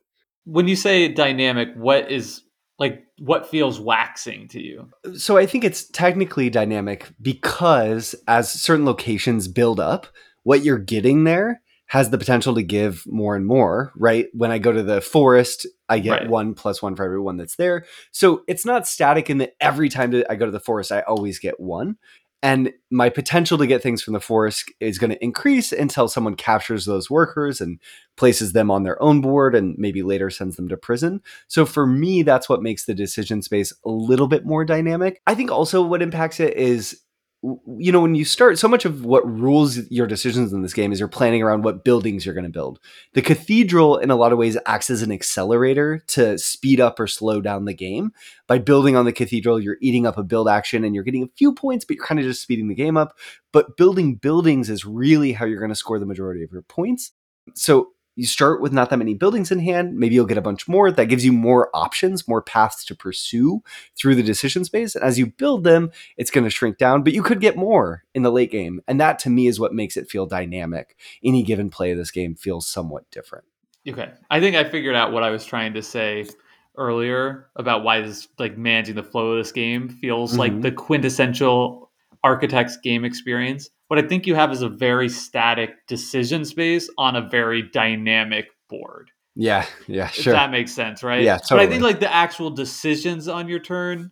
When 0.45 0.67
you 0.67 0.75
say 0.75 1.07
dynamic, 1.07 1.69
what 1.75 2.11
is 2.11 2.42
like 2.79 3.03
what 3.19 3.49
feels 3.49 3.79
waxing 3.79 4.47
to 4.49 4.61
you? 4.61 4.89
So 5.15 5.37
I 5.37 5.45
think 5.45 5.63
it's 5.63 5.87
technically 5.89 6.49
dynamic 6.49 7.11
because 7.21 8.15
as 8.27 8.51
certain 8.51 8.85
locations 8.85 9.47
build 9.47 9.79
up, 9.79 10.07
what 10.43 10.63
you're 10.63 10.79
getting 10.79 11.23
there 11.23 11.61
has 11.87 12.09
the 12.09 12.17
potential 12.17 12.55
to 12.55 12.63
give 12.63 13.03
more 13.05 13.35
and 13.35 13.45
more, 13.45 13.91
right? 13.95 14.27
When 14.33 14.49
I 14.49 14.57
go 14.57 14.71
to 14.71 14.81
the 14.81 14.99
forest, 14.99 15.67
I 15.89 15.99
get 15.99 16.21
Right. 16.21 16.29
one 16.29 16.55
plus 16.55 16.81
one 16.81 16.95
for 16.95 17.05
everyone 17.05 17.37
that's 17.37 17.55
there. 17.55 17.85
So 18.11 18.41
it's 18.47 18.65
not 18.65 18.87
static 18.87 19.29
in 19.29 19.37
that 19.37 19.53
every 19.61 19.89
time 19.89 20.09
that 20.11 20.25
I 20.31 20.35
go 20.35 20.45
to 20.45 20.51
the 20.51 20.59
forest, 20.59 20.91
I 20.91 21.01
always 21.01 21.37
get 21.37 21.59
one. 21.59 21.97
And 22.43 22.73
my 22.91 23.07
potential 23.07 23.57
to 23.57 23.65
get 23.65 23.81
things 23.81 24.03
from 24.03 24.13
the 24.13 24.19
forest 24.19 24.69
is 24.81 24.97
going 24.97 25.11
to 25.11 25.23
increase 25.23 25.71
until 25.71 26.09
someone 26.09 26.35
captures 26.35 26.83
those 26.83 27.09
workers 27.09 27.61
and 27.61 27.79
places 28.17 28.51
them 28.51 28.69
on 28.69 28.83
their 28.83 29.01
own 29.01 29.21
board 29.21 29.55
and 29.55 29.75
maybe 29.77 30.03
later 30.03 30.29
sends 30.29 30.57
them 30.57 30.67
to 30.67 30.75
prison. 30.75 31.21
So 31.47 31.65
for 31.65 31.87
me, 31.87 32.21
that's 32.21 32.49
what 32.49 32.61
makes 32.61 32.83
the 32.83 32.93
decision 32.93 33.41
space 33.41 33.71
a 33.85 33.89
little 33.89 34.27
bit 34.27 34.45
more 34.45 34.65
dynamic. 34.65 35.21
I 35.25 35.35
think 35.35 35.51
also 35.51 35.81
what 35.81 36.01
impacts 36.01 36.41
it 36.41 36.57
is 36.57 36.99
you 37.43 37.91
know 37.91 37.99
when 37.99 38.15
you 38.15 38.23
start 38.23 38.57
so 38.57 38.69
much 38.69 38.85
of 38.85 39.03
what 39.03 39.29
rules 39.29 39.77
your 39.91 40.07
decisions 40.07 40.53
in 40.53 40.61
this 40.61 40.73
game 40.73 40.93
is 40.93 40.99
you're 40.99 41.09
planning 41.09 41.43
around 41.43 41.63
what 41.63 41.83
buildings 41.83 42.25
you're 42.25 42.35
going 42.35 42.45
to 42.45 42.49
build. 42.49 42.79
The 43.13 43.21
cathedral 43.21 43.97
in 43.97 44.11
a 44.11 44.15
lot 44.15 44.31
of 44.31 44.37
ways 44.37 44.57
acts 44.65 44.89
as 44.89 45.01
an 45.01 45.11
accelerator 45.11 46.01
to 46.07 46.37
speed 46.37 46.79
up 46.79 46.99
or 46.99 47.07
slow 47.07 47.41
down 47.41 47.65
the 47.65 47.73
game. 47.73 48.11
By 48.47 48.59
building 48.59 48.95
on 48.95 49.05
the 49.05 49.11
cathedral 49.11 49.59
you're 49.59 49.77
eating 49.81 50.07
up 50.07 50.17
a 50.17 50.23
build 50.23 50.47
action 50.47 50.83
and 50.83 50.95
you're 50.95 51.03
getting 51.03 51.23
a 51.23 51.37
few 51.37 51.53
points 51.53 51.83
but 51.83 51.97
you're 51.97 52.05
kind 52.05 52.19
of 52.19 52.25
just 52.25 52.41
speeding 52.41 52.69
the 52.69 52.75
game 52.75 52.95
up. 52.95 53.17
But 53.51 53.75
building 53.77 54.15
buildings 54.15 54.69
is 54.69 54.85
really 54.85 55.33
how 55.33 55.45
you're 55.45 55.59
going 55.59 55.69
to 55.69 55.75
score 55.75 55.99
the 55.99 56.05
majority 56.05 56.43
of 56.43 56.51
your 56.51 56.63
points. 56.63 57.11
So 57.55 57.92
you 58.15 58.25
start 58.27 58.61
with 58.61 58.71
not 58.71 58.89
that 58.89 58.97
many 58.97 59.13
buildings 59.13 59.51
in 59.51 59.59
hand 59.59 59.97
maybe 59.97 60.15
you'll 60.15 60.25
get 60.25 60.37
a 60.37 60.41
bunch 60.41 60.67
more 60.67 60.91
that 60.91 61.05
gives 61.05 61.25
you 61.25 61.33
more 61.33 61.69
options 61.73 62.27
more 62.27 62.41
paths 62.41 62.85
to 62.85 62.95
pursue 62.95 63.61
through 63.97 64.15
the 64.15 64.23
decision 64.23 64.63
space 64.63 64.95
and 64.95 65.03
as 65.03 65.17
you 65.17 65.25
build 65.25 65.63
them 65.63 65.91
it's 66.17 66.31
going 66.31 66.43
to 66.43 66.49
shrink 66.49 66.77
down 66.77 67.03
but 67.03 67.13
you 67.13 67.23
could 67.23 67.39
get 67.41 67.55
more 67.57 68.03
in 68.13 68.21
the 68.23 68.31
late 68.31 68.51
game 68.51 68.81
and 68.87 68.99
that 68.99 69.17
to 69.19 69.29
me 69.29 69.47
is 69.47 69.59
what 69.59 69.73
makes 69.73 69.97
it 69.97 70.09
feel 70.09 70.25
dynamic 70.25 70.95
any 71.23 71.43
given 71.43 71.69
play 71.69 71.91
of 71.91 71.97
this 71.97 72.11
game 72.11 72.35
feels 72.35 72.67
somewhat 72.67 73.09
different 73.11 73.45
Okay. 73.85 74.09
I 74.31 74.39
think 74.39 74.55
I 74.55 74.63
figured 74.63 74.95
out 74.95 75.11
what 75.11 75.23
I 75.23 75.29
was 75.29 75.43
trying 75.43 75.73
to 75.73 75.81
say 75.81 76.25
earlier 76.77 77.49
about 77.57 77.83
why 77.83 77.99
this 77.99 78.27
like 78.39 78.57
managing 78.57 78.95
the 78.95 79.03
flow 79.03 79.31
of 79.31 79.37
this 79.43 79.51
game 79.51 79.89
feels 79.89 80.37
like 80.37 80.53
Mhm. 80.53 80.61
the 80.61 80.71
quintessential 80.71 81.91
architect's 82.23 82.77
game 82.77 83.03
experience. 83.03 83.69
What 83.93 84.03
I 84.03 84.07
think 84.07 84.25
you 84.25 84.33
have 84.33 84.51
is 84.51 84.63
a 84.63 84.69
very 84.69 85.07
static 85.07 85.85
decision 85.85 86.45
space 86.45 86.89
on 86.97 87.15
a 87.15 87.21
very 87.29 87.61
dynamic 87.61 88.47
board. 88.67 89.11
Yeah, 89.35 89.67
yeah, 89.85 90.05
If 90.07 90.13
sure. 90.15 90.33
that 90.33 90.49
makes 90.49 90.71
sense, 90.71 91.03
right? 91.03 91.21
Yeah, 91.21 91.37
totally. 91.37 91.59
But 91.59 91.67
I 91.67 91.69
think 91.69 91.83
like 91.83 91.99
the 91.99 92.11
actual 92.11 92.49
decisions 92.49 93.27
on 93.27 93.47
your 93.47 93.59
turn, 93.59 94.09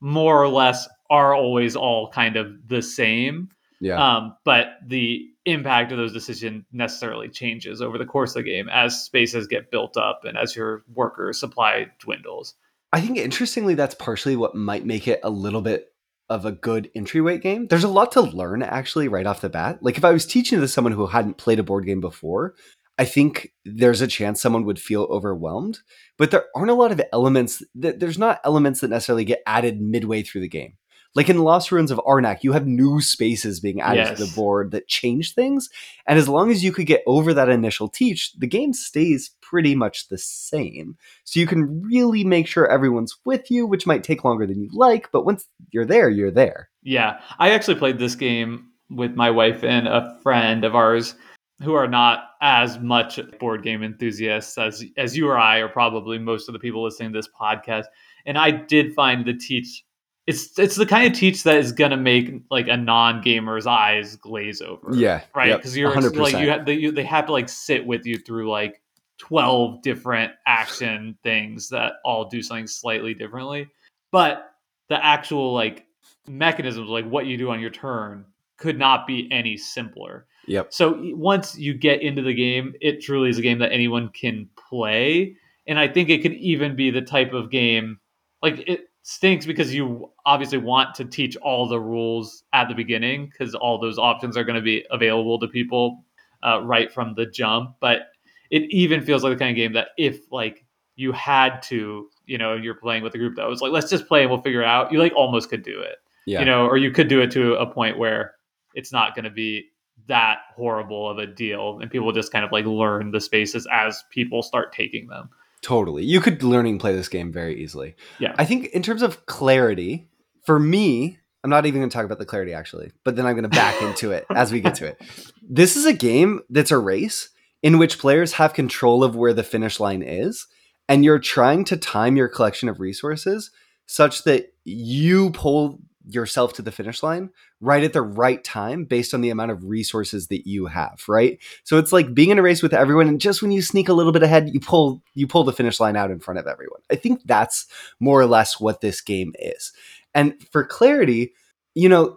more 0.00 0.42
or 0.42 0.48
less, 0.48 0.88
are 1.10 1.34
always 1.34 1.76
all 1.76 2.10
kind 2.10 2.36
of 2.36 2.68
the 2.68 2.80
same. 2.80 3.50
yeah. 3.82 4.02
Um, 4.02 4.34
but 4.46 4.68
the 4.86 5.26
impact 5.44 5.92
of 5.92 5.98
those 5.98 6.14
decisions 6.14 6.64
necessarily 6.72 7.28
changes 7.28 7.82
over 7.82 7.98
the 7.98 8.06
course 8.06 8.30
of 8.30 8.44
the 8.44 8.50
game 8.50 8.70
as 8.70 9.04
spaces 9.04 9.46
get 9.46 9.70
built 9.70 9.98
up 9.98 10.22
and 10.24 10.38
as 10.38 10.56
your 10.56 10.84
worker 10.94 11.34
supply 11.34 11.88
dwindles. 11.98 12.54
I 12.94 13.02
think 13.02 13.18
interestingly, 13.18 13.74
that's 13.74 13.94
partially 13.94 14.36
what 14.36 14.54
might 14.54 14.86
make 14.86 15.06
it 15.06 15.20
a 15.22 15.28
little 15.28 15.60
bit 15.60 15.92
of 16.28 16.44
a 16.44 16.52
good 16.52 16.90
entry 16.94 17.20
weight 17.20 17.42
game. 17.42 17.66
There's 17.66 17.84
a 17.84 17.88
lot 17.88 18.12
to 18.12 18.20
learn 18.20 18.62
actually 18.62 19.08
right 19.08 19.26
off 19.26 19.40
the 19.40 19.48
bat. 19.48 19.78
Like 19.82 19.96
if 19.96 20.04
I 20.04 20.12
was 20.12 20.26
teaching 20.26 20.60
to 20.60 20.68
someone 20.68 20.92
who 20.92 21.06
hadn't 21.06 21.38
played 21.38 21.58
a 21.58 21.62
board 21.62 21.86
game 21.86 22.00
before, 22.00 22.54
I 22.98 23.04
think 23.04 23.52
there's 23.64 24.00
a 24.00 24.08
chance 24.08 24.40
someone 24.40 24.64
would 24.64 24.80
feel 24.80 25.04
overwhelmed. 25.04 25.80
But 26.18 26.30
there 26.30 26.46
aren't 26.54 26.70
a 26.70 26.74
lot 26.74 26.92
of 26.92 27.00
elements 27.12 27.62
that 27.76 28.00
there's 28.00 28.18
not 28.18 28.40
elements 28.44 28.80
that 28.80 28.90
necessarily 28.90 29.24
get 29.24 29.42
added 29.46 29.80
midway 29.80 30.22
through 30.22 30.42
the 30.42 30.48
game. 30.48 30.74
Like 31.14 31.28
in 31.28 31.38
Lost 31.38 31.72
Ruins 31.72 31.90
of 31.90 31.98
Arnak, 32.06 32.42
you 32.42 32.52
have 32.52 32.66
new 32.66 33.00
spaces 33.00 33.60
being 33.60 33.80
added 33.80 34.16
to 34.16 34.24
the 34.24 34.32
board 34.34 34.70
that 34.70 34.88
change 34.88 35.34
things. 35.34 35.68
And 36.06 36.18
as 36.18 36.28
long 36.28 36.50
as 36.50 36.62
you 36.62 36.70
could 36.70 36.86
get 36.86 37.02
over 37.06 37.34
that 37.34 37.48
initial 37.48 37.88
teach, 37.88 38.32
the 38.34 38.46
game 38.46 38.72
stays 38.72 39.30
pretty 39.40 39.74
much 39.74 40.08
the 40.08 40.18
same. 40.18 40.96
So 41.24 41.40
you 41.40 41.46
can 41.46 41.82
really 41.82 42.24
make 42.24 42.46
sure 42.46 42.70
everyone's 42.70 43.16
with 43.24 43.50
you, 43.50 43.66
which 43.66 43.86
might 43.86 44.04
take 44.04 44.24
longer 44.24 44.46
than 44.46 44.60
you 44.60 44.70
like, 44.72 45.10
but 45.10 45.24
once 45.24 45.46
you're 45.70 45.86
there, 45.86 46.08
you're 46.08 46.30
there. 46.30 46.68
Yeah, 46.82 47.20
I 47.38 47.50
actually 47.50 47.78
played 47.78 47.98
this 47.98 48.14
game 48.14 48.68
with 48.90 49.14
my 49.14 49.30
wife 49.30 49.64
and 49.64 49.88
a 49.88 50.18
friend 50.22 50.64
of 50.64 50.74
ours 50.74 51.14
who 51.62 51.74
are 51.74 51.88
not 51.88 52.20
as 52.40 52.78
much 52.78 53.18
board 53.40 53.62
game 53.62 53.82
enthusiasts 53.82 54.56
as 54.56 54.84
as 54.96 55.16
you 55.16 55.28
or 55.28 55.36
I 55.36 55.58
or 55.58 55.68
probably 55.68 56.18
most 56.18 56.48
of 56.48 56.52
the 56.52 56.58
people 56.58 56.84
listening 56.84 57.12
to 57.12 57.18
this 57.18 57.28
podcast. 57.28 57.84
And 58.26 58.38
I 58.38 58.50
did 58.50 58.94
find 58.94 59.24
the 59.24 59.34
teach 59.34 59.84
it's 60.28 60.58
it's 60.58 60.76
the 60.76 60.84
kind 60.84 61.10
of 61.10 61.18
teach 61.18 61.42
that 61.44 61.56
is 61.56 61.72
going 61.72 61.90
to 61.90 61.96
make 61.96 62.42
like 62.50 62.68
a 62.68 62.76
non-gamer's 62.76 63.66
eyes 63.66 64.14
glaze 64.16 64.60
over. 64.60 64.94
Yeah. 64.94 65.22
right? 65.34 65.48
yep, 65.48 65.60
Because 65.60 65.74
you're 65.74 65.90
100%. 65.90 66.16
like 66.16 66.36
you 66.36 66.50
have 66.50 66.66
they, 66.66 66.74
you, 66.74 66.92
they 66.92 67.02
have 67.04 67.24
to 67.26 67.32
like 67.32 67.48
sit 67.48 67.86
with 67.86 68.04
you 68.04 68.18
through 68.18 68.50
like 68.50 68.82
twelve 69.16 69.80
different 69.80 70.32
action 70.46 71.16
things 71.22 71.70
that 71.70 71.94
all 72.04 72.28
do 72.28 72.42
something 72.42 72.66
slightly 72.66 73.14
differently. 73.14 73.68
But 74.12 74.52
the 74.90 75.02
actual 75.02 75.54
like 75.54 75.86
mechanisms, 76.26 76.90
like 76.90 77.08
what 77.08 77.24
you 77.24 77.38
do 77.38 77.48
on 77.50 77.58
your 77.58 77.70
turn, 77.70 78.26
could 78.58 78.78
not 78.78 79.06
be 79.06 79.30
any 79.32 79.56
simpler. 79.56 80.26
Yep. 80.46 80.74
So 80.74 81.00
once 81.14 81.56
you 81.56 81.72
get 81.72 82.02
into 82.02 82.20
the 82.20 82.34
game, 82.34 82.74
it 82.82 83.00
truly 83.00 83.30
is 83.30 83.38
a 83.38 83.42
game 83.42 83.60
that 83.60 83.72
anyone 83.72 84.10
can 84.10 84.50
play, 84.68 85.36
and 85.66 85.78
I 85.78 85.88
think 85.88 86.10
it 86.10 86.20
could 86.20 86.34
even 86.34 86.76
be 86.76 86.90
the 86.90 87.00
type 87.02 87.32
of 87.32 87.50
game 87.50 87.98
like 88.42 88.64
it 88.66 88.87
stinks 89.08 89.46
because 89.46 89.74
you 89.74 90.10
obviously 90.26 90.58
want 90.58 90.94
to 90.94 91.02
teach 91.02 91.34
all 91.38 91.66
the 91.66 91.80
rules 91.80 92.44
at 92.52 92.68
the 92.68 92.74
beginning 92.74 93.24
because 93.24 93.54
all 93.54 93.78
those 93.78 93.98
options 93.98 94.36
are 94.36 94.44
going 94.44 94.54
to 94.54 94.60
be 94.60 94.84
available 94.90 95.38
to 95.38 95.48
people 95.48 96.04
uh, 96.42 96.60
right 96.62 96.92
from 96.92 97.14
the 97.14 97.24
jump 97.24 97.74
but 97.80 98.08
it 98.50 98.64
even 98.70 99.00
feels 99.00 99.24
like 99.24 99.32
the 99.32 99.38
kind 99.38 99.50
of 99.50 99.56
game 99.56 99.72
that 99.72 99.88
if 99.96 100.30
like 100.30 100.66
you 100.96 101.10
had 101.12 101.62
to 101.62 102.10
you 102.26 102.36
know 102.36 102.54
you're 102.54 102.74
playing 102.74 103.02
with 103.02 103.14
a 103.14 103.18
group 103.18 103.34
that 103.34 103.48
was 103.48 103.62
like 103.62 103.72
let's 103.72 103.88
just 103.88 104.06
play 104.06 104.20
and 104.20 104.30
we'll 104.30 104.42
figure 104.42 104.60
it 104.60 104.66
out 104.66 104.92
you 104.92 104.98
like 104.98 105.14
almost 105.16 105.48
could 105.48 105.62
do 105.62 105.80
it 105.80 105.96
Yeah. 106.26 106.40
you 106.40 106.44
know 106.44 106.66
or 106.66 106.76
you 106.76 106.90
could 106.90 107.08
do 107.08 107.22
it 107.22 107.30
to 107.30 107.54
a 107.54 107.64
point 107.66 107.96
where 107.96 108.34
it's 108.74 108.92
not 108.92 109.14
going 109.14 109.24
to 109.24 109.30
be 109.30 109.70
that 110.06 110.40
horrible 110.54 111.08
of 111.08 111.16
a 111.16 111.26
deal 111.26 111.78
and 111.80 111.90
people 111.90 112.12
just 112.12 112.30
kind 112.30 112.44
of 112.44 112.52
like 112.52 112.66
learn 112.66 113.10
the 113.10 113.22
spaces 113.22 113.66
as 113.72 114.04
people 114.10 114.42
start 114.42 114.70
taking 114.70 115.06
them 115.06 115.30
Totally. 115.62 116.04
You 116.04 116.20
could 116.20 116.42
learning 116.42 116.78
play 116.78 116.94
this 116.94 117.08
game 117.08 117.32
very 117.32 117.60
easily. 117.62 117.96
Yeah. 118.18 118.34
I 118.38 118.44
think 118.44 118.66
in 118.66 118.82
terms 118.82 119.02
of 119.02 119.26
clarity, 119.26 120.08
for 120.44 120.58
me, 120.58 121.18
I'm 121.42 121.50
not 121.50 121.66
even 121.66 121.80
going 121.80 121.90
to 121.90 121.94
talk 121.94 122.04
about 122.04 122.18
the 122.18 122.26
clarity 122.26 122.52
actually, 122.52 122.92
but 123.04 123.16
then 123.16 123.26
I'm 123.26 123.34
going 123.34 123.42
to 123.44 123.48
back 123.48 123.80
into 123.82 124.12
it 124.12 124.26
as 124.34 124.52
we 124.52 124.60
get 124.60 124.76
to 124.76 124.86
it. 124.86 125.00
This 125.42 125.76
is 125.76 125.86
a 125.86 125.92
game 125.92 126.40
that's 126.50 126.70
a 126.70 126.78
race 126.78 127.30
in 127.62 127.78
which 127.78 127.98
players 127.98 128.34
have 128.34 128.54
control 128.54 129.02
of 129.02 129.16
where 129.16 129.34
the 129.34 129.42
finish 129.42 129.80
line 129.80 130.02
is, 130.02 130.46
and 130.88 131.04
you're 131.04 131.18
trying 131.18 131.64
to 131.64 131.76
time 131.76 132.16
your 132.16 132.28
collection 132.28 132.68
of 132.68 132.80
resources 132.80 133.50
such 133.86 134.24
that 134.24 134.52
you 134.64 135.30
pull 135.30 135.80
yourself 136.08 136.54
to 136.54 136.62
the 136.62 136.72
finish 136.72 137.02
line 137.02 137.30
right 137.60 137.84
at 137.84 137.92
the 137.92 138.02
right 138.02 138.42
time 138.42 138.84
based 138.84 139.12
on 139.12 139.20
the 139.20 139.30
amount 139.30 139.50
of 139.50 139.64
resources 139.64 140.28
that 140.28 140.46
you 140.46 140.66
have, 140.66 141.02
right? 141.06 141.38
So 141.64 141.76
it's 141.78 141.92
like 141.92 142.14
being 142.14 142.30
in 142.30 142.38
a 142.38 142.42
race 142.42 142.62
with 142.62 142.72
everyone 142.72 143.08
and 143.08 143.20
just 143.20 143.42
when 143.42 143.50
you 143.50 143.60
sneak 143.60 143.88
a 143.88 143.92
little 143.92 144.12
bit 144.12 144.22
ahead, 144.22 144.50
you 144.52 144.60
pull 144.60 145.02
you 145.14 145.26
pull 145.26 145.44
the 145.44 145.52
finish 145.52 145.78
line 145.78 145.96
out 145.96 146.10
in 146.10 146.18
front 146.18 146.40
of 146.40 146.46
everyone. 146.46 146.80
I 146.90 146.96
think 146.96 147.20
that's 147.24 147.66
more 148.00 148.20
or 148.20 148.26
less 148.26 148.58
what 148.58 148.80
this 148.80 149.00
game 149.00 149.32
is. 149.38 149.72
And 150.14 150.34
for 150.50 150.64
clarity, 150.64 151.34
you 151.74 151.88
know, 151.88 152.14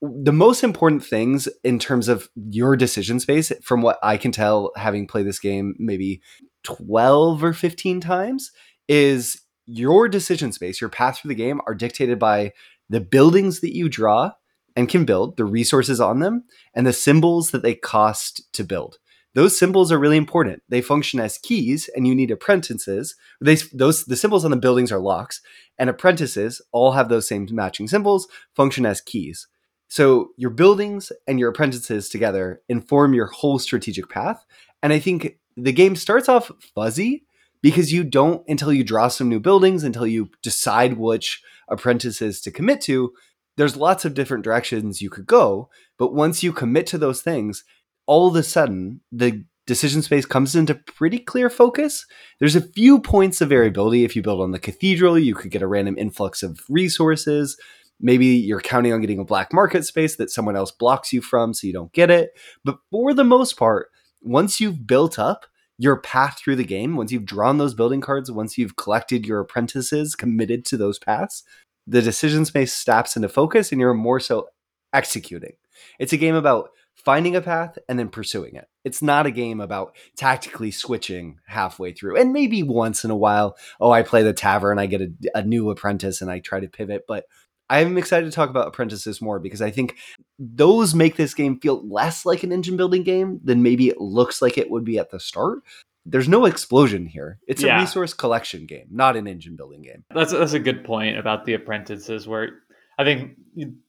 the 0.00 0.32
most 0.32 0.64
important 0.64 1.04
things 1.04 1.48
in 1.62 1.78
terms 1.78 2.08
of 2.08 2.28
your 2.34 2.76
decision 2.76 3.20
space 3.20 3.52
from 3.62 3.82
what 3.82 3.98
I 4.02 4.16
can 4.16 4.32
tell 4.32 4.72
having 4.76 5.06
played 5.06 5.26
this 5.26 5.38
game 5.38 5.74
maybe 5.78 6.20
12 6.64 7.44
or 7.44 7.52
15 7.52 8.00
times 8.00 8.52
is 8.88 9.40
your 9.66 10.08
decision 10.08 10.52
space, 10.52 10.80
your 10.80 10.90
path 10.90 11.18
through 11.18 11.30
the 11.30 11.34
game 11.34 11.60
are 11.66 11.74
dictated 11.74 12.18
by 12.18 12.52
the 12.88 13.00
buildings 13.00 13.60
that 13.60 13.74
you 13.74 13.88
draw 13.88 14.32
and 14.76 14.88
can 14.88 15.04
build, 15.04 15.36
the 15.36 15.44
resources 15.44 16.00
on 16.00 16.18
them, 16.18 16.44
and 16.74 16.86
the 16.86 16.92
symbols 16.92 17.50
that 17.50 17.62
they 17.62 17.74
cost 17.74 18.52
to 18.52 18.64
build. 18.64 18.98
Those 19.34 19.58
symbols 19.58 19.90
are 19.90 19.98
really 19.98 20.16
important. 20.16 20.62
They 20.68 20.80
function 20.80 21.18
as 21.18 21.38
keys, 21.38 21.90
and 21.94 22.06
you 22.06 22.14
need 22.14 22.30
apprentices. 22.30 23.16
They, 23.40 23.56
those 23.72 24.04
the 24.04 24.16
symbols 24.16 24.44
on 24.44 24.52
the 24.52 24.56
buildings 24.56 24.92
are 24.92 25.00
locks, 25.00 25.40
and 25.76 25.90
apprentices 25.90 26.62
all 26.70 26.92
have 26.92 27.08
those 27.08 27.26
same 27.26 27.48
matching 27.50 27.88
symbols, 27.88 28.28
function 28.54 28.86
as 28.86 29.00
keys. 29.00 29.48
So 29.88 30.30
your 30.36 30.50
buildings 30.50 31.12
and 31.26 31.38
your 31.38 31.50
apprentices 31.50 32.08
together 32.08 32.62
inform 32.68 33.14
your 33.14 33.26
whole 33.26 33.58
strategic 33.58 34.08
path. 34.08 34.44
And 34.82 34.92
I 34.92 34.98
think 34.98 35.38
the 35.56 35.72
game 35.72 35.96
starts 35.96 36.28
off 36.28 36.50
fuzzy 36.74 37.26
because 37.64 37.90
you 37.94 38.04
don't 38.04 38.46
until 38.46 38.74
you 38.74 38.84
draw 38.84 39.08
some 39.08 39.30
new 39.30 39.40
buildings, 39.40 39.84
until 39.84 40.06
you 40.06 40.28
decide 40.42 40.98
which 40.98 41.42
apprentices 41.68 42.42
to 42.42 42.50
commit 42.50 42.78
to. 42.82 43.10
There's 43.56 43.74
lots 43.74 44.04
of 44.04 44.12
different 44.12 44.44
directions 44.44 45.00
you 45.00 45.08
could 45.08 45.24
go, 45.24 45.70
but 45.98 46.12
once 46.12 46.42
you 46.42 46.52
commit 46.52 46.86
to 46.88 46.98
those 46.98 47.22
things, 47.22 47.64
all 48.04 48.28
of 48.28 48.36
a 48.36 48.42
sudden 48.42 49.00
the 49.10 49.46
decision 49.66 50.02
space 50.02 50.26
comes 50.26 50.54
into 50.54 50.74
pretty 50.74 51.18
clear 51.18 51.48
focus. 51.48 52.04
There's 52.38 52.54
a 52.54 52.60
few 52.60 53.00
points 53.00 53.40
of 53.40 53.48
variability. 53.48 54.04
If 54.04 54.14
you 54.14 54.20
build 54.20 54.42
on 54.42 54.50
the 54.50 54.58
cathedral, 54.58 55.18
you 55.18 55.34
could 55.34 55.50
get 55.50 55.62
a 55.62 55.66
random 55.66 55.96
influx 55.96 56.42
of 56.42 56.60
resources. 56.68 57.58
Maybe 57.98 58.26
you're 58.26 58.60
counting 58.60 58.92
on 58.92 59.00
getting 59.00 59.20
a 59.20 59.24
black 59.24 59.54
market 59.54 59.86
space 59.86 60.16
that 60.16 60.30
someone 60.30 60.54
else 60.54 60.70
blocks 60.70 61.14
you 61.14 61.22
from 61.22 61.54
so 61.54 61.66
you 61.66 61.72
don't 61.72 61.94
get 61.94 62.10
it. 62.10 62.32
But 62.62 62.76
for 62.90 63.14
the 63.14 63.24
most 63.24 63.56
part, 63.56 63.88
once 64.20 64.60
you've 64.60 64.86
built 64.86 65.18
up 65.18 65.46
your 65.78 65.96
path 65.96 66.38
through 66.38 66.56
the 66.56 66.64
game, 66.64 66.96
once 66.96 67.12
you've 67.12 67.24
drawn 67.24 67.58
those 67.58 67.74
building 67.74 68.00
cards, 68.00 68.30
once 68.30 68.56
you've 68.56 68.76
collected 68.76 69.26
your 69.26 69.40
apprentices 69.40 70.14
committed 70.14 70.64
to 70.66 70.76
those 70.76 70.98
paths, 70.98 71.42
the 71.86 72.02
decision 72.02 72.44
space 72.44 72.74
snaps 72.74 73.16
into 73.16 73.28
focus 73.28 73.72
and 73.72 73.80
you're 73.80 73.94
more 73.94 74.20
so 74.20 74.48
executing. 74.92 75.54
It's 75.98 76.12
a 76.12 76.16
game 76.16 76.34
about 76.34 76.70
finding 76.94 77.36
a 77.36 77.40
path 77.40 77.76
and 77.88 77.98
then 77.98 78.08
pursuing 78.08 78.54
it. 78.54 78.66
It's 78.84 79.02
not 79.02 79.26
a 79.26 79.30
game 79.30 79.60
about 79.60 79.96
tactically 80.16 80.70
switching 80.70 81.38
halfway 81.46 81.92
through. 81.92 82.16
And 82.16 82.32
maybe 82.32 82.62
once 82.62 83.04
in 83.04 83.10
a 83.10 83.16
while, 83.16 83.56
oh, 83.80 83.90
I 83.90 84.02
play 84.02 84.22
the 84.22 84.32
tavern, 84.32 84.78
I 84.78 84.86
get 84.86 85.02
a, 85.02 85.12
a 85.34 85.42
new 85.42 85.70
apprentice 85.70 86.22
and 86.22 86.30
I 86.30 86.38
try 86.38 86.60
to 86.60 86.68
pivot. 86.68 87.04
But 87.06 87.24
I'm 87.70 87.96
excited 87.96 88.26
to 88.26 88.32
talk 88.32 88.50
about 88.50 88.68
apprentices 88.68 89.20
more 89.22 89.38
because 89.38 89.62
I 89.62 89.70
think 89.70 89.96
those 90.38 90.94
make 90.94 91.16
this 91.16 91.34
game 91.34 91.58
feel 91.60 91.86
less 91.88 92.26
like 92.26 92.42
an 92.42 92.52
engine 92.52 92.76
building 92.76 93.02
game 93.02 93.40
than 93.42 93.62
maybe 93.62 93.88
it 93.88 94.00
looks 94.00 94.42
like 94.42 94.58
it 94.58 94.70
would 94.70 94.84
be 94.84 94.98
at 94.98 95.10
the 95.10 95.18
start. 95.20 95.60
There's 96.06 96.28
no 96.28 96.44
explosion 96.44 97.06
here. 97.06 97.38
It's 97.48 97.62
Yeah. 97.62 97.78
a 97.78 97.80
resource 97.80 98.12
collection 98.12 98.66
game, 98.66 98.86
not 98.90 99.16
an 99.16 99.26
engine 99.26 99.56
building 99.56 99.80
game. 99.82 100.04
That's 100.14 100.32
that's 100.32 100.52
a 100.52 100.58
good 100.58 100.84
point 100.84 101.16
about 101.16 101.46
the 101.46 101.54
apprentices, 101.54 102.28
where 102.28 102.50
I 102.98 103.04
think 103.04 103.36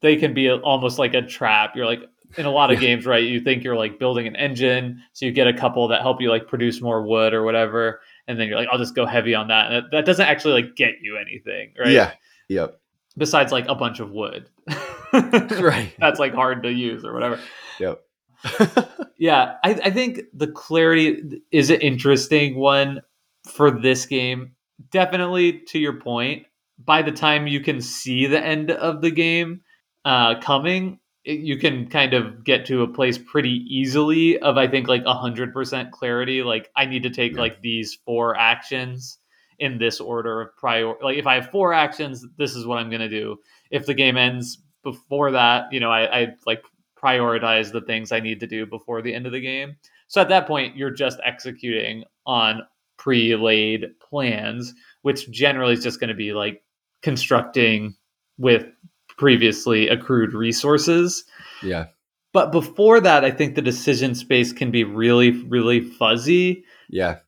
they 0.01 0.15
can 0.15 0.33
be 0.33 0.49
almost 0.49 0.97
like 0.97 1.13
a 1.13 1.21
trap. 1.21 1.75
You're 1.75 1.85
like 1.85 1.99
in 2.37 2.45
a 2.45 2.51
lot 2.51 2.71
of 2.71 2.81
Yeah. 2.81 2.87
games, 2.89 3.05
right? 3.05 3.23
You 3.23 3.41
think 3.41 3.63
you're 3.65 3.75
like 3.75 3.99
building 3.99 4.27
an 4.27 4.35
engine, 4.37 5.01
so 5.11 5.25
you 5.25 5.33
get 5.33 5.47
a 5.47 5.53
couple 5.53 5.87
that 5.89 6.01
help 6.01 6.21
you 6.21 6.29
like 6.29 6.47
produce 6.47 6.81
more 6.81 7.05
wood 7.05 7.33
or 7.33 7.43
whatever, 7.43 7.99
and 8.27 8.39
then 8.39 8.47
you're 8.47 8.57
like, 8.57 8.69
I'll 8.71 8.77
just 8.79 8.95
go 8.95 9.05
heavy 9.05 9.35
on 9.35 9.49
that, 9.49 9.71
and 9.71 9.75
that, 9.85 9.91
that 9.91 10.05
doesn't 10.05 10.25
actually 10.25 10.61
like 10.63 10.75
get 10.77 10.93
you 11.01 11.17
anything, 11.17 11.73
right? 11.77 11.91
Yeah. 11.91 12.11
Yep. 12.47 12.79
Besides 13.17 13.51
like 13.51 13.67
a 13.67 13.75
bunch 13.75 13.99
of 13.99 14.11
wood, 14.11 14.49
Right. 15.13 15.93
That's 15.99 16.19
like 16.19 16.33
hard 16.33 16.63
to 16.63 16.71
use 16.71 17.05
or 17.05 17.13
whatever. 17.13 17.39
Yep. 17.79 18.01
Yeah, 19.17 19.53
I, 19.63 19.69
I 19.85 19.89
think 19.91 20.19
the 20.33 20.47
clarity 20.47 21.41
is 21.49 21.69
an 21.69 21.79
interesting 21.79 22.57
one 22.57 22.99
for 23.49 23.71
this 23.71 24.05
game. 24.05 24.55
definitely 24.91 25.61
to 25.69 25.79
your 25.79 25.93
point, 26.01 26.47
by 26.77 27.01
the 27.01 27.13
time 27.13 27.47
you 27.47 27.61
can 27.61 27.79
see 27.79 28.25
the 28.27 28.43
end 28.45 28.71
of 28.71 29.01
the 29.01 29.11
game 29.11 29.61
uh, 30.03 30.37
coming, 30.41 30.99
it, 31.23 31.39
you 31.39 31.57
can 31.57 31.87
kind 31.89 32.13
of 32.13 32.43
get 32.43 32.65
to 32.65 32.83
a 32.83 32.87
place 32.89 33.17
pretty 33.17 33.63
easily 33.69 34.37
of 34.39 34.57
I 34.57 34.67
think 34.67 34.89
like 34.89 35.05
hundred 35.05 35.53
percent 35.53 35.91
clarity. 35.93 36.43
Like 36.43 36.69
I 36.75 36.85
need 36.85 37.03
to 37.03 37.09
take 37.09 37.35
Yeah. 37.35 37.41
like 37.41 37.61
these 37.61 37.97
four 38.05 38.35
actions 38.37 39.17
in 39.59 39.77
this 39.77 39.99
order 39.99 40.41
of 40.41 40.55
prior. 40.57 40.93
Like 41.01 41.17
if 41.17 41.27
I 41.27 41.35
have 41.35 41.49
four 41.49 41.73
actions, 41.73 42.25
this 42.37 42.55
is 42.55 42.65
what 42.65 42.77
I'm 42.77 42.89
gonna 42.89 43.09
do. 43.09 43.37
If 43.71 43.85
the 43.85 43.93
game 43.93 44.17
ends 44.17 44.61
before 44.83 45.31
that, 45.31 45.65
you 45.71 45.79
know, 45.79 45.91
I, 45.91 46.21
I 46.21 46.27
like 46.45 46.63
prioritize 47.01 47.71
the 47.71 47.81
things 47.81 48.11
I 48.11 48.19
need 48.19 48.39
to 48.39 48.47
do 48.47 48.65
before 48.65 49.01
the 49.01 49.13
end 49.13 49.25
of 49.25 49.31
the 49.31 49.41
game. 49.41 49.75
So 50.07 50.21
at 50.21 50.29
that 50.29 50.47
point, 50.47 50.75
you're 50.75 50.91
just 50.91 51.19
executing 51.23 52.03
on 52.25 52.61
pre-laid 52.97 53.87
plans, 53.99 54.73
which 55.01 55.29
generally 55.31 55.73
is 55.73 55.83
just 55.83 55.99
going 55.99 56.09
to 56.09 56.15
be 56.15 56.33
like 56.33 56.63
constructing 57.01 57.95
with 58.37 58.65
previously 59.17 59.87
accrued 59.87 60.33
resources. 60.33 61.25
Yeah. 61.61 61.85
But 62.33 62.51
before 62.51 62.99
that, 62.99 63.23
I 63.23 63.31
think 63.31 63.55
the 63.55 63.61
decision 63.61 64.13
space 64.13 64.51
can 64.51 64.71
be 64.71 64.83
really, 64.83 65.31
really 65.43 65.81
fuzzy. 65.81 66.65
Yeah. 66.89 67.19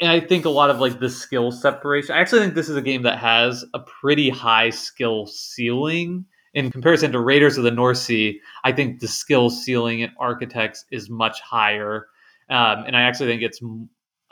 And 0.00 0.10
I 0.10 0.20
think 0.20 0.44
a 0.44 0.50
lot 0.50 0.70
of 0.70 0.78
like 0.78 1.00
the 1.00 1.10
skill 1.10 1.50
separation. 1.50 2.14
I 2.14 2.20
actually 2.20 2.40
think 2.40 2.54
this 2.54 2.68
is 2.68 2.76
a 2.76 2.82
game 2.82 3.02
that 3.02 3.18
has 3.18 3.64
a 3.74 3.80
pretty 3.80 4.30
high 4.30 4.70
skill 4.70 5.26
ceiling 5.26 6.24
in 6.54 6.70
comparison 6.70 7.12
to 7.12 7.20
Raiders 7.20 7.58
of 7.58 7.64
the 7.64 7.70
North 7.70 7.98
Sea. 7.98 8.40
I 8.64 8.72
think 8.72 9.00
the 9.00 9.08
skill 9.08 9.50
ceiling 9.50 10.00
in 10.00 10.10
Architects 10.20 10.84
is 10.90 11.10
much 11.10 11.40
higher, 11.40 12.06
um, 12.48 12.84
and 12.86 12.96
I 12.96 13.02
actually 13.02 13.26
think 13.26 13.42
it's 13.42 13.60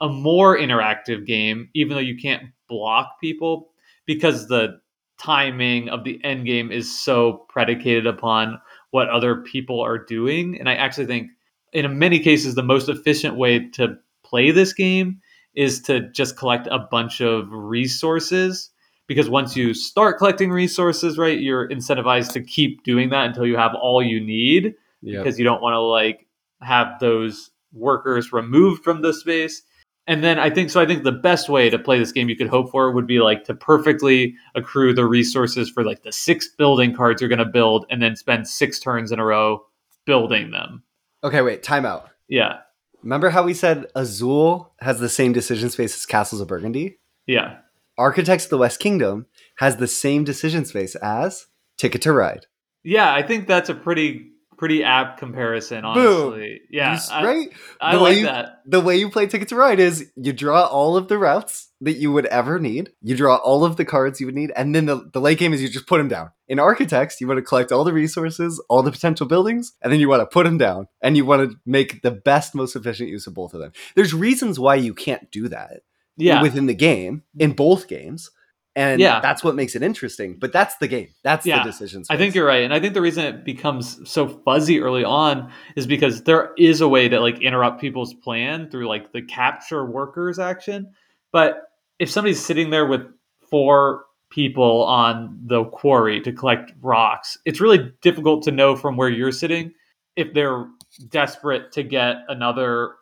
a 0.01 0.09
more 0.09 0.57
interactive 0.57 1.27
game, 1.27 1.69
even 1.75 1.95
though 1.95 2.03
you 2.03 2.17
can't 2.17 2.45
block 2.69 3.21
people 3.21 3.71
because 4.07 4.49
the 4.49 4.81
timing 5.19 5.89
of 5.89 6.05
the 6.05 6.23
end 6.25 6.47
game 6.47 6.73
is 6.73 6.99
so 6.99 7.45
predicated 7.49 8.07
upon 8.07 8.61
what 8.91 9.09
other 9.09 9.37
people 9.43 9.81
are 9.81 9.99
doing. 9.99 10.59
And 10.59 10.69
I 10.69 10.75
actually 10.75 11.07
think, 11.07 11.31
in 11.73 11.99
many 11.99 12.21
cases, 12.21 12.55
the 12.55 12.63
most 12.63 12.89
efficient 12.89 13.37
way 13.37 13.69
to 13.71 13.97
play 14.25 14.51
this 14.51 14.73
game 14.73 15.21
is 15.55 15.81
to 15.83 16.09
just 16.13 16.37
collect 16.37 16.67
a 16.71 16.79
bunch 16.79 17.21
of 17.21 17.49
resources 17.51 18.71
because 19.07 19.29
once 19.29 19.57
you 19.57 19.75
start 19.75 20.19
collecting 20.19 20.51
resources 20.51 21.19
right 21.19 21.41
you're 21.41 21.69
incentivized 21.69 22.33
to 22.33 22.41
keep 22.43 22.83
doing 22.85 23.09
that 23.11 23.27
until 23.27 23.47
you 23.47 23.57
have 23.57 23.75
all 23.75 24.03
you 24.03 24.21
need 24.21 24.75
Yeah. 25.03 25.19
because 25.19 25.39
you 25.39 25.45
don't 25.45 25.61
want 25.63 25.75
to 25.75 25.81
like 25.81 26.27
have 26.63 27.01
those 27.01 27.51
workers 27.73 28.33
removed 28.33 28.83
from 28.85 29.03
the 29.03 29.13
space 29.13 29.63
and 30.07 30.23
then 30.23 30.39
i 30.39 30.49
think 30.51 30.71
so 30.71 30.81
i 30.81 30.87
think 30.87 31.03
the 31.05 31.13
best 31.13 31.49
way 31.49 31.69
to 31.71 31.79
play 31.79 31.99
this 31.99 32.13
game 32.13 32.29
you 32.29 32.37
could 32.37 32.49
hope 32.49 32.71
for 32.71 32.91
would 32.93 33.07
be 33.07 33.21
like 33.21 33.45
to 33.45 33.55
perfectly 33.55 34.35
accrue 34.55 34.93
the 34.95 35.05
resources 35.05 35.69
for 35.69 35.85
like 35.85 36.03
the 36.03 36.13
six 36.13 36.49
building 36.49 36.95
cards 36.95 37.21
you're 37.21 37.29
going 37.29 37.39
to 37.39 37.45
build 37.45 37.87
and 37.91 38.01
then 38.03 38.15
spend 38.17 38.47
six 38.49 38.79
turns 38.81 39.11
in 39.13 39.19
a 39.19 39.25
row 39.25 39.61
building 40.07 40.51
them 40.53 40.83
Okay, 41.23 41.43
wait, 41.43 41.63
time 41.63 41.85
out. 41.85 42.09
yeah 42.29 42.59
Remember 43.03 43.31
how 43.31 43.43
we 43.45 43.55
said 43.55 43.87
Azul 43.95 44.73
has 44.81 45.01
the 45.01 45.09
same 45.09 45.33
decision 45.33 45.71
space 45.71 45.95
as 45.97 46.07
Castles 46.07 46.41
of 46.41 46.49
Burgundy? 46.49 46.99
yeah 47.27 47.59
Architects 47.99 48.45
of 48.45 48.51
the 48.51 48.59
West 48.59 48.81
Kingdom 48.81 49.27
has 49.57 49.77
the 49.77 49.87
same 49.87 50.25
decision 50.25 50.65
space 50.65 50.95
as 50.97 51.47
Ticket 51.77 52.03
to 52.03 52.13
Ride. 52.13 52.47
yeah 52.83 53.13
i 53.15 53.23
think 53.23 53.47
that's 53.47 53.69
a 53.69 53.75
pretty 53.75 54.31
pretty 54.61 54.85
apt 54.85 55.19
comparison 55.19 55.81
Boom. 55.81 55.97
honestly 55.97 56.61
yeah 56.69 56.95
You 56.95 57.01
I- 57.11 57.25
right? 57.25 57.49
I, 57.81 57.97
way 57.97 58.03
like 58.03 58.17
you- 58.19 58.25
that 58.27 58.61
The 58.67 58.81
way 58.81 58.99
you 58.99 59.09
play 59.09 59.27
Ticket 59.27 59.49
to 59.49 59.57
Ride 59.57 59.81
is 59.81 60.13
you 60.17 60.35
draw 60.35 60.67
all 60.67 60.99
of 60.99 61.09
the 61.09 61.17
routes 61.17 61.71
that 61.81 61.97
you 61.97 62.13
would 62.13 62.27
ever 62.27 62.59
need. 62.59 62.91
You 63.01 63.17
draw 63.17 63.37
all 63.37 63.65
of 63.65 63.77
the 63.77 63.87
cards 63.87 64.21
you 64.21 64.27
would 64.27 64.35
need, 64.35 64.53
and 64.55 64.75
then 64.75 64.85
the, 64.85 65.09
the 65.15 65.21
late 65.21 65.39
game 65.39 65.55
is 65.55 65.63
you 65.63 65.69
just 65.71 65.87
put 65.87 65.97
them 65.97 66.09
down. 66.09 66.31
In 66.47 66.59
Architects, 66.59 67.23
you 67.23 67.27
want 67.27 67.39
to 67.39 67.43
collect 67.43 67.73
all 67.73 67.85
the 67.85 67.93
resources, 67.95 68.63
all 68.69 68.83
the 68.83 68.93
potential 68.93 69.27
buildings, 69.27 69.73
and 69.81 69.91
then 69.91 69.99
you 69.99 70.07
want 70.07 70.21
to 70.21 70.27
put 70.27 70.45
them 70.45 70.59
down, 70.59 70.89
and 71.01 71.17
you 71.17 71.25
want 71.25 71.51
to 71.51 71.57
make 71.65 72.03
the 72.03 72.11
best, 72.11 72.55
most 72.55 72.77
efficient 72.77 73.09
use 73.09 73.27
of 73.27 73.33
both 73.33 73.55
of 73.55 73.61
them. 73.61 73.73
There's 73.97 74.13
reasons 74.13 74.61
why 74.61 74.75
you 74.75 74.93
can't 74.93 75.31
do 75.31 75.49
that 75.49 75.85
yeah 76.19 76.43
within 76.43 76.67
the 76.67 76.75
game 76.75 77.23
in 77.39 77.53
mm. 77.53 77.57
both 77.57 77.89
games, 77.89 78.31
and 78.77 79.01
Yeah. 79.01 79.21
that's 79.21 79.43
what 79.43 79.55
makes 79.55 79.75
it 79.75 79.83
interesting. 79.83 80.37
But 80.39 80.53
that's 80.53 80.77
the 80.77 80.89
game. 80.89 81.09
That's 81.23 81.45
Yeah. 81.45 81.59
the 81.59 81.71
decisions 81.71 82.07
I 82.11 82.17
think 82.17 82.35
you're 82.35 82.47
right, 82.47 82.63
and 82.63 82.73
I 82.73 82.81
think 82.81 82.95
the 82.95 83.01
reason 83.01 83.25
it 83.25 83.45
becomes 83.45 84.09
so 84.09 84.29
fuzzy 84.29 84.81
early 84.81 85.05
on 85.05 85.51
is 85.77 85.87
because 85.87 86.23
there 86.23 86.53
is 86.57 86.81
a 86.81 86.89
way 86.89 87.09
to 87.09 87.21
like 87.21 87.41
interrupt 87.41 87.81
people's 87.81 88.15
plan 88.15 88.71
through 88.71 88.87
like 88.89 89.13
the 89.13 89.23
capture 89.23 89.85
workers 89.85 90.39
action. 90.39 90.89
But 91.33 91.71
if 91.99 92.11
somebody's 92.11 92.45
sitting 92.45 92.71
there 92.71 92.87
with 92.87 93.03
four 93.41 94.07
people 94.31 94.85
on 94.85 95.37
the 95.47 95.65
quarry 95.65 96.21
to 96.21 96.33
collect 96.33 96.73
rocks, 96.81 97.37
it's 97.45 97.61
really 97.61 97.93
difficult 98.01 98.43
to 98.45 98.53
know 98.53 98.77
from 98.77 98.97
where 98.97 99.09
you're 99.09 99.33
sitting 99.33 99.73
if 100.17 100.33
they're 100.33 100.67
desperate 101.09 101.73
to 101.73 101.83
get 101.83 102.19
another 102.29 102.93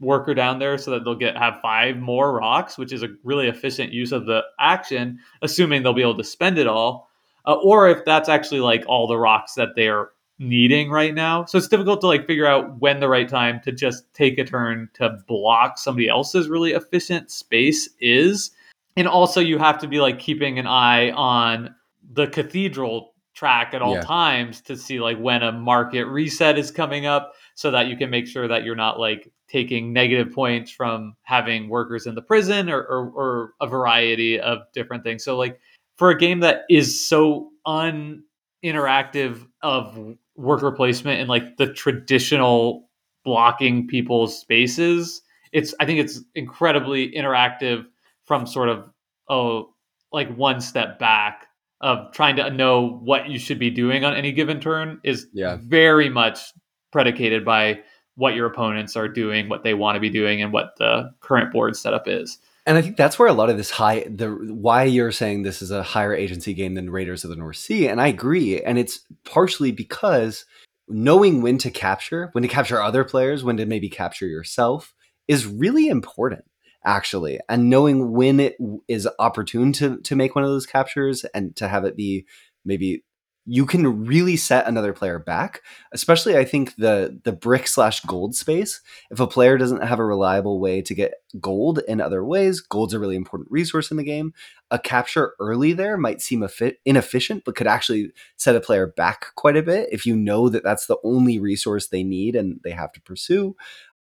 worker 0.00 0.34
down 0.34 0.58
there 0.58 0.78
so 0.78 0.90
that 0.92 1.04
they'll 1.04 1.14
get 1.14 1.36
have 1.36 1.60
five 1.60 1.96
more 1.96 2.32
rocks, 2.32 2.78
which 2.78 2.92
is 2.92 3.02
a 3.02 3.08
really 3.24 3.48
efficient 3.48 3.92
use 3.92 4.12
of 4.12 4.26
the 4.26 4.42
action, 4.60 5.18
assuming 5.42 5.82
they'll 5.82 5.92
be 5.92 6.02
able 6.02 6.16
to 6.16 6.24
spend 6.24 6.58
it 6.58 6.66
all 6.66 7.08
uh, 7.48 7.54
or 7.54 7.88
if 7.88 8.04
that's 8.04 8.28
actually 8.28 8.60
like 8.60 8.84
all 8.86 9.06
the 9.06 9.18
rocks 9.18 9.54
that 9.54 9.70
they're 9.74 10.10
needing 10.38 10.90
right 10.90 11.14
now. 11.14 11.44
So 11.46 11.58
it's 11.58 11.66
difficult 11.66 12.00
to 12.02 12.06
like 12.06 12.26
figure 12.26 12.46
out 12.46 12.78
when 12.80 13.00
the 13.00 13.08
right 13.08 13.28
time 13.28 13.60
to 13.64 13.72
just 13.72 14.12
take 14.14 14.38
a 14.38 14.44
turn 14.44 14.88
to 14.94 15.18
block 15.26 15.78
somebody 15.78 16.08
else's 16.08 16.48
really 16.48 16.72
efficient 16.72 17.30
space 17.30 17.88
is. 18.00 18.52
And 18.96 19.08
also 19.08 19.40
you 19.40 19.58
have 19.58 19.78
to 19.80 19.88
be 19.88 20.00
like 20.00 20.18
keeping 20.18 20.58
an 20.58 20.66
eye 20.66 21.10
on 21.12 21.74
the 22.12 22.26
cathedral 22.28 23.14
track 23.34 23.72
at 23.72 23.82
all 23.82 23.94
Yeah. 23.94 24.02
times 24.02 24.60
to 24.62 24.76
see 24.76 25.00
like 25.00 25.18
when 25.18 25.42
a 25.42 25.52
market 25.52 26.04
reset 26.04 26.58
is 26.58 26.70
coming 26.70 27.06
up 27.06 27.32
so 27.58 27.72
that 27.72 27.88
you 27.88 27.96
can 27.96 28.08
make 28.08 28.28
sure 28.28 28.46
that 28.46 28.62
you're 28.62 28.76
not 28.76 29.00
like 29.00 29.32
taking 29.48 29.92
negative 29.92 30.32
points 30.32 30.70
from 30.70 31.14
having 31.22 31.68
workers 31.68 32.06
in 32.06 32.14
the 32.14 32.22
prison 32.22 32.70
or, 32.70 32.80
or, 32.80 33.10
or 33.16 33.54
a 33.60 33.66
variety 33.66 34.38
of 34.38 34.60
different 34.72 35.02
things. 35.02 35.24
So 35.24 35.36
like 35.36 35.58
for 35.96 36.10
a 36.10 36.16
game 36.16 36.38
that 36.38 36.60
is 36.70 37.04
so 37.08 37.50
uninteractive 37.66 39.44
of 39.60 40.16
worker 40.36 40.70
placement 40.70 41.18
and 41.18 41.28
like 41.28 41.56
the 41.56 41.72
traditional 41.72 42.88
blocking 43.24 43.88
people's 43.88 44.38
spaces, 44.38 45.20
it's 45.50 45.74
I 45.80 45.84
think 45.84 45.98
it's 45.98 46.20
incredibly 46.36 47.10
interactive 47.10 47.86
from 48.24 48.46
sort 48.46 48.68
of 48.68 48.88
oh 49.28 49.74
like 50.12 50.32
one 50.36 50.60
step 50.60 51.00
back 51.00 51.48
of 51.80 52.12
trying 52.12 52.36
to 52.36 52.50
know 52.50 53.00
what 53.02 53.28
you 53.28 53.38
should 53.40 53.58
be 53.58 53.70
doing 53.70 54.04
on 54.04 54.14
any 54.14 54.30
given 54.30 54.60
turn 54.60 55.00
is 55.02 55.26
Yeah. 55.32 55.58
very 55.60 56.08
much 56.08 56.52
predicated 56.92 57.44
by 57.44 57.80
what 58.16 58.34
your 58.34 58.46
opponents 58.46 58.96
are 58.96 59.08
doing, 59.08 59.48
what 59.48 59.62
they 59.62 59.74
want 59.74 59.96
to 59.96 60.00
be 60.00 60.10
doing, 60.10 60.42
and 60.42 60.52
what 60.52 60.74
the 60.78 61.10
current 61.20 61.52
board 61.52 61.76
setup 61.76 62.08
is. 62.08 62.38
And 62.66 62.76
I 62.76 62.82
think 62.82 62.96
that's 62.96 63.18
where 63.18 63.28
a 63.28 63.32
lot 63.32 63.48
of 63.48 63.56
this 63.56 63.70
high 63.70 64.04
the 64.10 64.28
why 64.28 64.82
you're 64.82 65.12
saying 65.12 65.42
this 65.42 65.62
is 65.62 65.70
a 65.70 65.82
higher 65.82 66.14
agency 66.14 66.52
game 66.52 66.74
than 66.74 66.90
Raiders 66.90 67.24
of 67.24 67.30
the 67.30 67.36
North 67.36 67.56
Sea, 67.56 67.88
and 67.88 68.00
I 68.00 68.08
agree. 68.08 68.60
And 68.60 68.78
it's 68.78 69.00
partially 69.24 69.72
because 69.72 70.44
knowing 70.86 71.40
when 71.40 71.58
to 71.58 71.70
capture, 71.70 72.28
when 72.32 72.42
to 72.42 72.48
capture 72.48 72.82
other 72.82 73.04
players, 73.04 73.42
when 73.42 73.56
to 73.56 73.66
maybe 73.66 73.88
capture 73.88 74.26
yourself 74.26 74.94
is 75.28 75.46
really 75.46 75.88
important, 75.88 76.44
actually. 76.84 77.38
And 77.48 77.70
knowing 77.70 78.12
when 78.12 78.40
it 78.40 78.56
is 78.86 79.08
opportune 79.18 79.72
to 79.74 79.98
to 80.02 80.16
make 80.16 80.34
one 80.34 80.44
of 80.44 80.50
those 80.50 80.66
captures 80.66 81.24
and 81.32 81.56
to 81.56 81.68
have 81.68 81.84
it 81.84 81.96
be 81.96 82.26
maybe 82.64 83.02
you 83.50 83.64
can 83.64 84.04
really 84.04 84.36
set 84.36 84.66
another 84.66 84.92
player 84.92 85.18
back. 85.18 85.62
Especially, 85.92 86.36
I 86.36 86.44
think 86.44 86.76
the 86.76 87.18
the 87.24 87.32
brick 87.32 87.66
slash 87.66 88.00
gold 88.00 88.34
space. 88.34 88.82
If 89.10 89.20
a 89.20 89.26
player 89.26 89.56
doesn't 89.56 89.82
have 89.82 89.98
a 89.98 90.04
reliable 90.04 90.60
way 90.60 90.82
to 90.82 90.94
get 90.94 91.14
gold 91.40 91.80
in 91.88 92.00
other 92.00 92.22
ways. 92.22 92.60
Gold's 92.60 92.92
a 92.92 92.98
really 92.98 93.16
important 93.16 93.50
resource 93.50 93.90
in 93.90 93.96
the 93.96 94.04
game. 94.04 94.34
A 94.70 94.78
capture 94.78 95.34
early 95.40 95.72
there 95.72 95.96
might 95.96 96.20
seem 96.20 96.42
effi- 96.42 96.76
inefficient, 96.84 97.44
but 97.46 97.56
could 97.56 97.66
actually 97.66 98.12
set 98.36 98.54
a 98.54 98.60
player 98.60 98.86
back 98.86 99.34
quite 99.34 99.56
a 99.56 99.62
bit 99.62 99.88
if 99.92 100.04
you 100.04 100.14
know 100.14 100.50
that 100.50 100.62
that's 100.62 100.86
the 100.86 100.98
only 101.02 101.38
resource 101.38 101.88
they 101.88 102.02
need 102.02 102.36
and 102.36 102.60
they 102.64 102.70
have 102.70 102.92
to 102.92 103.00
pursue. 103.00 103.56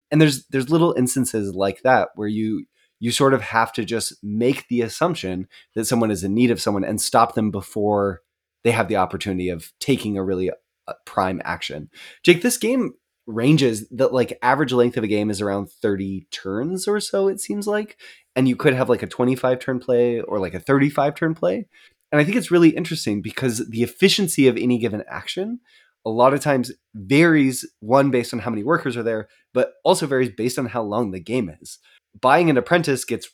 And 0.10 0.22
there's 0.22 0.46
there's 0.48 0.70
little 0.70 0.94
instances 0.94 1.54
like 1.54 1.82
that 1.82 2.10
where 2.16 2.30
you 2.30 2.66
you 3.00 3.12
sort 3.12 3.34
of 3.34 3.42
have 3.42 3.74
to 3.74 3.84
just 3.84 4.24
make 4.24 4.70
the 4.70 4.82
assumption 4.82 5.50
that 5.76 5.84
someone 5.86 6.12
is 6.12 6.24
in 6.24 6.34
need 6.34 6.50
of 6.50 6.62
someone 6.62 6.86
and 6.86 7.02
stop 7.02 7.36
them 7.36 7.52
before 7.52 8.22
they 8.63 8.71
have 8.71 8.88
the 8.88 8.97
opportunity 8.97 9.49
of 9.49 9.71
taking 9.80 10.17
a 10.17 10.23
really 10.23 10.49
uh, 10.49 10.93
prime 11.06 11.41
action. 11.43 11.89
Jake, 12.23 12.41
this 12.41 12.58
game 12.58 12.93
ranges 13.26 13.88
that 13.89 14.13
like 14.13 14.38
average 14.41 14.73
length 14.73 14.97
of 14.97 15.04
a 15.04 15.08
game 15.08 15.30
is 15.30 15.41
around 15.41 15.69
30 15.69 16.28
turns 16.32 16.88
or 16.88 16.99
so 16.99 17.30
it 17.30 17.39
seems 17.39 17.67
like 17.67 17.97
and 18.36 18.49
you 18.49 18.56
could 18.56 18.73
have 18.73 18.89
like 18.89 19.02
a 19.02 19.08
25 19.08 19.60
turn 19.60 19.80
play 19.80 20.19
or 20.19 20.39
like 20.39 20.54
a 20.54 20.60
35 20.60 21.15
turn 21.15 21.34
play 21.34 21.65
and 22.12 22.19
i 22.19 22.23
think 22.23 22.36
it's 22.36 22.52
really 22.52 22.71
interesting 22.71 23.21
because 23.21 23.69
the 23.69 23.82
efficiency 23.82 24.47
of 24.47 24.58
any 24.58 24.78
given 24.78 25.04
action 25.08 25.62
a 26.06 26.10
lot 26.10 26.34
of 26.34 26.41
times 26.41 26.73
varies 26.95 27.65
one 27.80 28.12
based 28.12 28.34
on 28.34 28.39
how 28.39 28.49
many 28.49 28.62
workers 28.62 28.97
are 28.97 29.04
there 29.04 29.30
but 29.54 29.76
also 29.86 30.06
varies 30.06 30.32
based 30.36 30.60
on 30.60 30.65
how 30.65 30.82
long 30.82 31.12
the 31.12 31.19
game 31.19 31.49
is 31.62 31.80
buying 32.19 32.49
an 32.49 32.58
apprentice 32.58 33.06
gets 33.06 33.30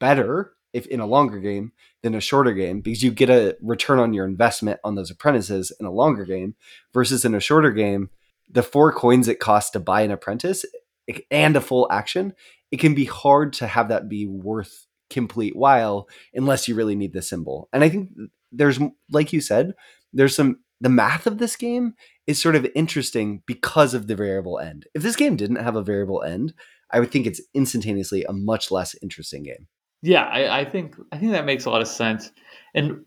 better 0.00 0.54
if 0.72 0.86
in 0.86 1.00
a 1.00 1.06
longer 1.06 1.38
game 1.38 1.72
than 2.02 2.14
a 2.14 2.20
shorter 2.20 2.52
game 2.52 2.80
because 2.80 3.02
you 3.02 3.10
get 3.10 3.30
a 3.30 3.56
return 3.60 3.98
on 3.98 4.12
your 4.12 4.24
investment 4.24 4.80
on 4.84 4.94
those 4.94 5.10
apprentices 5.10 5.72
in 5.80 5.86
a 5.86 5.92
longer 5.92 6.24
game 6.24 6.54
versus 6.92 7.24
in 7.24 7.34
a 7.34 7.40
shorter 7.40 7.70
game 7.70 8.10
the 8.50 8.62
four 8.62 8.92
coins 8.92 9.28
it 9.28 9.40
costs 9.40 9.70
to 9.70 9.80
buy 9.80 10.02
an 10.02 10.10
apprentice 10.10 10.64
eh, 11.08 11.20
and 11.30 11.56
a 11.56 11.60
full 11.60 11.86
action 11.90 12.34
it 12.70 12.78
can 12.78 12.94
be 12.94 13.04
hard 13.04 13.52
to 13.52 13.66
have 13.66 13.88
that 13.88 14.08
be 14.08 14.26
worth 14.26 14.86
complete 15.10 15.56
while 15.56 16.08
unless 16.34 16.68
you 16.68 16.74
really 16.74 16.94
need 16.94 17.12
the 17.12 17.20
symbol. 17.20 17.68
And 17.72 17.84
i 17.84 17.88
think 17.88 18.10
there's 18.52 18.78
like 19.10 19.32
you 19.32 19.40
said 19.40 19.74
there's 20.12 20.34
some 20.34 20.60
the 20.80 20.88
math 20.88 21.26
of 21.26 21.38
this 21.38 21.56
game 21.56 21.94
is 22.26 22.40
sort 22.40 22.56
of 22.56 22.66
interesting 22.74 23.42
because 23.46 23.92
of 23.92 24.06
the 24.06 24.16
variable 24.16 24.58
end. 24.58 24.86
If 24.94 25.02
this 25.02 25.14
game 25.14 25.36
didn't 25.36 25.56
have 25.56 25.76
a 25.76 25.82
variable 25.82 26.22
end 26.22 26.54
i 26.90 27.00
would 27.00 27.10
think 27.10 27.26
it's 27.26 27.42
instantaneously 27.54 28.24
a 28.24 28.32
much 28.32 28.70
less 28.70 28.94
interesting 29.02 29.42
game 29.42 29.66
yeah, 30.02 30.24
I, 30.24 30.60
I 30.60 30.64
think 30.64 30.96
I 31.12 31.18
think 31.18 31.32
that 31.32 31.44
makes 31.44 31.64
a 31.64 31.70
lot 31.70 31.82
of 31.82 31.88
sense. 31.88 32.30
And 32.74 33.04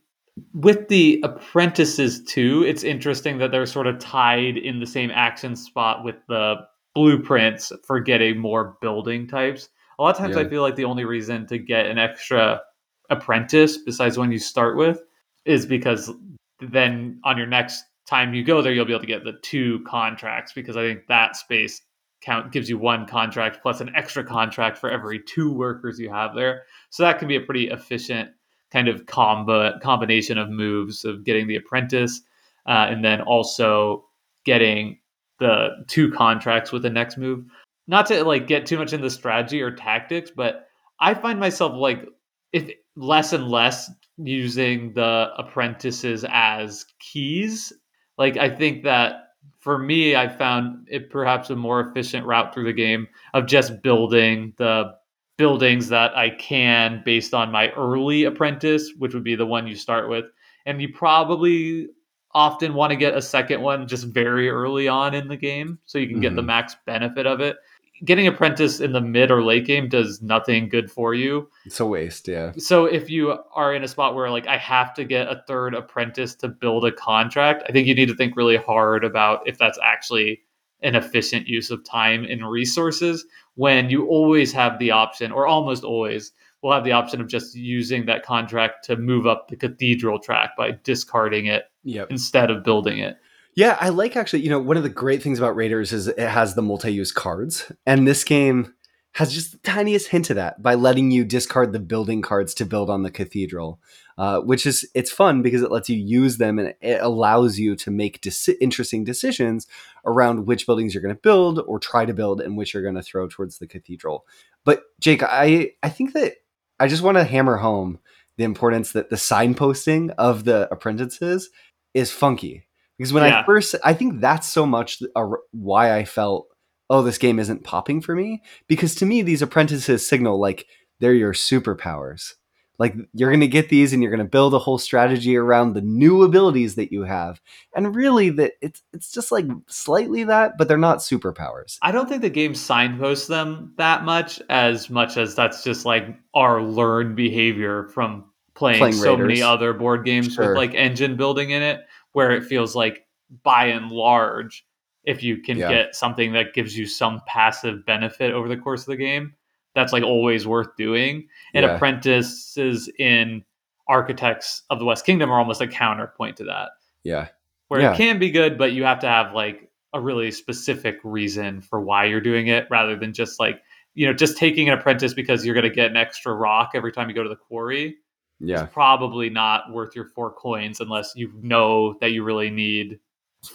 with 0.53 0.87
the 0.87 1.21
apprentices 1.23 2.23
too, 2.23 2.63
it's 2.67 2.83
interesting 2.83 3.37
that 3.37 3.51
they're 3.51 3.65
sort 3.65 3.87
of 3.87 3.99
tied 3.99 4.57
in 4.57 4.79
the 4.79 4.87
same 4.87 5.11
action 5.11 5.55
spot 5.55 6.03
with 6.03 6.15
the 6.27 6.55
blueprints 6.95 7.71
for 7.85 7.99
getting 7.99 8.39
more 8.39 8.77
building 8.81 9.27
types. 9.27 9.69
A 9.99 10.03
lot 10.03 10.15
of 10.15 10.17
times, 10.17 10.35
Yeah. 10.35 10.43
I 10.43 10.49
feel 10.49 10.61
like 10.61 10.75
the 10.75 10.85
only 10.85 11.05
reason 11.05 11.45
to 11.47 11.57
get 11.57 11.85
an 11.85 11.97
extra 11.97 12.61
apprentice, 13.09 13.77
besides 13.77 14.17
when 14.17 14.31
you 14.31 14.39
start 14.39 14.77
with, 14.77 15.01
is 15.45 15.65
because 15.65 16.11
then 16.59 17.19
on 17.23 17.37
your 17.37 17.47
next 17.47 17.83
time 18.07 18.33
you 18.33 18.43
go 18.43 18.61
there, 18.61 18.73
you'll 18.73 18.85
be 18.85 18.93
able 18.93 19.01
to 19.01 19.07
get 19.07 19.23
the 19.23 19.37
two 19.43 19.83
contracts 19.85 20.53
because 20.53 20.77
I 20.77 20.81
think 20.81 21.07
that 21.07 21.35
space 21.35 21.81
count 22.23 22.51
gives 22.51 22.69
you 22.69 22.77
one 22.77 23.05
contract 23.05 23.59
plus 23.61 23.81
an 23.81 23.91
extra 23.95 24.23
contract 24.23 24.77
for 24.77 24.89
every 24.89 25.19
two 25.19 25.51
workers 25.51 25.99
you 25.99 26.09
have 26.09 26.35
there. 26.35 26.63
So 26.89 27.03
that 27.03 27.19
can 27.19 27.27
be 27.27 27.35
a 27.35 27.41
pretty 27.41 27.67
efficient 27.67 28.29
kind 28.71 28.87
of 28.87 29.05
combo 29.05 29.77
combination 29.79 30.37
of 30.37 30.49
moves 30.49 31.05
of 31.05 31.23
getting 31.23 31.47
the 31.47 31.57
apprentice 31.57 32.21
uh, 32.65 32.87
and 32.89 33.03
then 33.03 33.21
also 33.21 34.05
getting 34.45 34.99
the 35.39 35.69
two 35.87 36.11
contracts 36.11 36.71
with 36.71 36.81
the 36.81 36.89
next 36.89 37.17
move. 37.17 37.45
Not 37.87 38.05
to 38.07 38.23
like 38.23 38.47
get 38.47 38.65
too 38.65 38.77
much 38.77 38.93
into 38.93 39.09
strategy 39.09 39.61
or 39.61 39.71
tactics, 39.71 40.31
but 40.35 40.67
I 40.99 41.13
find 41.13 41.39
myself 41.39 41.73
like 41.75 42.05
if 42.53 42.69
less 42.95 43.33
and 43.33 43.49
less 43.49 43.91
using 44.17 44.93
the 44.93 45.29
apprentices 45.37 46.25
as 46.29 46.85
keys. 46.99 47.73
Like 48.17 48.37
I 48.37 48.49
think 48.49 48.83
that 48.83 49.32
for 49.59 49.77
me, 49.77 50.15
I 50.15 50.27
found 50.27 50.87
it 50.89 51.09
perhaps 51.09 51.49
a 51.49 51.55
more 51.55 51.79
efficient 51.81 52.25
route 52.25 52.53
through 52.53 52.65
the 52.65 52.73
game 52.73 53.07
of 53.33 53.45
just 53.45 53.81
building 53.81 54.53
the 54.57 54.95
buildings 55.37 55.89
that 55.89 56.15
I 56.15 56.29
can 56.31 57.01
based 57.05 57.33
on 57.33 57.51
my 57.51 57.69
early 57.71 58.25
apprentice, 58.25 58.91
which 58.97 59.13
would 59.13 59.23
be 59.23 59.35
the 59.35 59.45
one 59.45 59.65
you 59.67 59.75
start 59.75 60.09
with. 60.09 60.25
And 60.65 60.81
you 60.81 60.93
probably 60.93 61.87
often 62.35 62.73
want 62.73 62.91
to 62.91 62.95
get 62.97 63.15
a 63.15 63.21
second 63.21 63.61
one 63.61 63.87
just 63.87 64.05
very 64.07 64.49
early 64.49 64.87
on 64.87 65.13
in 65.13 65.27
the 65.27 65.37
game 65.37 65.79
so 65.85 65.97
you 65.97 66.07
can 66.07 66.19
get 66.19 66.35
the 66.35 66.41
Mhm. 66.41 66.47
max 66.47 66.75
benefit 66.85 67.25
of 67.25 67.41
it. 67.41 67.57
Getting 68.03 68.27
apprentice 68.27 68.79
in 68.79 68.91
the 68.91 69.01
mid 69.01 69.31
or 69.31 69.43
late 69.43 69.65
game 69.65 69.87
does 69.87 70.21
nothing 70.21 70.67
good 70.67 70.91
for 70.91 71.13
you. 71.13 71.49
it's 71.65 71.79
a 71.79 71.85
waste 71.85 72.27
yeah 72.27 72.51
So 72.57 72.85
if 72.85 73.09
you 73.09 73.37
are 73.55 73.73
in 73.73 73.83
a 73.83 73.87
spot 73.87 74.15
where 74.15 74.29
like 74.29 74.47
I 74.47 74.57
have 74.57 74.93
to 74.95 75.03
get 75.03 75.27
a 75.27 75.43
third 75.47 75.73
apprentice 75.73 76.35
to 76.35 76.47
build 76.47 76.85
a 76.85 76.91
contract, 76.91 77.63
I 77.67 77.71
think 77.71 77.87
you 77.87 77.95
need 77.95 78.09
to 78.09 78.15
think 78.15 78.35
really 78.35 78.57
hard 78.57 79.03
about 79.03 79.47
if 79.47 79.57
that's 79.57 79.79
actually 79.83 80.41
an 80.81 80.95
efficient 80.95 81.47
use 81.47 81.71
of 81.71 81.83
time 81.85 82.25
and 82.25 82.49
resources 82.49 83.25
when 83.55 83.89
you 83.89 84.05
always 84.07 84.51
have 84.51 84.79
the 84.79 84.91
option 84.91 85.31
or 85.31 85.47
almost 85.47 85.83
always 85.83 86.33
will 86.61 86.73
have 86.73 86.83
the 86.83 86.91
option 86.91 87.21
of 87.21 87.27
just 87.27 87.55
using 87.55 88.05
that 88.05 88.23
contract 88.23 88.83
to 88.85 88.95
move 88.95 89.25
up 89.27 89.47
the 89.47 89.55
cathedral 89.55 90.19
track 90.19 90.51
by 90.57 90.71
discarding 90.83 91.45
it 91.45 91.63
yep 91.83 92.07
instead 92.09 92.49
of 92.51 92.63
building 92.63 92.99
it. 92.99 93.17
Yeah, 93.55 93.77
I 93.79 93.89
like 93.89 94.15
actually, 94.15 94.41
you 94.41 94.49
know, 94.49 94.59
one 94.59 94.77
of 94.77 94.83
the 94.83 94.89
great 94.89 95.21
things 95.21 95.37
about 95.37 95.55
Raiders 95.55 95.93
is 95.93 96.07
it 96.07 96.19
has 96.19 96.55
the 96.55 96.61
multi-use 96.61 97.11
cards. 97.11 97.71
And 97.85 98.07
this 98.07 98.23
game 98.23 98.73
has 99.13 99.31
just 99.31 99.51
the 99.51 99.57
tiniest 99.59 100.07
hint 100.07 100.31
of 100.31 100.37
that 100.37 100.61
by 100.61 100.73
letting 100.73 101.11
you 101.11 101.23
discard 101.23 101.71
the 101.71 101.79
building 101.79 102.23
cards 102.23 102.55
to 102.55 102.65
build 102.65 102.89
on 102.89 103.03
the 103.03 103.11
cathedral. 103.11 103.79
Uh, 104.15 104.39
which 104.41 104.67
is 104.67 104.87
it's 104.93 105.11
fun 105.11 105.41
because 105.41 105.63
it 105.63 105.71
lets 105.71 105.89
you 105.89 105.97
use 105.97 106.37
them 106.37 106.59
and 106.59 106.75
it 106.81 107.01
allows 107.01 107.57
you 107.57 107.75
to 107.75 107.89
make 107.89 108.21
deci- 108.21 108.55
interesting 108.61 109.03
decisions 109.03 109.65
around 110.05 110.45
which 110.45 110.67
buildings 110.67 110.93
you're 110.93 111.01
going 111.01 111.15
to 111.15 111.19
build 111.19 111.59
or 111.65 111.79
try 111.79 112.05
to 112.05 112.13
build 112.13 112.39
and 112.39 112.55
which 112.55 112.73
you're 112.73 112.83
going 112.83 112.93
to 112.93 113.01
throw 113.01 113.27
towards 113.27 113.57
the 113.57 113.65
cathedral. 113.65 114.23
But 114.65 114.83
Jake, 114.99 115.23
I 115.23 115.71
I 115.81 115.89
think 115.89 116.13
that 116.13 116.33
I 116.79 116.87
just 116.87 117.01
want 117.01 117.17
to 117.17 117.23
hammer 117.23 117.57
home 117.57 117.97
the 118.37 118.43
importance 118.43 118.91
that 118.91 119.09
the 119.09 119.15
signposting 119.15 120.13
of 120.19 120.43
the 120.43 120.67
apprentices 120.71 121.49
is 121.95 122.11
funky 122.11 122.65
because 122.97 123.13
when 123.13 123.23
I 123.23 123.43
first, 123.43 123.75
I 123.83 123.93
think 123.93 124.21
that's 124.21 124.47
so 124.47 124.65
much 124.65 125.01
a, 125.15 125.25
why 125.51 125.95
I 125.95 126.05
felt, 126.05 126.47
oh, 126.89 127.01
this 127.01 127.17
game 127.17 127.39
isn't 127.39 127.63
popping 127.63 128.01
for 128.01 128.15
me. 128.15 128.41
Because 128.67 128.95
to 128.95 129.05
me, 129.05 129.21
these 129.21 129.41
apprentices 129.41 130.07
signal 130.07 130.39
like 130.39 130.67
they're 130.99 131.13
your 131.13 131.33
superpowers. 131.33 132.33
Like 132.79 132.95
you're 133.13 133.29
going 133.29 133.39
to 133.41 133.47
get 133.47 133.69
these, 133.69 133.93
and 133.93 134.01
you're 134.01 134.11
going 134.11 134.25
to 134.25 134.29
build 134.29 134.53
a 134.53 134.59
whole 134.59 134.79
strategy 134.79 135.37
around 135.37 135.73
the 135.73 135.81
new 135.81 136.23
abilities 136.23 136.75
that 136.75 136.91
you 136.91 137.03
have. 137.03 137.39
And 137.75 137.95
really, 137.95 138.31
that 138.31 138.53
it's 138.61 138.81
it's 138.93 139.11
just 139.11 139.31
like 139.31 139.45
slightly 139.67 140.23
that, 140.23 140.57
but 140.57 140.67
they're 140.67 140.77
not 140.77 140.97
superpowers. 140.97 141.77
I 141.83 141.91
don't 141.91 142.09
think 142.09 142.23
the 142.23 142.31
game 142.31 142.55
signposts 142.55 143.27
them 143.27 143.73
that 143.77 144.03
much 144.03 144.41
as 144.49 144.89
much 144.89 145.17
as 145.17 145.35
that's 145.35 145.63
just 145.63 145.85
like 145.85 146.07
our 146.33 146.63
learned 146.63 147.15
behavior 147.15 147.89
from 147.89 148.25
playing, 148.55 148.79
Playing 148.79 148.93
so 148.93 149.17
many 149.17 149.41
other 149.41 149.73
board 149.73 150.05
games 150.05 150.33
Sure. 150.33 150.49
with 150.49 150.57
like 150.57 150.73
engine 150.73 151.15
building 151.15 151.51
in 151.51 151.61
it, 151.61 151.81
where 152.13 152.31
it 152.31 152.43
feels 152.45 152.75
like 152.75 153.05
by 153.43 153.65
and 153.65 153.91
large, 153.91 154.65
if 155.03 155.21
you 155.21 155.37
can 155.37 155.57
Yeah. 155.57 155.67
get 155.69 155.95
something 155.95 156.31
that 156.33 156.53
gives 156.53 156.77
you 156.77 156.85
some 156.85 157.21
passive 157.27 157.85
benefit 157.85 158.31
over 158.33 158.47
the 158.47 158.57
course 158.57 158.81
of 158.81 158.87
the 158.87 158.95
game, 158.97 159.35
that's 159.75 159.91
like 159.91 160.03
always 160.03 160.47
worth 160.47 160.75
doing. 160.77 161.27
And 161.53 161.65
Yeah. 161.65 161.75
apprentices 161.75 162.89
in 162.99 163.43
Architects 163.87 164.63
of 164.69 164.79
the 164.79 164.85
West 164.85 165.05
Kingdom 165.05 165.29
are 165.29 165.39
almost 165.39 165.59
a 165.61 165.67
counterpoint 165.67 166.37
to 166.37 166.45
that 166.45 166.69
Yeah, 167.03 167.27
where 167.67 167.81
Yeah. 167.81 167.93
it 167.93 167.97
can 167.97 168.17
be 168.17 168.31
good, 168.31 168.57
but 168.57 168.71
you 168.71 168.85
have 168.85 168.99
to 168.99 169.07
have 169.07 169.33
like 169.33 169.69
a 169.93 169.99
really 169.99 170.31
specific 170.31 170.99
reason 171.03 171.61
for 171.61 171.81
why 171.81 172.05
you're 172.05 172.21
doing 172.21 172.47
it 172.47 172.65
rather 172.69 172.95
than 172.95 173.11
just 173.13 173.39
like, 173.39 173.61
you 173.93 174.07
know, 174.07 174.13
just 174.13 174.37
taking 174.37 174.69
an 174.69 174.77
apprentice 174.79 175.13
because 175.13 175.45
you're 175.45 175.53
going 175.53 175.69
to 175.69 175.75
get 175.75 175.91
an 175.91 175.97
extra 175.97 176.33
rock 176.33 176.71
every 176.75 176.91
time 176.91 177.09
you 177.09 177.15
go 177.15 177.23
to 177.23 177.29
the 177.29 177.35
quarry. 177.35 177.97
Yeah, 178.43 178.65
It's 178.65 178.73
probably 178.73 179.29
not 179.29 179.71
worth 179.71 179.95
your 179.95 180.05
four 180.09 180.31
coins 180.31 180.81
unless 180.81 181.13
you 181.15 181.31
know 181.41 181.95
that 182.01 182.11
you 182.11 182.23
really 182.23 182.49
need 182.49 182.99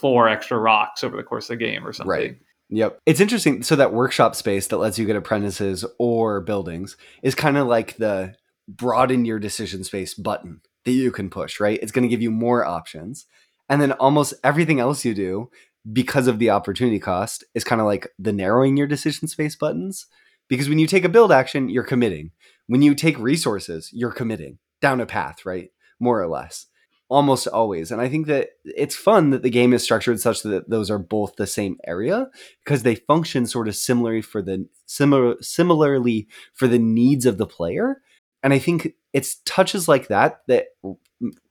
four 0.00 0.28
extra 0.28 0.58
rocks 0.58 1.04
over 1.04 1.16
the 1.16 1.22
course 1.22 1.50
of 1.50 1.58
the 1.58 1.64
game 1.64 1.86
or 1.86 1.92
something. 1.92 2.10
Right. 2.10 2.36
Yep. 2.70 2.98
It's 3.06 3.20
interesting. 3.20 3.62
So 3.62 3.76
that 3.76 3.92
workshop 3.92 4.34
space 4.34 4.66
that 4.68 4.78
lets 4.78 4.98
you 4.98 5.06
get 5.06 5.16
apprentices 5.16 5.84
or 5.98 6.40
buildings 6.40 6.96
is 7.22 7.34
kind 7.34 7.56
of 7.56 7.66
like 7.66 7.96
the 7.96 8.34
broaden 8.66 9.24
your 9.24 9.38
decision 9.38 9.84
space 9.84 10.14
button 10.14 10.60
that 10.84 10.92
you 10.92 11.10
can 11.10 11.30
push, 11.30 11.60
right? 11.60 11.78
It's 11.82 11.92
going 11.92 12.02
to 12.02 12.08
give 12.08 12.22
you 12.22 12.30
more 12.30 12.64
options. 12.64 13.26
And 13.68 13.80
then 13.82 13.92
almost 13.92 14.34
everything 14.42 14.80
else 14.80 15.04
you 15.04 15.14
do 15.14 15.50
because 15.92 16.26
of 16.26 16.38
the 16.38 16.50
opportunity 16.50 16.98
cost 16.98 17.44
is 17.54 17.64
kind 17.64 17.80
of 17.80 17.86
like 17.86 18.08
the 18.18 18.32
narrowing 18.32 18.76
your 18.76 18.86
decision 18.86 19.28
space 19.28 19.56
buttons. 19.56 20.06
Because 20.48 20.68
when 20.68 20.78
you 20.78 20.86
take 20.86 21.04
a 21.04 21.10
build 21.10 21.30
action, 21.30 21.68
you're 21.68 21.84
committing. 21.84 22.30
When 22.66 22.80
you 22.80 22.94
take 22.94 23.18
resources, 23.18 23.90
you're 23.92 24.12
committing 24.12 24.58
down 24.80 25.00
a 25.00 25.06
path, 25.06 25.44
right? 25.44 25.70
More 26.00 26.20
or 26.20 26.28
less. 26.28 26.66
Almost 27.10 27.46
always. 27.48 27.90
And 27.90 28.02
I 28.02 28.08
think 28.08 28.26
that 28.26 28.50
it's 28.64 28.94
fun 28.94 29.30
that 29.30 29.42
the 29.42 29.50
game 29.50 29.72
is 29.72 29.82
structured 29.82 30.20
such 30.20 30.42
that 30.42 30.68
those 30.68 30.90
are 30.90 30.98
both 30.98 31.36
the 31.36 31.46
same 31.46 31.78
area 31.86 32.28
because 32.64 32.82
they 32.82 32.96
function 32.96 33.46
sort 33.46 33.66
of 33.66 33.76
similarly 33.76 34.20
for 34.20 34.42
the 34.42 34.68
similar 34.84 35.36
similarly 35.40 36.28
for 36.52 36.68
the 36.68 36.78
needs 36.78 37.24
of 37.24 37.38
the 37.38 37.46
player. 37.46 38.02
And 38.42 38.52
I 38.52 38.58
think 38.58 38.92
it's 39.14 39.36
touches 39.46 39.88
like 39.88 40.08
that 40.08 40.40
that 40.48 40.66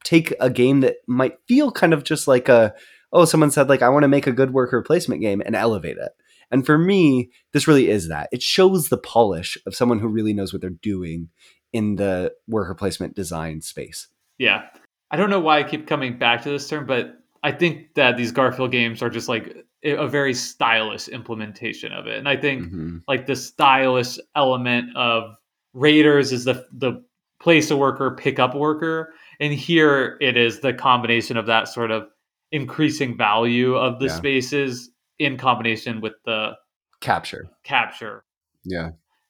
take 0.03 0.33
a 0.39 0.49
game 0.49 0.81
that 0.81 0.97
might 1.07 1.39
feel 1.47 1.71
kind 1.71 1.93
of 1.93 2.03
just 2.03 2.27
like 2.27 2.49
a 2.49 2.73
oh 3.11 3.25
someone 3.25 3.51
said 3.51 3.67
like 3.67 3.81
I 3.81 3.89
want 3.89 4.03
to 4.03 4.07
make 4.07 4.27
a 4.27 4.31
good 4.31 4.53
worker 4.53 4.81
placement 4.83 5.21
game 5.21 5.41
and 5.43 5.55
elevate 5.55 5.97
it. 5.97 6.11
And 6.51 6.65
for 6.65 6.77
me, 6.77 7.31
this 7.51 7.67
really 7.67 7.89
is 7.89 8.07
that. 8.07 8.29
It 8.31 8.41
shows 8.41 8.87
the 8.87 8.97
polish 8.97 9.57
of 9.65 9.75
someone 9.75 9.99
who 9.99 10.07
really 10.07 10.33
knows 10.33 10.53
what 10.53 10.61
they're 10.61 10.69
doing 10.69 11.29
in 11.77 11.95
the 11.95 12.33
worker 12.47 12.73
placement 12.73 13.15
design 13.15 13.61
space. 13.61 14.07
Yeah. 14.39 14.63
I 15.11 15.15
don't 15.17 15.29
know 15.29 15.39
why 15.39 15.59
I 15.59 15.63
keep 15.63 15.85
coming 15.87 16.17
back 16.17 16.41
to 16.41 16.49
this 16.49 16.67
term, 16.67 16.85
but 16.87 17.13
I 17.43 17.51
think 17.51 17.93
that 17.93 18.17
these 18.17 18.33
Garphill 18.33 18.71
games 18.71 19.03
are 19.03 19.09
just 19.11 19.29
like 19.29 19.55
a 19.83 20.07
very 20.07 20.33
stylish 20.33 21.07
implementation 21.07 21.93
of 21.93 22.07
it. 22.07 22.17
And 22.17 22.27
I 22.27 22.35
think 22.35 22.63
Mhm. 22.63 23.01
like 23.07 23.27
the 23.27 23.35
stylish 23.35 24.17
element 24.35 24.95
of 24.95 25.35
Raiders 25.73 26.31
is 26.31 26.45
the 26.45 26.65
the 26.71 27.03
place 27.39 27.69
a 27.69 27.77
worker, 27.77 28.15
pick 28.15 28.39
up 28.39 28.55
a 28.55 28.57
worker, 28.57 29.13
and 29.39 29.53
here 29.53 30.17
it 30.19 30.35
is 30.35 30.59
the 30.61 30.73
combination 30.73 31.37
of 31.37 31.45
that 31.45 31.67
sort 31.67 31.91
of 31.91 32.07
increasing 32.51 33.15
value 33.15 33.75
of 33.75 33.99
the 33.99 34.07
Yeah. 34.07 34.13
spaces 34.15 34.89
in 35.19 35.37
combination 35.37 36.01
with 36.01 36.13
the 36.25 36.53
Capture. 37.01 37.47
capture. 37.63 38.23
Yeah. 38.63 38.89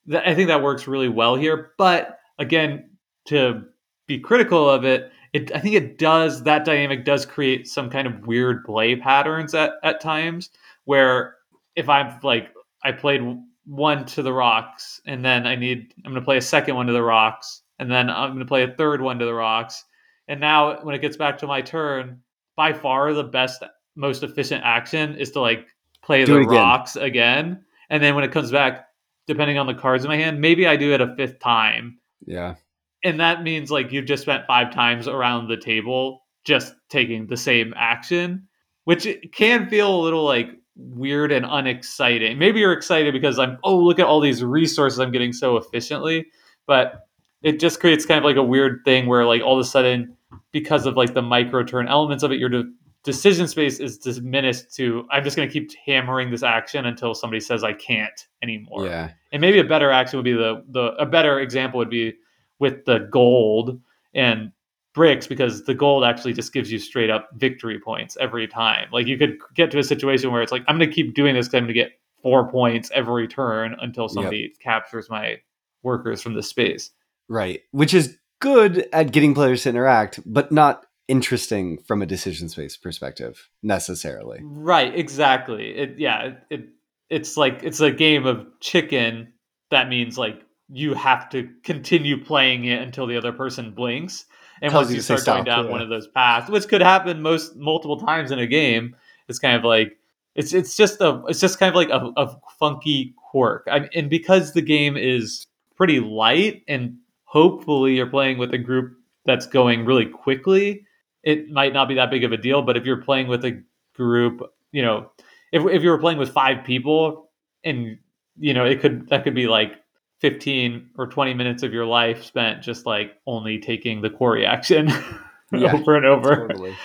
I 0.09 0.33
think 0.35 0.47
that 0.47 0.63
works 0.63 0.87
really 0.87 1.09
well 1.09 1.35
here, 1.35 1.73
but 1.77 2.16
again, 2.39 2.89
to 3.25 3.63
be 4.07 4.19
critical 4.19 4.69
of 4.69 4.85
it, 4.85 5.11
it 5.33 5.53
I 5.53 5.59
think 5.59 5.75
it 5.75 5.97
does 5.97 6.43
that 6.43 6.65
dynamic 6.65 7.05
does 7.05 7.25
create 7.25 7.67
some 7.67 7.89
kind 7.89 8.07
of 8.07 8.25
weird 8.25 8.63
play 8.63 8.95
patterns 8.95 9.53
at, 9.53 9.73
at 9.83 10.01
times 10.01 10.49
where 10.85 11.35
if 11.75 11.89
I'm 11.89 12.17
like 12.23 12.49
I 12.83 12.91
played 12.91 13.21
one 13.65 14.05
to 14.05 14.23
the 14.23 14.31
rocks 14.31 15.01
and 15.05 15.23
then 15.23 15.45
I 15.45 15.55
need 15.55 15.93
I'm 16.05 16.13
gonna 16.13 16.23
play 16.25 16.37
a 16.37 16.41
second 16.41 16.75
one 16.75 16.87
to 16.87 16.93
the 16.93 17.03
rocks 17.03 17.63
and 17.79 17.91
then 17.91 18.09
I'm 18.09 18.33
gonna 18.33 18.45
play 18.45 18.63
a 18.63 18.73
third 18.73 19.01
one 19.01 19.19
to 19.19 19.25
the 19.25 19.33
rocks. 19.33 19.83
And 20.29 20.39
now 20.39 20.81
when 20.83 20.95
it 20.95 21.01
gets 21.01 21.17
back 21.17 21.37
to 21.39 21.47
my 21.47 21.61
turn, 21.61 22.21
by 22.55 22.73
far 22.73 23.13
the 23.13 23.23
best 23.23 23.63
most 23.95 24.23
efficient 24.23 24.63
action 24.63 25.15
is 25.15 25.31
to 25.31 25.41
like 25.41 25.67
play 26.01 26.23
Do 26.23 26.33
the 26.33 26.39
again. 26.41 26.55
rocks 26.55 26.95
again. 26.95 27.63
And 27.89 28.01
then 28.01 28.15
when 28.15 28.23
it 28.23 28.31
comes 28.31 28.51
back, 28.51 28.87
depending 29.27 29.57
on 29.57 29.67
the 29.67 29.73
cards 29.73 30.03
in 30.03 30.09
my 30.09 30.17
hand, 30.17 30.39
maybe 30.39 30.67
I 30.67 30.75
do 30.75 30.93
it 30.93 31.01
a 31.01 31.15
fifth 31.15 31.39
time 31.39 31.99
Yeah. 32.25 32.55
and 33.03 33.19
that 33.19 33.43
means 33.43 33.71
like 33.71 33.91
you've 33.91 34.05
just 34.05 34.23
spent 34.23 34.45
five 34.47 34.73
times 34.73 35.07
around 35.07 35.47
the 35.47 35.57
table 35.57 36.23
just 36.45 36.73
taking 36.89 37.27
the 37.27 37.37
same 37.37 37.73
action 37.77 38.47
which 38.85 39.07
can 39.33 39.69
feel 39.69 39.93
a 39.93 40.01
little 40.01 40.23
like 40.23 40.49
weird 40.75 41.31
and 41.31 41.45
unexciting 41.47 42.37
maybe 42.37 42.59
you're 42.59 42.73
excited 42.73 43.13
because 43.13 43.37
i'm 43.39 43.57
oh 43.63 43.77
look 43.77 43.99
at 43.99 44.05
all 44.05 44.19
these 44.19 44.43
resources 44.43 44.99
i'm 44.99 45.11
getting 45.11 45.33
so 45.33 45.57
efficiently 45.57 46.25
but 46.65 47.07
it 47.43 47.59
just 47.59 47.79
creates 47.79 48.05
kind 48.05 48.17
of 48.19 48.23
like 48.23 48.35
a 48.35 48.43
weird 48.43 48.79
thing 48.85 49.05
where 49.07 49.25
like 49.25 49.41
all 49.41 49.53
of 49.53 49.59
a 49.59 49.67
sudden 49.67 50.15
because 50.51 50.85
of 50.85 50.95
like 50.95 51.13
the 51.13 51.21
micro 51.21 51.63
turn 51.63 51.87
elements 51.87 52.23
of 52.23 52.31
it 52.31 52.39
your 52.39 52.49
de- 52.49 52.71
decision 53.07 53.47
space 53.47 53.79
is 53.79 53.97
diminished 53.97 54.75
to 54.75 55.05
i'm 55.11 55.23
just 55.23 55.37
going 55.37 55.47
to 55.47 55.53
keep 55.53 55.71
hammering 55.85 56.29
this 56.29 56.43
action 56.43 56.85
until 56.85 57.15
somebody 57.15 57.39
says 57.39 57.63
i 57.63 57.71
can't 57.71 58.27
anymore 58.43 58.85
Yeah. 58.85 59.11
and 59.31 59.39
maybe 59.39 59.59
a 59.59 59.63
better 59.63 59.89
action 59.91 60.17
would 60.17 60.25
be 60.25 60.33
the 60.33 60.61
the 60.69 60.87
a 60.99 61.05
better 61.05 61.39
example 61.39 61.77
would 61.77 61.89
be 61.89 62.15
with 62.59 62.83
the 62.85 62.99
gold 63.09 63.79
and 64.13 64.51
bricks 64.93 65.25
because 65.27 65.63
the 65.65 65.73
gold 65.75 66.03
actually 66.03 66.33
just 66.33 66.51
gives 66.51 66.69
you 66.71 66.79
straight 66.79 67.09
up 67.11 67.29
victory 67.35 67.79
points 67.79 68.17
every 68.19 68.47
time. 68.47 68.87
Like 68.91 69.05
you 69.05 69.15
could 69.15 69.37
get 69.53 69.69
to 69.69 69.77
a 69.77 69.83
situation 69.83 70.31
where 70.31 70.41
it's 70.41 70.51
like 70.51 70.63
I'm 70.67 70.79
going 70.79 70.89
to 70.89 70.95
keep 70.95 71.13
doing 71.13 71.35
this 71.35 71.45
because 71.47 71.59
I'm 71.59 71.65
going 71.65 71.75
to 71.75 71.79
get 71.79 71.91
four 72.23 72.49
points 72.49 72.89
every 72.95 73.27
turn 73.27 73.75
until 73.79 74.09
somebody 74.09 74.55
captures 74.59 75.07
my 75.07 75.39
workers 75.83 76.23
from 76.23 76.33
the 76.33 76.41
space. 76.41 76.89
Right. 77.29 77.61
Which 77.69 77.93
is 77.93 78.17
good 78.39 78.87
at 78.91 79.11
getting 79.11 79.35
players 79.35 79.61
to 79.63 79.69
interact, 79.69 80.19
but 80.25 80.51
not 80.51 80.86
interesting 81.07 81.77
from 81.83 82.01
a 82.01 82.05
decision 82.05 82.49
space 82.49 82.77
perspective 82.77 83.49
necessarily. 83.63 84.39
Right, 84.43 84.93
exactly. 84.97 85.69
It 85.69 85.95
yeah, 85.97 86.23
it, 86.23 86.37
it 86.49 86.69
it's 87.09 87.37
like 87.37 87.61
it's 87.63 87.79
a 87.79 87.91
game 87.91 88.25
of 88.25 88.45
chicken 88.59 89.33
that 89.69 89.89
means 89.89 90.17
like 90.17 90.41
you 90.69 90.93
have 90.93 91.29
to 91.29 91.49
continue 91.63 92.21
playing 92.21 92.65
it 92.65 92.81
until 92.81 93.07
the 93.07 93.17
other 93.17 93.31
person 93.31 93.71
blinks. 93.71 94.25
And 94.61 94.71
Tells 94.71 94.85
once 94.85 94.91
you 94.91 94.95
you 94.97 95.01
start 95.01 95.25
going 95.25 95.43
down 95.43 95.65
yeah. 95.65 95.71
one 95.71 95.81
of 95.81 95.89
those 95.89 96.07
paths, 96.07 96.49
which 96.49 96.67
could 96.67 96.81
happen 96.81 97.21
most 97.21 97.55
multiple 97.55 97.99
times 97.99 98.31
in 98.31 98.39
a 98.39 98.47
game, 98.47 98.95
it's 99.27 99.39
kind 99.39 99.55
of 99.55 99.63
like 99.63 99.97
it's 100.35 100.53
it's 100.53 100.75
just 100.75 100.99
a 100.99 101.21
it's 101.27 101.39
just 101.39 101.59
kind 101.59 101.69
of 101.69 101.75
like 101.75 101.89
a, 101.89 102.11
a 102.17 102.39
funky 102.59 103.13
quirk. 103.29 103.67
I, 103.71 103.87
and 103.93 104.09
because 104.09 104.53
the 104.53 104.61
game 104.61 104.97
is 104.97 105.45
pretty 105.75 105.99
light 105.99 106.63
and 106.67 106.97
hopefully 107.25 107.95
you're 107.95 108.07
playing 108.07 108.39
with 108.39 108.53
a 108.53 108.57
group 108.57 108.97
that's 109.25 109.45
going 109.45 109.85
really 109.85 110.05
quickly, 110.05 110.86
it 111.27 111.49
might 111.51 111.73
not 111.73 111.89
be 111.89 111.95
that 111.95 112.09
big 112.09 112.23
of 112.23 112.31
a 112.31 112.37
deal. 112.37 112.61
But 112.61 112.77
if 112.77 112.85
you're 112.85 113.01
playing 113.01 113.27
with 113.27 113.43
a 113.43 113.61
group, 113.93 114.41
you 114.71 114.81
know, 114.81 115.11
if 115.51 115.65
if 115.65 115.83
you 115.83 115.89
were 115.89 115.99
playing 115.99 116.17
with 116.17 116.29
five 116.29 116.63
people 116.63 117.29
and 117.63 117.97
you 118.39 118.53
know, 118.53 118.65
it 118.65 118.79
could 118.79 119.09
that 119.09 119.25
could 119.25 119.35
be 119.35 119.47
like 119.47 119.73
15 120.19 120.91
or 120.97 121.07
20 121.07 121.33
minutes 121.33 121.63
of 121.63 121.73
your 121.73 121.85
life 121.85 122.23
spent 122.23 122.63
just 122.63 122.85
like 122.85 123.15
only 123.27 123.59
taking 123.59 124.01
the 124.01 124.09
quarry 124.09 124.45
action 124.45 124.89
Yeah, 125.51 125.73
over 125.73 125.95
and 125.95 126.05
over. 126.05 126.47
Totally. 126.47 126.75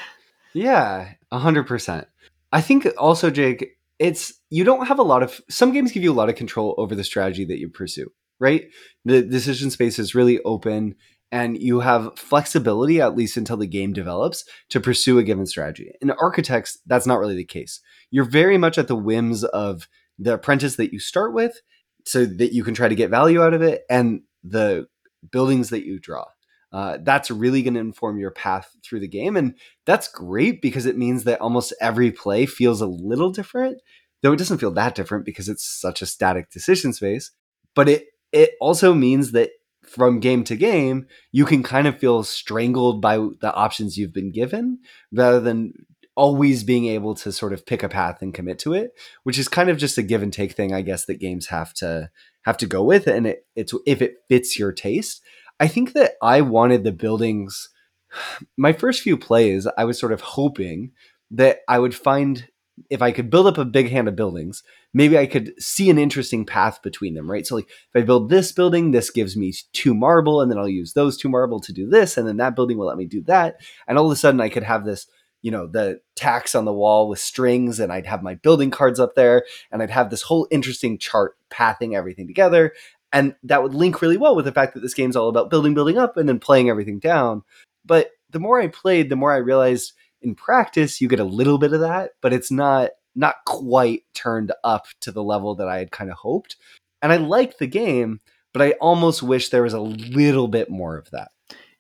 Yeah, 0.55 1.12
a 1.30 1.38
hundred 1.38 1.66
percent. 1.66 2.07
I 2.53 2.61
think 2.61 2.86
also, 2.99 3.30
Jake, 3.30 3.76
it's 3.99 4.34
you 4.51 4.64
don't 4.64 4.86
have 4.86 4.99
a 4.99 5.05
lot 5.05 5.22
of 5.22 5.40
some 5.49 5.72
games 5.72 5.93
give 5.93 6.03
you 6.03 6.12
a 6.12 6.14
lot 6.14 6.28
of 6.28 6.36
control 6.36 6.74
over 6.78 6.95
the 6.95 7.05
strategy 7.05 7.45
that 7.47 7.59
you 7.59 7.68
pursue, 7.68 8.12
right? 8.38 8.68
The 9.05 9.22
decision 9.22 9.70
space 9.70 9.99
is 9.99 10.14
really 10.14 10.40
open 10.43 10.95
and 11.33 11.61
you 11.61 11.80
have 11.80 12.16
flexibility 12.18 13.01
at 13.01 13.16
least 13.16 13.39
until 13.39 13.57
the 13.57 13.66
game 13.66 13.95
develops 13.95 14.45
to 14.68 14.78
pursue 14.78 15.18
a 15.18 15.24
given 15.24 15.47
strategy. 15.47 15.91
In 16.03 16.11
architects, 16.11 16.78
that's 16.87 17.07
not 17.07 17.18
really 17.18 17.35
the 17.35 17.45
case. 17.45 17.80
You're 18.11 18.26
very 18.26 18.59
much 18.59 18.76
at 18.76 18.87
the 18.87 18.95
whims 18.95 19.43
of 19.43 19.89
the 20.18 20.35
apprentice 20.35 20.76
that 20.76 20.93
you 20.93 21.01
start 21.01 21.33
with 21.33 21.61
so 22.05 22.26
that 22.26 22.53
you 22.53 22.62
can 22.62 22.74
try 22.74 22.87
to 22.87 22.95
get 22.95 23.11
value 23.11 23.43
out 23.43 23.55
of 23.55 23.62
it 23.62 23.83
and 23.89 24.20
the 24.45 24.87
buildings 25.30 25.70
that 25.70 25.87
you 25.87 25.99
draw. 25.99 26.26
Uh, 26.70 26.99
that's 27.03 27.30
really 27.30 27.62
going 27.62 27.74
to 27.74 27.80
inform 27.80 28.18
your 28.18 28.30
path 28.30 28.74
through 28.85 29.01
the 29.01 29.09
game. 29.09 29.37
And 29.37 29.55
that's 29.87 30.09
great 30.09 30.61
because 30.61 30.85
it 30.85 30.99
means 30.99 31.24
that 31.24 31.41
almost 31.41 31.72
every 31.80 32.11
play 32.11 32.45
feels 32.45 32.80
a 32.80 32.87
little 32.87 33.30
different, 33.30 33.80
though 34.22 34.33
it 34.33 34.39
doesn't 34.39 34.59
feel 34.59 34.70
that 34.72 34.95
different 34.95 35.24
because 35.24 35.49
it's 35.49 35.64
such 35.64 36.03
a 36.03 36.07
static 36.07 36.51
decision 36.51 36.93
space. 36.93 37.30
But 37.74 37.89
it, 37.89 38.07
it 38.33 38.53
also 38.61 38.95
means 38.95 39.33
that 39.33 39.51
from 39.85 40.20
game 40.20 40.45
to 40.45 40.57
game, 40.57 41.07
you 41.33 41.45
can 41.45 41.62
kind 41.62 41.87
of 41.87 41.99
feel 41.99 42.22
strangled 42.22 43.01
by 43.01 43.16
the 43.16 43.53
options 43.55 43.97
you've 43.97 44.12
been 44.12 44.33
given 44.33 44.78
rather 45.12 45.41
than 45.41 45.72
always 46.14 46.62
being 46.62 46.87
able 46.87 47.14
to 47.14 47.33
sort 47.33 47.53
of 47.53 47.64
pick 47.64 47.83
a 47.83 47.89
path 47.89 48.20
and 48.20 48.35
commit 48.35 48.59
to 48.61 48.74
it, 48.74 48.93
which 49.22 49.39
is 49.39 49.49
kind 49.49 49.70
of 49.70 49.78
just 49.78 49.99
a 49.99 50.03
give 50.03 50.22
and 50.22 50.33
take 50.33 50.53
thing, 50.53 50.72
I 50.72 50.83
guess, 50.83 51.07
that 51.07 51.20
games 51.20 51.47
have 51.49 51.72
to 51.74 52.11
have 52.43 52.57
to 52.59 52.66
go 52.66 52.83
with. 52.83 53.07
And 53.07 53.26
it, 53.26 53.47
it's 53.57 53.74
if 53.87 54.03
it 54.03 54.16
fits 54.28 54.59
your 54.59 54.72
taste. 54.72 55.22
I 55.61 55.68
think 55.68 55.93
that 55.93 56.12
I 56.20 56.41
wanted 56.41 56.85
the 56.85 56.93
buildings. 56.93 57.70
My 58.57 58.72
first 58.72 59.03
few 59.03 59.16
plays, 59.16 59.66
I 59.78 59.85
was 59.85 59.99
sort 59.99 60.12
of 60.12 60.20
hoping 60.20 60.93
that 61.30 61.61
I 61.68 61.78
would 61.78 61.95
find 61.95 62.49
if 62.91 63.03
I 63.03 63.12
could 63.12 63.31
build 63.31 63.47
up 63.47 63.59
a 63.59 63.64
big 63.64 63.91
hand 63.91 64.09
of 64.09 64.16
buildings, 64.16 64.62
maybe 64.95 65.18
I 65.18 65.27
could 65.27 65.53
see 65.62 65.91
an 65.91 65.99
interesting 65.99 66.47
path 66.47 66.83
between 66.83 67.14
them, 67.14 67.31
right? 67.31 67.47
So, 67.47 67.57
like, 67.57 67.68
if 67.68 68.03
I 68.03 68.05
build 68.05 68.29
this 68.29 68.53
building, 68.53 68.91
this 68.91 69.11
gives 69.11 69.37
me 69.37 69.53
two 69.73 69.95
marble, 69.95 70.41
and 70.41 70.51
then 70.51 70.59
I'll 70.59 70.68
use 70.68 70.93
those 70.93 71.16
two 71.16 71.29
marble 71.29 71.61
to 71.61 71.73
do 71.73 71.89
this, 71.89 72.16
and 72.16 72.27
then 72.27 72.39
that 72.39 72.57
building 72.57 72.79
will 72.79 72.87
let 72.87 72.97
me 72.97 73.07
do 73.07 73.23
that. 73.23 73.61
And 73.87 73.99
all 73.99 74.07
of 74.07 74.12
a 74.12 74.16
sudden, 74.16 74.41
I 74.41 74.49
could 74.49 74.62
have 74.62 74.85
this, 74.85 75.07
you 75.43 75.51
know, 75.51 75.66
the 75.66 76.01
tacks 76.16 76.55
on 76.55 76.64
the 76.64 76.73
wall 76.73 77.09
with 77.09 77.18
strings, 77.18 77.79
and 77.79 77.93
I'd 77.93 78.07
have 78.07 78.23
my 78.23 78.35
building 78.37 78.70
cards 78.70 78.99
up 78.99 79.14
there, 79.14 79.45
and 79.70 79.83
I'd 79.83 79.91
have 79.91 80.11
this 80.11 80.23
whole 80.23 80.49
interesting 80.51 80.99
chart 80.99 81.37
pathing 81.51 81.95
everything 81.95 82.27
together. 82.27 82.73
And 83.12 83.35
that 83.43 83.62
would 83.62 83.75
link 83.75 84.01
really 84.01 84.16
well 84.16 84.35
with 84.35 84.47
the 84.47 84.53
fact 84.53 84.73
that 84.73 84.81
this 84.81 84.95
game's 84.95 85.16
all 85.16 85.29
about 85.29 85.51
building, 85.51 85.75
building 85.75 85.99
up, 85.99 86.16
and 86.16 86.27
then 86.27 86.39
playing 86.39 86.70
everything 86.70 86.99
down. 86.99 87.43
But 87.85 88.12
the 88.31 88.41
more 88.41 88.59
I 88.59 88.68
played, 88.68 89.11
the 89.11 89.16
more 89.16 89.33
I 89.33 89.37
realized 89.37 89.93
in 90.23 90.35
practice 90.35 91.01
you 91.01 91.09
get 91.09 91.20
a 91.20 91.25
little 91.25 91.59
bit 91.59 91.73
of 91.73 91.81
that, 91.81 92.11
but 92.20 92.33
it's 92.33 92.51
not 92.51 92.91
not 93.14 93.37
quite 93.47 94.03
turned 94.14 94.53
up 94.64 94.87
to 95.01 95.12
the 95.12 95.23
level 95.23 95.55
that 95.57 95.68
I 95.68 95.79
had 95.79 95.91
kind 95.91 96.11
of 96.11 96.16
hoped. 96.16 96.57
And 97.03 97.12
I 97.12 97.16
like 97.16 97.59
the 97.59 97.66
game, 97.66 98.20
but 98.55 98.62
I 98.62 98.73
almost 98.81 99.23
wish 99.23 99.49
there 99.51 99.64
was 99.64 99.75
a 99.75 99.81
little 99.81 100.49
bit 100.49 100.70
more 100.70 100.97
of 100.97 101.11
that. 101.11 101.31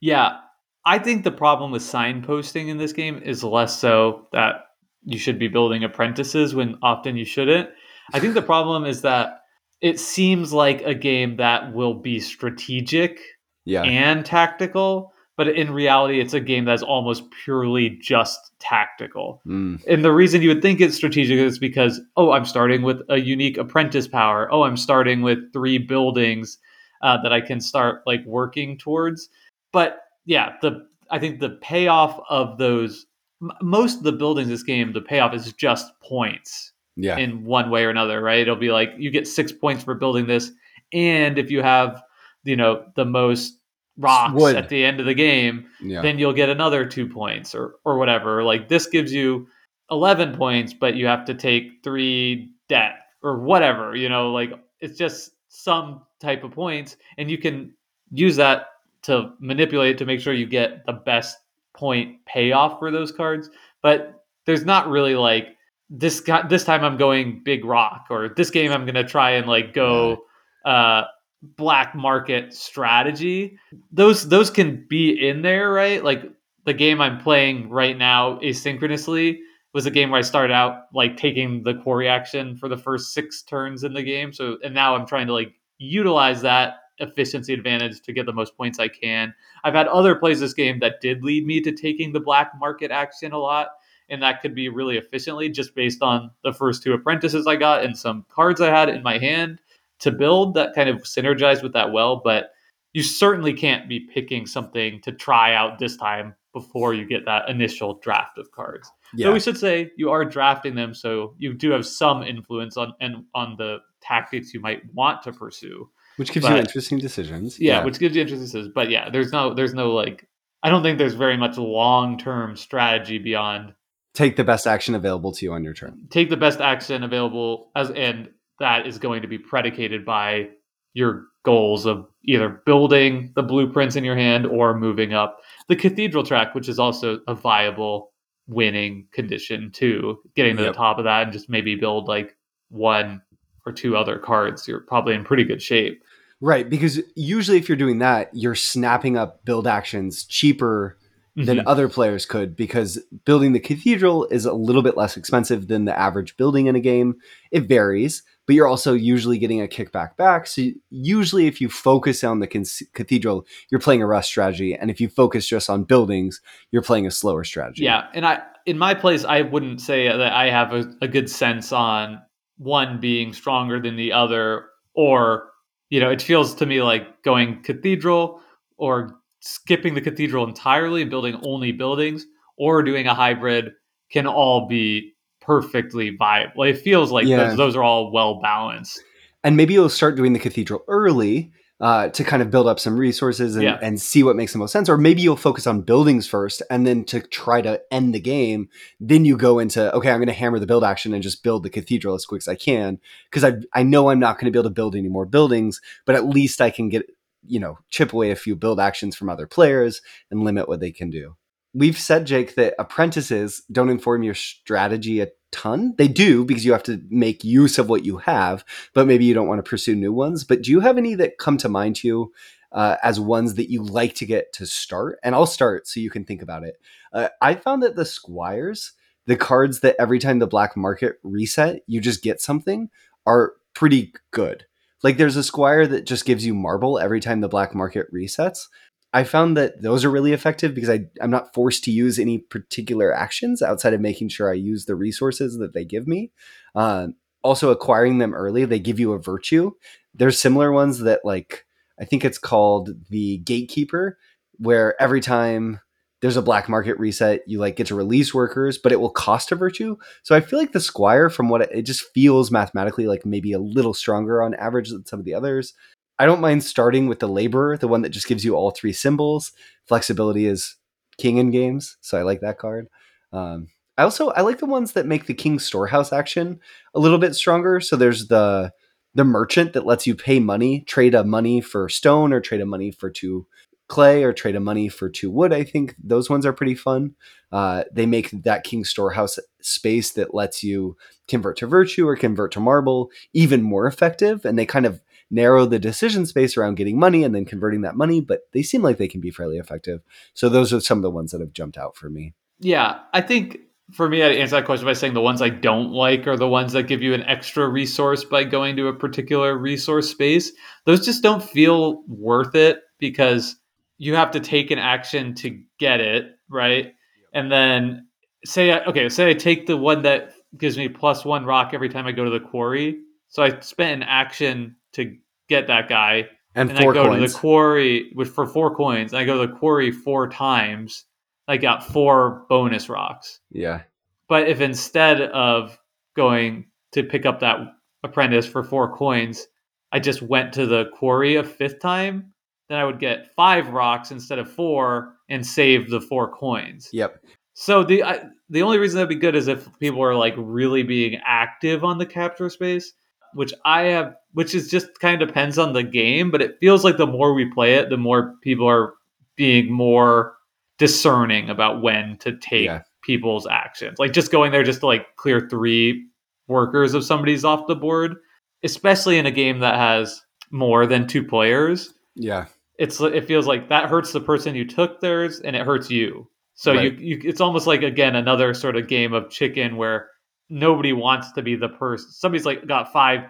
Yeah. 0.00 0.38
I 0.84 0.98
think 0.98 1.24
the 1.24 1.30
problem 1.30 1.70
with 1.70 1.82
signposting 1.82 2.68
in 2.68 2.76
this 2.76 2.92
game 2.92 3.22
is 3.24 3.42
less 3.44 3.78
so 3.78 4.26
that 4.32 4.66
you 5.04 5.16
should 5.18 5.38
be 5.38 5.48
building 5.48 5.84
apprentices 5.84 6.54
when 6.54 6.76
often 6.82 7.16
you 7.16 7.24
shouldn't. 7.24 7.70
I 8.12 8.20
think 8.20 8.34
the 8.34 8.42
problem 8.42 8.84
is 8.84 9.02
that 9.02 9.38
it 9.80 9.98
seems 9.98 10.52
like 10.52 10.82
a 10.82 10.94
game 10.94 11.36
that 11.36 11.72
will 11.72 11.94
be 11.94 12.20
strategic 12.20 13.20
Yeah. 13.64 13.82
and 13.84 14.26
tactical, 14.26 15.11
but 15.36 15.48
in 15.48 15.72
reality, 15.72 16.20
it's 16.20 16.34
a 16.34 16.40
game 16.40 16.64
that's 16.64 16.82
almost 16.82 17.24
purely 17.44 17.90
just 18.00 18.52
tactical. 18.58 19.40
Mm, 19.46 19.82
And 19.86 20.04
the 20.04 20.12
reason 20.12 20.42
you 20.42 20.48
would 20.48 20.62
think 20.62 20.80
it's 20.80 20.96
strategic 20.96 21.38
is 21.38 21.58
because, 21.58 22.00
oh, 22.16 22.32
I'm 22.32 22.44
starting 22.44 22.82
with 22.82 23.00
a 23.08 23.18
unique 23.18 23.56
apprentice 23.56 24.06
power. 24.06 24.48
Oh, 24.52 24.64
I'm 24.64 24.76
starting 24.76 25.22
with 25.22 25.52
three 25.52 25.78
buildings 25.78 26.58
uh, 27.02 27.20
that 27.22 27.32
I 27.32 27.40
can 27.40 27.60
start 27.60 28.02
like 28.06 28.24
working 28.26 28.78
towards. 28.78 29.28
But 29.72 30.00
yeah, 30.24 30.54
the 30.60 30.86
I 31.10 31.18
think 31.18 31.40
the 31.40 31.50
payoff 31.62 32.20
of 32.28 32.58
those 32.58 33.06
m- 33.42 33.52
most 33.60 33.98
of 33.98 34.02
the 34.04 34.12
buildings 34.12 34.48
this 34.48 34.62
game, 34.62 34.92
the 34.92 35.00
payoff 35.00 35.34
is 35.34 35.52
just 35.54 35.98
points 36.00 36.72
yeah. 36.96 37.16
in 37.16 37.44
one 37.44 37.70
way 37.70 37.84
or 37.84 37.90
another, 37.90 38.20
right? 38.20 38.40
It'll 38.40 38.56
be 38.56 38.70
like 38.70 38.90
you 38.98 39.10
get 39.10 39.26
six 39.26 39.50
points 39.50 39.82
for 39.82 39.94
building 39.94 40.26
this, 40.26 40.52
and 40.92 41.38
if 41.38 41.50
you 41.50 41.62
have, 41.62 42.02
you 42.44 42.56
know, 42.56 42.84
the 42.96 43.04
most 43.04 43.58
rocks 43.98 44.34
Wood. 44.34 44.56
at 44.56 44.68
the 44.68 44.84
end 44.84 45.00
of 45.00 45.06
the 45.06 45.14
game, 45.14 45.66
yeah. 45.80 46.02
then 46.02 46.18
you'll 46.18 46.32
get 46.32 46.48
another 46.48 46.86
two 46.86 47.06
points 47.06 47.54
or 47.54 47.76
or 47.84 47.98
whatever. 47.98 48.42
Like 48.42 48.68
this 48.68 48.86
gives 48.86 49.12
you 49.12 49.48
eleven 49.90 50.36
points, 50.36 50.72
but 50.72 50.94
you 50.94 51.06
have 51.06 51.24
to 51.26 51.34
take 51.34 51.80
three 51.82 52.52
debt 52.68 52.94
or 53.22 53.38
whatever. 53.38 53.94
You 53.94 54.08
know, 54.08 54.32
like 54.32 54.52
it's 54.80 54.98
just 54.98 55.32
some 55.48 56.02
type 56.20 56.44
of 56.44 56.52
points, 56.52 56.96
and 57.18 57.30
you 57.30 57.38
can 57.38 57.74
use 58.10 58.36
that 58.36 58.66
to 59.02 59.32
manipulate 59.40 59.98
to 59.98 60.04
make 60.04 60.20
sure 60.20 60.32
you 60.32 60.46
get 60.46 60.86
the 60.86 60.92
best 60.92 61.38
point 61.74 62.24
payoff 62.26 62.78
for 62.78 62.90
those 62.90 63.12
cards. 63.12 63.50
But 63.82 64.24
there's 64.46 64.64
not 64.64 64.88
really 64.88 65.14
like 65.14 65.56
this 65.90 66.22
this 66.48 66.64
time 66.64 66.84
I'm 66.84 66.96
going 66.96 67.42
big 67.44 67.64
rock 67.64 68.06
or 68.10 68.30
this 68.30 68.50
game 68.50 68.72
I'm 68.72 68.86
gonna 68.86 69.06
try 69.06 69.32
and 69.32 69.46
like 69.46 69.74
go 69.74 70.24
uh 70.64 71.02
black 71.42 71.94
market 71.94 72.54
strategy. 72.54 73.58
Those 73.90 74.28
those 74.28 74.50
can 74.50 74.86
be 74.88 75.28
in 75.28 75.42
there, 75.42 75.70
right? 75.70 76.02
Like 76.02 76.24
the 76.64 76.74
game 76.74 77.00
I'm 77.00 77.18
playing 77.18 77.68
right 77.68 77.96
now 77.96 78.38
asynchronously 78.38 79.38
was 79.74 79.86
a 79.86 79.90
game 79.90 80.10
where 80.10 80.18
I 80.18 80.22
started 80.22 80.52
out 80.52 80.84
like 80.94 81.16
taking 81.16 81.62
the 81.62 81.74
quarry 81.74 82.08
action 82.08 82.56
for 82.56 82.68
the 82.68 82.76
first 82.76 83.12
six 83.12 83.42
turns 83.42 83.84
in 83.84 83.94
the 83.94 84.02
game. 84.02 84.32
So 84.32 84.58
and 84.62 84.74
now 84.74 84.94
I'm 84.94 85.06
trying 85.06 85.26
to 85.26 85.32
like 85.32 85.52
utilize 85.78 86.42
that 86.42 86.74
efficiency 86.98 87.52
advantage 87.52 88.00
to 88.02 88.12
get 88.12 88.26
the 88.26 88.32
most 88.32 88.56
points 88.56 88.78
I 88.78 88.88
can. 88.88 89.34
I've 89.64 89.74
had 89.74 89.88
other 89.88 90.14
plays 90.14 90.40
this 90.40 90.54
game 90.54 90.78
that 90.80 91.00
did 91.00 91.24
lead 91.24 91.46
me 91.46 91.60
to 91.62 91.72
taking 91.72 92.12
the 92.12 92.20
black 92.20 92.52
market 92.58 92.90
action 92.90 93.32
a 93.32 93.38
lot. 93.38 93.68
And 94.08 94.22
that 94.22 94.42
could 94.42 94.54
be 94.54 94.68
really 94.68 94.98
efficiently 94.98 95.48
just 95.48 95.74
based 95.74 96.02
on 96.02 96.30
the 96.44 96.52
first 96.52 96.82
two 96.82 96.92
apprentices 96.92 97.46
I 97.46 97.56
got 97.56 97.82
and 97.82 97.96
some 97.96 98.26
cards 98.28 98.60
I 98.60 98.68
had 98.68 98.90
in 98.90 99.02
my 99.02 99.18
hand 99.18 99.58
to 100.02 100.10
build 100.12 100.54
that 100.54 100.74
kind 100.74 100.88
of 100.88 100.98
synergize 101.02 101.62
with 101.62 101.72
that 101.72 101.92
well. 101.92 102.20
But 102.22 102.50
you 102.92 103.02
certainly 103.02 103.52
can't 103.54 103.88
be 103.88 104.00
picking 104.00 104.46
something 104.46 105.00
to 105.02 105.10
try 105.12 105.54
out 105.54 105.78
this 105.78 105.96
time 105.96 106.34
before 106.52 106.92
you 106.92 107.06
get 107.06 107.24
that 107.24 107.48
initial 107.48 107.98
draft 108.02 108.36
of 108.36 108.50
cards. 108.52 108.90
Yeah. 109.14 109.26
So 109.28 109.32
we 109.32 109.40
should 109.40 109.56
say 109.56 109.90
you 109.96 110.10
are 110.10 110.22
drafting 110.24 110.74
them, 110.74 110.92
so 110.92 111.34
you 111.38 111.54
do 111.54 111.70
have 111.70 111.86
some 111.86 112.22
influence 112.22 112.76
on 112.76 112.92
and 113.00 113.24
on 113.34 113.56
the 113.56 113.78
tactics 114.02 114.52
you 114.52 114.60
might 114.60 114.82
want 114.92 115.22
to 115.22 115.32
pursue. 115.32 115.88
Which 116.16 116.30
gives 116.32 116.44
But- 116.44 116.52
you 116.52 116.58
interesting 116.58 116.98
decisions. 116.98 117.58
Yeah, 117.58 117.82
which 117.84 117.98
gives 117.98 118.14
you 118.14 118.20
interesting. 118.20 118.44
Decisions. 118.44 118.72
But 118.74 118.90
yeah, 118.90 119.08
there's 119.08 119.32
no 119.32 119.54
there's 119.54 119.72
no 119.72 119.92
like 119.92 120.28
I 120.62 120.68
don't 120.68 120.82
think 120.82 120.98
there's 120.98 121.14
very 121.14 121.38
much 121.38 121.56
long 121.56 122.18
term 122.18 122.54
strategy 122.56 123.18
beyond 123.18 123.72
Take 124.14 124.36
the 124.36 124.44
best 124.44 124.66
action 124.66 124.94
available 124.94 125.32
to 125.32 125.46
you 125.46 125.54
on 125.54 125.64
your 125.64 125.72
turn. 125.72 126.06
take 126.10 126.28
the 126.28 126.36
best 126.36 126.60
action 126.60 127.02
available 127.02 127.70
as 127.74 127.90
and 127.92 128.28
that 128.62 128.86
is 128.86 128.96
going 128.98 129.20
to 129.22 129.28
be 129.28 129.38
predicated 129.38 130.04
by 130.06 130.48
your 130.94 131.26
goals 131.44 131.84
of 131.84 132.06
either 132.24 132.48
building 132.64 133.32
the 133.34 133.42
blueprints 133.42 133.96
in 133.96 134.04
your 134.04 134.14
hand 134.16 134.46
or 134.46 134.78
moving 134.78 135.12
up 135.12 135.38
the 135.68 135.74
cathedral 135.76 136.22
track 136.24 136.54
which 136.54 136.68
is 136.68 136.78
also 136.78 137.18
a 137.26 137.34
viable 137.34 138.12
winning 138.46 139.06
condition 139.12 139.70
too 139.72 140.18
getting 140.36 140.56
to 140.56 140.62
Yep. 140.62 140.72
the 140.72 140.76
top 140.76 140.98
of 140.98 141.04
that 141.04 141.24
and 141.24 141.32
just 141.32 141.48
maybe 141.50 141.74
build 141.74 142.06
like 142.06 142.36
one 142.70 143.20
or 143.66 143.72
two 143.72 143.96
other 143.96 144.18
cards 144.18 144.68
you're 144.68 144.80
probably 144.80 145.14
in 145.14 145.24
pretty 145.24 145.44
good 145.44 145.60
shape 145.62 146.02
Right, 146.44 146.68
because 146.68 147.00
usually 147.14 147.56
if 147.58 147.68
you're 147.68 147.76
doing 147.78 148.00
that, 148.00 148.28
you're 148.32 148.56
snapping 148.56 149.16
up 149.16 149.44
build 149.44 149.64
actions 149.68 150.24
cheaper 150.24 150.98
than 151.36 151.58
Mhm. 151.58 151.62
other 151.68 151.88
players 151.88 152.26
could 152.26 152.56
because 152.56 152.98
building 153.24 153.52
the 153.52 153.60
cathedral 153.60 154.26
is 154.26 154.44
a 154.44 154.52
little 154.52 154.82
bit 154.82 154.96
less 154.96 155.16
expensive 155.16 155.68
than 155.68 155.84
the 155.84 155.96
average 155.96 156.36
building 156.36 156.66
in 156.66 156.74
a 156.74 156.80
game. 156.80 157.14
It 157.52 157.68
varies, 157.68 158.24
but 158.46 158.54
you're 158.54 158.66
also 158.66 158.92
usually 158.92 159.38
getting 159.38 159.60
a 159.60 159.66
kickback 159.66 160.16
back. 160.16 160.46
So 160.46 160.62
usually 160.90 161.46
if 161.46 161.60
you 161.60 161.68
focus 161.68 162.24
on 162.24 162.40
the 162.40 162.46
cathedral, 162.94 163.46
you're 163.70 163.80
playing 163.80 164.02
a 164.02 164.06
rush 164.06 164.26
strategy, 164.26 164.74
and 164.74 164.90
if 164.90 165.00
you 165.00 165.08
focus 165.08 165.46
just 165.46 165.70
on 165.70 165.84
buildings, 165.84 166.40
you're 166.70 166.82
playing 166.82 167.06
a 167.06 167.10
slower 167.10 167.44
strategy. 167.44 167.84
Yeah, 167.84 168.06
and 168.14 168.26
I 168.26 168.42
in 168.66 168.78
my 168.78 168.94
place, 168.94 169.24
I 169.24 169.42
wouldn't 169.42 169.80
say 169.80 170.06
that 170.06 170.32
I 170.32 170.50
have 170.50 170.72
a, 170.72 170.92
a 171.02 171.08
good 171.08 171.28
sense 171.28 171.72
on 171.72 172.20
one 172.58 173.00
being 173.00 173.32
stronger 173.32 173.80
than 173.80 173.96
the 173.96 174.12
other, 174.12 174.66
or 174.94 175.48
you 175.90 176.00
know, 176.00 176.10
it 176.10 176.22
feels 176.22 176.54
to 176.56 176.66
me 176.66 176.82
like 176.82 177.22
going 177.22 177.62
cathedral 177.62 178.40
or 178.76 179.14
skipping 179.40 179.94
the 179.94 180.00
cathedral 180.00 180.46
entirely 180.46 181.02
and 181.02 181.10
building 181.10 181.38
only 181.42 181.72
buildings, 181.72 182.24
or 182.56 182.82
doing 182.82 183.06
a 183.06 183.14
hybrid 183.14 183.72
can 184.10 184.26
all 184.26 184.68
be 184.68 185.11
perfectly 185.44 186.10
viable. 186.16 186.64
It 186.64 186.78
feels 186.78 187.10
like 187.10 187.26
Yeah. 187.26 187.48
those, 187.48 187.56
those 187.56 187.76
are 187.76 187.82
all 187.82 188.12
well 188.12 188.40
balanced. 188.40 189.02
and 189.44 189.56
maybe 189.56 189.74
you'll 189.74 189.88
start 189.88 190.16
doing 190.16 190.32
the 190.32 190.38
cathedral 190.38 190.84
early 190.88 191.50
uh, 191.80 192.08
to 192.10 192.22
kind 192.22 192.40
of 192.42 192.48
build 192.48 192.68
up 192.68 192.78
some 192.78 192.96
resources 192.96 193.56
and, 193.56 193.64
Yeah. 193.64 193.76
and 193.82 194.00
see 194.00 194.22
what 194.22 194.36
makes 194.36 194.52
the 194.52 194.58
most 194.60 194.70
sense 194.70 194.88
or 194.88 194.96
maybe 194.96 195.20
you'll 195.20 195.34
focus 195.36 195.66
on 195.66 195.80
buildings 195.80 196.28
first 196.28 196.62
and 196.70 196.86
then 196.86 197.02
to 197.06 197.20
try 197.20 197.60
to 197.60 197.80
end 197.90 198.14
the 198.14 198.20
game 198.20 198.68
then 199.00 199.24
you 199.24 199.36
go 199.36 199.58
into 199.58 199.92
okay 199.92 200.10
i'm 200.12 200.18
going 200.18 200.28
to 200.28 200.32
hammer 200.32 200.60
the 200.60 200.66
build 200.66 200.84
action 200.84 201.12
and 201.12 201.24
just 201.24 201.42
build 201.42 201.64
the 201.64 201.70
cathedral 201.70 202.14
as 202.14 202.24
quick 202.24 202.40
as 202.42 202.46
i 202.46 202.54
can 202.54 203.00
because 203.28 203.42
I, 203.42 203.54
I 203.74 203.82
know 203.82 204.10
i'm 204.10 204.20
not 204.20 204.36
going 204.38 204.44
to 204.44 204.52
be 204.52 204.60
able 204.60 204.70
to 204.70 204.74
build 204.74 204.94
any 204.94 205.08
more 205.08 205.26
buildings 205.26 205.80
but 206.06 206.14
at 206.14 206.24
least 206.24 206.60
i 206.60 206.70
can 206.70 206.88
get 206.88 207.04
you 207.48 207.58
know 207.58 207.78
chip 207.90 208.12
away 208.12 208.30
a 208.30 208.36
few 208.36 208.54
build 208.54 208.78
actions 208.78 209.16
from 209.16 209.28
other 209.28 209.48
players 209.48 210.02
and 210.30 210.44
limit 210.44 210.68
what 210.68 210.78
they 210.78 210.92
can 210.92 211.10
do 211.10 211.34
we've 211.74 211.98
said 211.98 212.26
jake 212.26 212.54
that 212.54 212.74
apprentices 212.78 213.62
don't 213.70 213.90
inform 213.90 214.22
your 214.22 214.34
strategy 214.34 215.20
a 215.20 215.28
ton 215.50 215.94
they 215.98 216.08
do 216.08 216.44
because 216.44 216.64
you 216.64 216.72
have 216.72 216.82
to 216.82 217.02
make 217.10 217.44
use 217.44 217.78
of 217.78 217.88
what 217.88 218.04
you 218.04 218.16
have 218.16 218.64
but 218.94 219.06
maybe 219.06 219.24
you 219.24 219.34
don't 219.34 219.48
want 219.48 219.64
to 219.64 219.68
pursue 219.68 219.94
new 219.94 220.12
ones. 220.12 220.44
But 220.44 220.62
do 220.62 220.70
you 220.70 220.80
have 220.80 220.98
any 220.98 221.14
that 221.16 221.38
come 221.38 221.56
to 221.58 221.68
mind 221.68 221.96
to 221.96 222.08
you 222.08 222.32
uh, 222.72 222.96
as 223.02 223.20
ones 223.20 223.54
that 223.54 223.70
you 223.70 223.82
like 223.82 224.14
to 224.16 224.26
get 224.26 224.52
to 224.54 224.66
start? 224.66 225.18
And 225.22 225.34
I'll 225.34 225.46
start 225.46 225.86
so 225.86 226.00
you 226.00 226.10
can 226.10 226.24
think 226.24 226.42
about 226.42 226.64
it. 226.64 226.76
Uh, 227.12 227.28
I 227.40 227.54
found 227.54 227.82
that 227.82 227.96
the 227.96 228.04
squires, 228.04 228.92
the 229.26 229.36
cards 229.36 229.80
that 229.80 229.96
every 229.98 230.18
time 230.18 230.38
the 230.38 230.46
black 230.46 230.76
market 230.76 231.16
reset, 231.22 231.82
you 231.86 232.00
just 232.00 232.22
get 232.22 232.40
something, 232.40 232.90
are 233.26 233.54
pretty 233.74 234.12
good. 234.30 234.66
Like 235.02 235.16
there's 235.16 235.36
a 235.36 235.42
squire 235.42 235.86
that 235.88 236.06
just 236.06 236.24
gives 236.24 236.46
you 236.46 236.54
marble 236.54 236.98
every 236.98 237.20
time 237.20 237.40
the 237.40 237.48
black 237.48 237.74
market 237.74 238.12
resets. 238.12 238.68
I 239.12 239.24
found 239.24 239.56
that 239.56 239.82
those 239.82 240.04
are 240.04 240.10
really 240.10 240.32
effective 240.32 240.74
because 240.74 240.88
I, 240.88 241.04
I'm 241.20 241.30
not 241.30 241.52
forced 241.52 241.84
to 241.84 241.90
use 241.90 242.18
any 242.18 242.38
particular 242.38 243.14
actions 243.14 243.60
outside 243.60 243.92
of 243.92 244.00
making 244.00 244.30
sure 244.30 244.50
I 244.50 244.54
use 244.54 244.86
the 244.86 244.94
resources 244.94 245.58
that 245.58 245.74
they 245.74 245.84
give 245.84 246.06
me. 246.06 246.32
Uh, 246.74 247.08
also 247.42 247.70
acquiring 247.70 248.18
them 248.18 248.34
early 248.34 248.64
they 248.64 248.78
give 248.78 249.00
you 249.00 249.12
a 249.12 249.18
virtue. 249.18 249.72
There's 250.14 250.38
similar 250.40 250.72
ones 250.72 251.00
that 251.00 251.20
like 251.24 251.64
i 252.00 252.04
think 252.04 252.24
it's 252.24 252.38
called 252.38 252.90
the 253.10 253.38
gatekeeper 253.38 254.18
where 254.58 255.00
every 255.00 255.20
time 255.20 255.80
there's 256.20 256.36
a 256.36 256.42
black 256.42 256.68
market 256.68 256.98
reset 256.98 257.42
you 257.46 257.58
like 257.58 257.76
get 257.76 257.88
to 257.88 257.94
release 257.94 258.32
workers 258.32 258.78
but 258.78 258.92
it 258.92 259.00
will 259.00 259.10
cost 259.10 259.52
a 259.52 259.56
virtue. 259.56 259.96
So 260.22 260.34
i 260.34 260.40
feel 260.40 260.58
like 260.58 260.72
the 260.72 260.80
squire 260.80 261.28
from 261.28 261.48
what 261.48 261.62
it, 261.62 261.70
it 261.72 261.82
just 261.82 262.04
feels 262.14 262.50
mathematically 262.50 263.06
like 263.06 263.26
maybe 263.26 263.52
a 263.52 263.58
little 263.58 263.94
stronger 263.94 264.42
on 264.42 264.54
average 264.54 264.90
than 264.90 265.04
some 265.04 265.18
of 265.18 265.24
the 265.24 265.34
others 265.34 265.74
i 266.22 266.26
don't 266.26 266.40
mind 266.40 266.62
starting 266.62 267.06
with 267.06 267.18
the 267.18 267.28
laborer 267.28 267.76
the 267.76 267.88
one 267.88 268.02
that 268.02 268.10
just 268.10 268.28
gives 268.28 268.44
you 268.44 268.54
all 268.54 268.70
three 268.70 268.92
symbols 268.92 269.52
flexibility 269.86 270.46
is 270.46 270.76
king 271.18 271.36
in 271.36 271.50
games 271.50 271.96
so 272.00 272.18
i 272.18 272.22
like 272.22 272.40
that 272.40 272.58
card 272.58 272.88
um, 273.32 273.68
I 273.98 274.02
also 274.02 274.30
I 274.30 274.40
like 274.42 274.58
the 274.58 274.66
ones 274.66 274.92
that 274.92 275.06
make 275.06 275.26
the 275.26 275.34
king's 275.34 275.64
storehouse 275.64 276.12
action 276.12 276.60
a 276.94 277.00
little 277.00 277.18
bit 277.18 277.34
stronger. 277.34 277.80
So 277.80 277.96
there's 277.96 278.28
the 278.28 278.72
the 279.14 279.24
merchant 279.24 279.74
that 279.74 279.84
lets 279.84 280.06
you 280.06 280.14
pay 280.14 280.40
money, 280.40 280.80
trade 280.80 281.14
a 281.14 281.24
money 281.24 281.60
for 281.60 281.88
stone, 281.88 282.32
or 282.32 282.40
trade 282.40 282.62
a 282.62 282.66
money 282.66 282.90
for 282.90 283.10
two 283.10 283.46
clay, 283.88 284.24
or 284.24 284.32
trade 284.32 284.56
a 284.56 284.60
money 284.60 284.88
for 284.88 285.10
two 285.10 285.30
wood. 285.30 285.52
I 285.52 285.64
think 285.64 285.94
those 286.02 286.30
ones 286.30 286.46
are 286.46 286.52
pretty 286.54 286.74
fun. 286.74 287.14
Uh, 287.50 287.84
they 287.92 288.06
make 288.06 288.30
that 288.30 288.64
king's 288.64 288.88
storehouse 288.88 289.38
space 289.60 290.12
that 290.12 290.32
lets 290.32 290.62
you 290.64 290.96
convert 291.28 291.58
to 291.58 291.66
virtue 291.66 292.08
or 292.08 292.16
convert 292.16 292.52
to 292.52 292.60
marble 292.60 293.10
even 293.34 293.62
more 293.62 293.86
effective, 293.86 294.46
and 294.46 294.58
they 294.58 294.64
kind 294.64 294.86
of 294.86 295.02
narrow 295.32 295.66
the 295.66 295.78
decision 295.78 296.26
space 296.26 296.56
around 296.56 296.76
getting 296.76 296.98
money 296.98 297.24
and 297.24 297.34
then 297.34 297.44
converting 297.44 297.80
that 297.80 297.96
money. 297.96 298.20
But 298.20 298.42
they 298.52 298.62
seem 298.62 298.82
like 298.82 298.98
they 298.98 299.08
can 299.08 299.20
be 299.20 299.30
fairly 299.30 299.58
effective. 299.58 300.02
So 300.34 300.48
those 300.48 300.72
are 300.72 300.80
some 300.80 300.98
of 300.98 301.02
the 301.02 301.10
ones 301.10 301.32
that 301.32 301.40
have 301.40 301.52
jumped 301.52 301.78
out 301.78 301.96
for 301.96 302.08
me. 302.08 302.34
Yeah, 302.60 303.00
I 303.12 303.22
think 303.22 303.58
for 303.92 304.08
me, 304.08 304.22
I'd 304.22 304.36
answer 304.36 304.56
that 304.56 304.66
question 304.66 304.86
by 304.86 304.92
saying 304.92 305.14
the 305.14 305.20
ones 305.20 305.42
I 305.42 305.48
don't 305.48 305.90
like 305.90 306.26
are 306.26 306.36
the 306.36 306.48
ones 306.48 306.72
that 306.74 306.84
give 306.84 307.02
you 307.02 307.14
an 307.14 307.22
extra 307.24 307.68
resource 307.68 308.24
by 308.24 308.44
going 308.44 308.76
to 308.76 308.88
a 308.88 308.94
particular 308.94 309.56
resource 309.56 310.08
space. 310.10 310.52
Those 310.84 311.04
just 311.04 311.22
don't 311.22 311.42
feel 311.42 312.04
worth 312.06 312.54
it 312.54 312.80
because 312.98 313.56
you 313.98 314.14
have 314.14 314.30
to 314.32 314.40
take 314.40 314.70
an 314.70 314.78
action 314.78 315.34
to 315.36 315.60
get 315.78 316.00
it, 316.00 316.26
right? 316.48 316.94
And 317.34 317.50
then 317.50 318.06
say, 318.44 318.78
okay, 318.84 319.08
say 319.08 319.30
I 319.30 319.34
take 319.34 319.66
the 319.66 319.76
one 319.76 320.02
that 320.02 320.34
gives 320.56 320.76
me 320.76 320.88
plus 320.88 321.24
one 321.24 321.44
rock 321.44 321.70
every 321.72 321.88
time 321.88 322.06
I 322.06 322.12
go 322.12 322.24
to 322.24 322.30
the 322.30 322.40
quarry. 322.40 322.98
So 323.28 323.42
I 323.42 323.58
spent 323.60 324.02
an 324.02 324.08
action 324.08 324.76
to 324.94 325.16
get 325.48 325.66
that 325.68 325.88
guy, 325.88 326.28
And, 326.54 326.70
and 326.70 326.78
four 326.78 326.92
I 326.92 326.94
go 326.94 327.04
coins. 327.06 327.30
to 327.30 327.32
the 327.32 327.38
quarry 327.40 328.12
with 328.14 328.34
for 328.34 328.46
four 328.46 328.74
coins. 328.74 329.12
And 329.12 329.20
I 329.20 329.24
go 329.24 329.40
to 329.40 329.46
the 329.50 329.58
quarry 329.58 329.90
four 329.90 330.28
times. 330.28 331.04
I 331.48 331.56
got 331.56 331.84
four 331.86 332.46
bonus 332.48 332.88
rocks. 332.88 333.40
yeah. 333.50 333.82
But 334.28 334.48
if 334.48 334.60
instead 334.62 335.20
of 335.20 335.78
going 336.16 336.66
to 336.92 337.02
pick 337.02 337.26
up 337.26 337.40
that 337.40 337.58
apprentice 338.02 338.46
for 338.46 338.62
four 338.62 338.96
coins, 338.96 339.46
I 339.90 339.98
just 339.98 340.22
went 340.22 340.54
to 340.54 340.64
the 340.66 340.86
quarry 340.96 341.36
a 341.36 341.44
fifth 341.44 341.80
time, 341.80 342.32
then 342.68 342.78
I 342.78 342.84
would 342.86 342.98
get 342.98 343.34
five 343.36 343.68
rocks 343.68 344.10
instead 344.10 344.38
of 344.38 344.50
four 344.50 345.14
and 345.28 345.46
save 345.46 345.90
the 345.90 346.00
four 346.00 346.32
coins. 346.34 346.88
Yep. 346.94 347.22
So 347.54 347.84
the 347.84 348.02
I, 348.04 348.24
the 348.48 348.62
only 348.62 348.78
reason 348.78 348.96
that'd 348.96 349.08
be 349.10 349.16
good 349.16 349.36
is 349.36 349.48
if 349.48 349.68
people 349.78 350.02
are 350.02 350.14
like 350.14 350.34
really 350.38 350.82
being 350.82 351.20
active 351.26 351.84
on 351.84 351.98
the 351.98 352.06
capture 352.06 352.48
space, 352.48 352.92
which 353.34 353.52
I 353.66 353.82
have, 353.82 354.14
which 354.34 354.54
is 354.54 354.70
just 354.70 354.98
kind 355.00 355.20
of 355.22 355.28
depends 355.28 355.58
on 355.58 355.72
the 355.72 355.82
game. 355.82 356.30
But 356.30 356.42
it 356.42 356.58
feels 356.60 356.84
like 356.84 356.96
the 356.96 357.06
more 357.06 357.34
we 357.34 357.44
play 357.46 357.74
it, 357.74 357.90
the 357.90 357.96
more 357.96 358.34
people 358.42 358.68
are 358.68 358.94
being 359.36 359.70
more 359.72 360.34
discerning 360.78 361.48
about 361.50 361.82
when 361.82 362.16
to 362.18 362.36
take 362.38 362.64
Yeah. 362.66 362.82
people's 363.04 363.46
actions. 363.46 363.98
Like 363.98 364.12
just 364.12 364.32
going 364.32 364.52
there 364.52 364.62
just 364.62 364.80
to 364.80 364.86
like 364.86 365.14
clear 365.16 365.46
three 365.48 366.06
workers 366.48 366.94
of 366.94 367.04
somebody's 367.04 367.44
off 367.44 367.66
the 367.66 367.76
board, 367.76 368.16
especially 368.62 369.18
in 369.18 369.26
a 369.26 369.30
game 369.30 369.60
that 369.60 369.76
has 369.76 370.20
more 370.50 370.86
than 370.86 371.06
two 371.06 371.24
players, 371.24 371.94
Yeah. 372.14 372.46
it's 372.78 373.00
it 373.00 373.26
feels 373.26 373.46
like 373.46 373.68
that 373.68 373.88
hurts 373.88 374.12
the 374.12 374.20
person 374.20 374.54
who 374.54 374.64
took 374.64 375.00
theirs 375.00 375.40
and 375.40 375.54
it 375.56 375.62
hurts 375.64 375.90
you. 375.90 376.28
So 376.54 376.74
Right. 376.74 376.98
you, 376.98 377.16
you 377.16 377.20
it's 377.28 377.40
almost 377.40 377.66
like 377.66 377.82
again 377.82 378.16
another 378.16 378.52
sort 378.54 378.76
of 378.76 378.86
game 378.88 379.12
of 379.12 379.30
chicken 379.30 379.76
where 379.76 380.08
nobody 380.50 380.92
wants 380.92 381.32
to 381.32 381.42
be 381.42 381.54
the 381.54 381.68
person. 381.70 382.10
Somebody's 382.10 382.44
like 382.46 382.66
got 382.66 382.92
five 382.92 383.20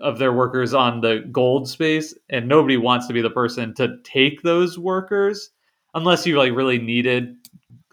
of 0.00 0.18
their 0.18 0.32
workers 0.32 0.74
on 0.74 1.00
the 1.00 1.24
gold 1.30 1.68
space, 1.68 2.14
and 2.28 2.48
nobody 2.48 2.76
wants 2.76 3.06
to 3.06 3.12
be 3.12 3.22
the 3.22 3.30
person 3.30 3.74
to 3.74 3.96
take 4.04 4.42
those 4.42 4.78
workers 4.78 5.50
unless 5.94 6.26
you 6.26 6.36
like 6.38 6.52
really 6.52 6.78
needed 6.78 7.36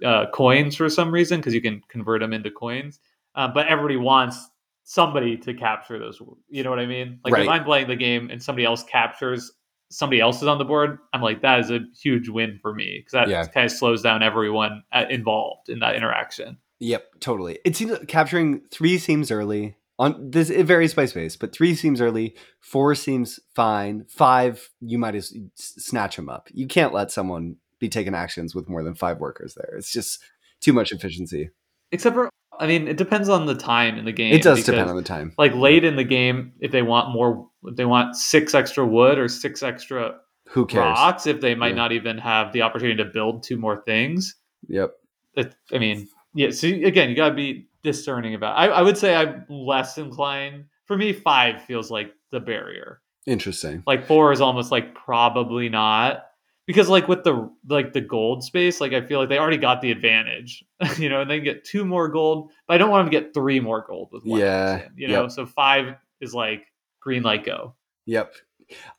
uh, 0.04 0.26
coins 0.34 0.76
for 0.76 0.90
some 0.90 1.12
reason 1.12 1.40
because 1.40 1.54
you 1.54 1.62
can 1.62 1.82
convert 1.90 2.22
them 2.22 2.34
into 2.34 2.50
coins. 2.50 3.00
Uh, 3.36 3.48
but 3.48 3.68
everybody 3.68 3.98
wants 3.98 4.50
somebody 4.84 5.38
to 5.38 5.54
capture 5.54 6.00
those. 6.00 6.20
You 6.50 6.64
know 6.64 6.70
what 6.70 6.80
I 6.80 6.86
mean? 6.86 7.20
Like 7.24 7.34
Right. 7.34 7.44
if 7.44 7.50
I'm 7.50 7.64
playing 7.64 7.88
the 7.88 7.96
game 7.96 8.30
and 8.30 8.42
somebody 8.42 8.66
else 8.66 8.84
captures 8.84 9.52
somebody 9.92 10.22
else 10.22 10.42
is 10.42 10.48
on 10.48 10.58
the 10.58 10.66
board, 10.66 10.98
I'm 11.14 11.22
like 11.22 11.42
that 11.42 11.60
is 11.60 11.70
a 11.70 11.82
huge 12.02 12.30
win 12.30 12.58
for 12.62 12.74
me 12.74 13.00
because 13.00 13.12
that 13.12 13.28
Yeah. 13.30 13.46
kind 13.46 13.66
of 13.66 13.72
slows 13.72 14.02
down 14.02 14.24
everyone 14.24 14.84
uh, 14.92 15.06
involved 15.10 15.70
in 15.70 15.80
that 15.80 15.96
interaction. 15.96 16.58
Yep, 16.80 17.20
totally. 17.20 17.60
It 17.64 17.76
seems 17.76 18.00
capturing 18.08 18.62
three 18.72 18.98
seems 18.98 19.30
early. 19.32 19.76
On 20.02 20.32
this, 20.32 20.50
it 20.50 20.66
varies 20.66 20.96
by 20.96 21.06
space, 21.06 21.36
but 21.38 21.54
three 21.54 21.76
seems 21.76 22.02
early. 22.02 22.36
Four 22.60 22.96
seems 22.96 23.40
fine. 23.56 24.04
Five, 24.10 24.68
you 24.80 24.98
might 24.98 25.14
as 25.14 25.32
snatch 25.54 26.16
them 26.16 26.28
up. 26.28 26.48
You 26.52 26.66
can't 26.66 26.92
let 26.92 27.12
someone 27.12 27.58
be 27.78 27.88
taking 27.88 28.16
actions 28.16 28.56
with 28.56 28.68
more 28.68 28.82
than 28.82 28.96
five 28.96 29.20
workers 29.20 29.54
there. 29.54 29.76
It's 29.78 29.92
just 29.94 30.20
too 30.60 30.74
much 30.74 30.92
efficiency. 30.92 31.52
Except 31.92 32.16
for, 32.16 32.30
I 32.60 32.66
mean, 32.66 32.88
it 32.88 32.98
depends 32.98 33.30
on 33.30 33.46
the 33.46 33.54
time 33.54 34.00
in 34.00 34.06
the 34.06 34.12
game. 34.12 34.34
It 34.34 34.42
does 34.42 34.58
because, 34.58 34.74
depend 34.74 34.90
on 34.90 34.96
the 34.96 35.04
time. 35.04 35.34
Like 35.38 35.54
late 35.54 35.84
in 35.84 35.98
the 35.98 36.04
game, 36.04 36.54
if 36.60 36.72
they 36.72 36.82
want 36.82 37.14
more, 37.14 37.48
if 37.66 37.76
they 37.76 37.86
want 37.86 38.16
six 38.16 38.56
extra 38.56 38.84
wood 38.84 39.20
or 39.20 39.28
six 39.28 39.62
extra 39.62 40.16
Who 40.50 40.66
cares? 40.66 40.82
rocks, 40.84 41.28
if 41.28 41.42
they 41.42 41.54
might 41.54 41.70
Yeah. 41.70 41.76
not 41.76 41.92
even 41.92 42.18
have 42.18 42.54
the 42.54 42.64
opportunity 42.64 42.98
to 43.04 43.10
build 43.10 43.44
two 43.44 43.58
more 43.58 43.84
things. 43.86 44.36
Yep. 44.68 44.94
It, 45.36 45.56
I 45.72 45.78
mean, 45.78 46.08
yeah. 46.34 46.50
So 46.50 46.68
again, 46.68 47.12
you 47.12 47.16
got 47.16 47.30
to 47.30 47.36
be 47.36 47.68
discerning 47.84 48.36
about. 48.36 48.58
I, 48.58 48.68
I 48.68 48.82
would 48.82 48.98
say 48.98 49.16
I'm 49.16 49.46
less 49.50 49.98
inclined. 49.98 50.66
For 50.86 50.98
me, 50.98 51.14
five 51.14 51.62
feels 51.64 51.90
like 51.90 52.14
the 52.32 52.40
barrier. 52.40 53.02
Interesting. 53.26 53.84
Like 53.86 54.08
four 54.08 54.32
is 54.32 54.42
almost 54.42 54.72
like 54.72 54.96
probably 54.96 55.70
not 55.70 56.26
because 56.66 56.90
like 56.90 57.08
with 57.08 57.24
the 57.24 57.52
like 57.68 57.94
the 57.94 58.02
gold 58.02 58.44
space, 58.44 58.82
like 58.82 58.94
I 58.94 59.02
feel 59.02 59.20
like 59.20 59.30
they 59.30 59.38
already 59.38 59.58
got 59.58 59.82
the 59.82 59.92
advantage, 59.92 60.64
you 60.98 61.10
know, 61.10 61.22
and 61.22 61.30
they 61.30 61.38
can 61.38 61.44
get 61.44 61.66
two 61.66 61.86
more 61.86 62.08
gold, 62.08 62.52
but 62.68 62.74
I 62.74 62.78
don't 62.78 62.90
want 62.90 63.06
them 63.06 63.12
to 63.12 63.20
get 63.20 63.34
three 63.34 63.60
more 63.60 63.86
gold 63.88 64.10
with 64.12 64.24
one. 64.26 64.40
Yeah, 64.40 64.78
person, 64.78 64.94
you 64.96 65.08
know. 65.08 65.24
yep. 65.24 65.32
So 65.32 65.46
five 65.46 65.96
is 66.20 66.34
like 66.34 66.66
green 67.00 67.24
light 67.24 67.46
go. 67.46 67.76
Yep. 68.06 68.34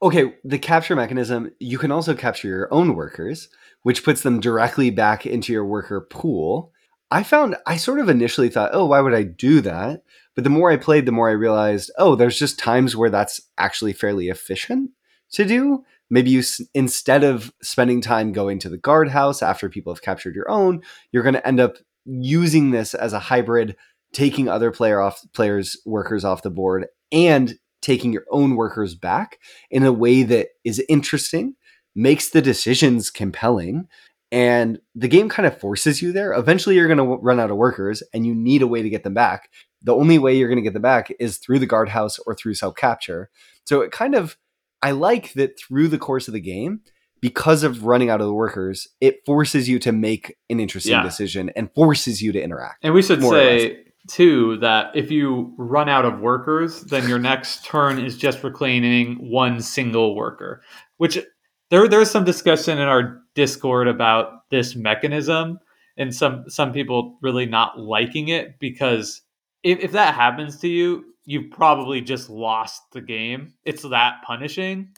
Okay, 0.03 0.35
the 0.45 0.59
capture 0.59 0.95
mechanism, 0.95 1.51
you 1.59 1.79
can 1.79 1.91
also 1.91 2.15
capture 2.15 2.49
your 2.49 2.73
own 2.75 2.95
workers, 2.95 3.49
which 3.83 4.05
puts 4.05 4.23
them 4.23 4.39
directly 4.39 4.91
back 4.91 5.25
into 5.25 5.53
your 5.53 5.65
worker 5.65 6.01
pool. 6.01 6.73
I 7.13 7.23
found 7.23 7.57
I 7.67 7.77
sort 7.77 8.01
of 8.01 8.09
initially 8.09 8.49
thought, 8.49 8.71
oh, 8.73 8.87
why 8.87 9.01
would 9.01 9.13
I 9.13 9.23
do 9.23 9.61
that? 9.61 10.03
But 10.35 10.45
the 10.45 10.51
more 10.51 10.71
I 10.71 10.79
played, 10.79 11.05
the 11.05 11.13
more 11.13 11.29
I 11.29 11.33
realized, 11.33 11.93
oh, 11.99 12.17
there's 12.17 12.39
just 12.39 12.59
times 12.59 12.97
where 12.97 13.11
that's 13.11 13.39
actually 13.59 13.93
fairly 13.93 14.31
efficient 14.31 14.91
to 15.33 15.45
do. 15.45 15.85
Maybe 16.09 16.31
you, 16.31 16.43
instead 16.73 17.23
of 17.23 17.53
spending 17.63 18.01
time 18.01 18.33
going 18.33 18.59
to 18.61 18.71
the 18.71 18.79
guardhouse 18.79 19.43
after 19.43 19.69
people 19.69 19.93
have 19.93 20.01
captured 20.01 20.35
your 20.35 20.51
own, 20.51 20.81
you're 21.13 21.23
going 21.23 21.35
to 21.35 21.47
end 21.47 21.61
up 21.61 21.77
using 22.07 22.71
this 22.71 22.95
as 22.95 23.13
a 23.13 23.19
hybrid, 23.19 23.77
taking 24.15 24.49
other 24.49 24.71
player 24.71 24.99
off 24.99 25.21
players 25.35 25.77
workers 25.85 26.25
off 26.25 26.43
the 26.43 26.51
board 26.51 26.87
and 27.13 27.59
taking 27.83 28.11
your 28.13 28.25
own 28.31 28.57
workers 28.57 28.95
back 28.95 29.39
in 29.71 29.83
a 29.83 29.93
way 29.93 30.23
that 30.23 30.49
is 30.65 30.83
interesting, 30.89 31.57
makes 31.95 32.31
the 32.31 32.41
decisions 32.41 33.11
compelling, 33.11 33.87
and 34.33 34.81
the 34.95 35.09
game 35.09 35.29
kind 35.29 35.47
of 35.47 35.61
forces 35.61 36.03
you 36.03 36.11
there. 36.11 36.33
Eventually, 36.33 36.75
you're 36.75 36.89
going 36.89 36.99
to 36.99 37.23
run 37.23 37.39
out 37.39 37.51
of 37.51 37.57
workers, 37.57 38.03
and 38.13 38.27
you 38.27 38.35
need 38.35 38.63
a 38.63 38.67
way 38.67 38.83
to 38.83 38.91
get 38.91 39.05
them 39.05 39.15
back. 39.15 39.51
The 39.83 39.95
only 39.95 40.19
way 40.19 40.35
you're 40.37 40.49
going 40.49 40.57
to 40.57 40.63
get 40.63 40.73
them 40.73 40.83
back 40.83 41.13
is 41.21 41.37
through 41.37 41.59
the 41.59 41.67
guardhouse 41.67 42.19
or 42.21 42.35
through 42.35 42.55
self 42.55 42.75
capture. 42.75 43.31
So 43.65 43.83
it 43.83 43.93
kind 43.93 44.15
of, 44.15 44.37
I 44.83 44.93
like 44.93 45.35
that 45.35 45.59
through 45.59 45.89
the 45.89 45.99
course 45.99 46.27
of 46.29 46.35
the 46.35 46.41
game, 46.41 46.81
because 47.21 47.63
of 47.63 47.85
running 47.85 48.11
out 48.11 48.21
of 48.21 48.27
the 48.27 48.35
workers, 48.35 48.89
it 49.01 49.21
forces 49.25 49.69
you 49.69 49.79
to 49.81 49.93
make 49.93 50.37
an 50.51 50.59
interesting 50.59 50.93
Yeah. 50.93 51.03
decision 51.05 51.51
and 51.55 51.73
forces 51.73 52.21
you 52.21 52.33
to 52.33 52.43
interact. 52.43 52.85
And 52.85 52.95
we 52.95 53.03
should 53.03 53.23
say 53.23 53.85
too 54.09 54.57
that 54.57 54.91
if 54.97 55.13
you 55.13 55.55
run 55.57 55.89
out 55.89 56.05
of 56.05 56.19
workers, 56.21 56.81
then 56.83 57.09
your 57.09 57.21
next 57.21 57.65
turn 57.65 58.05
is 58.05 58.17
just 58.17 58.43
reclaiming 58.43 59.31
one 59.31 59.61
single 59.61 60.17
worker. 60.17 60.63
Which 60.97 61.19
there 61.73 61.89
there's 61.89 62.11
some 62.11 62.25
discussion 62.25 62.79
in 62.79 62.87
our 62.87 63.23
Discord 63.35 63.89
about 63.89 64.49
this 64.51 64.77
mechanism, 64.77 65.59
and 65.97 66.15
some 66.15 66.45
some 66.49 66.71
people 66.71 67.17
really 67.23 67.47
not 67.47 67.81
liking 67.81 68.29
it 68.29 68.59
because 68.59 69.23
if, 69.63 69.79
if 69.81 69.93
that 69.93 70.15
happens 70.15 70.59
to 70.59 70.69
you, 70.69 71.15
you've 71.25 71.51
probably 71.51 72.03
just 72.03 72.29
lost 72.29 72.83
the 72.93 73.01
game. 73.01 73.55
It's 73.65 73.83
that 73.85 74.17
punishing, 74.23 74.91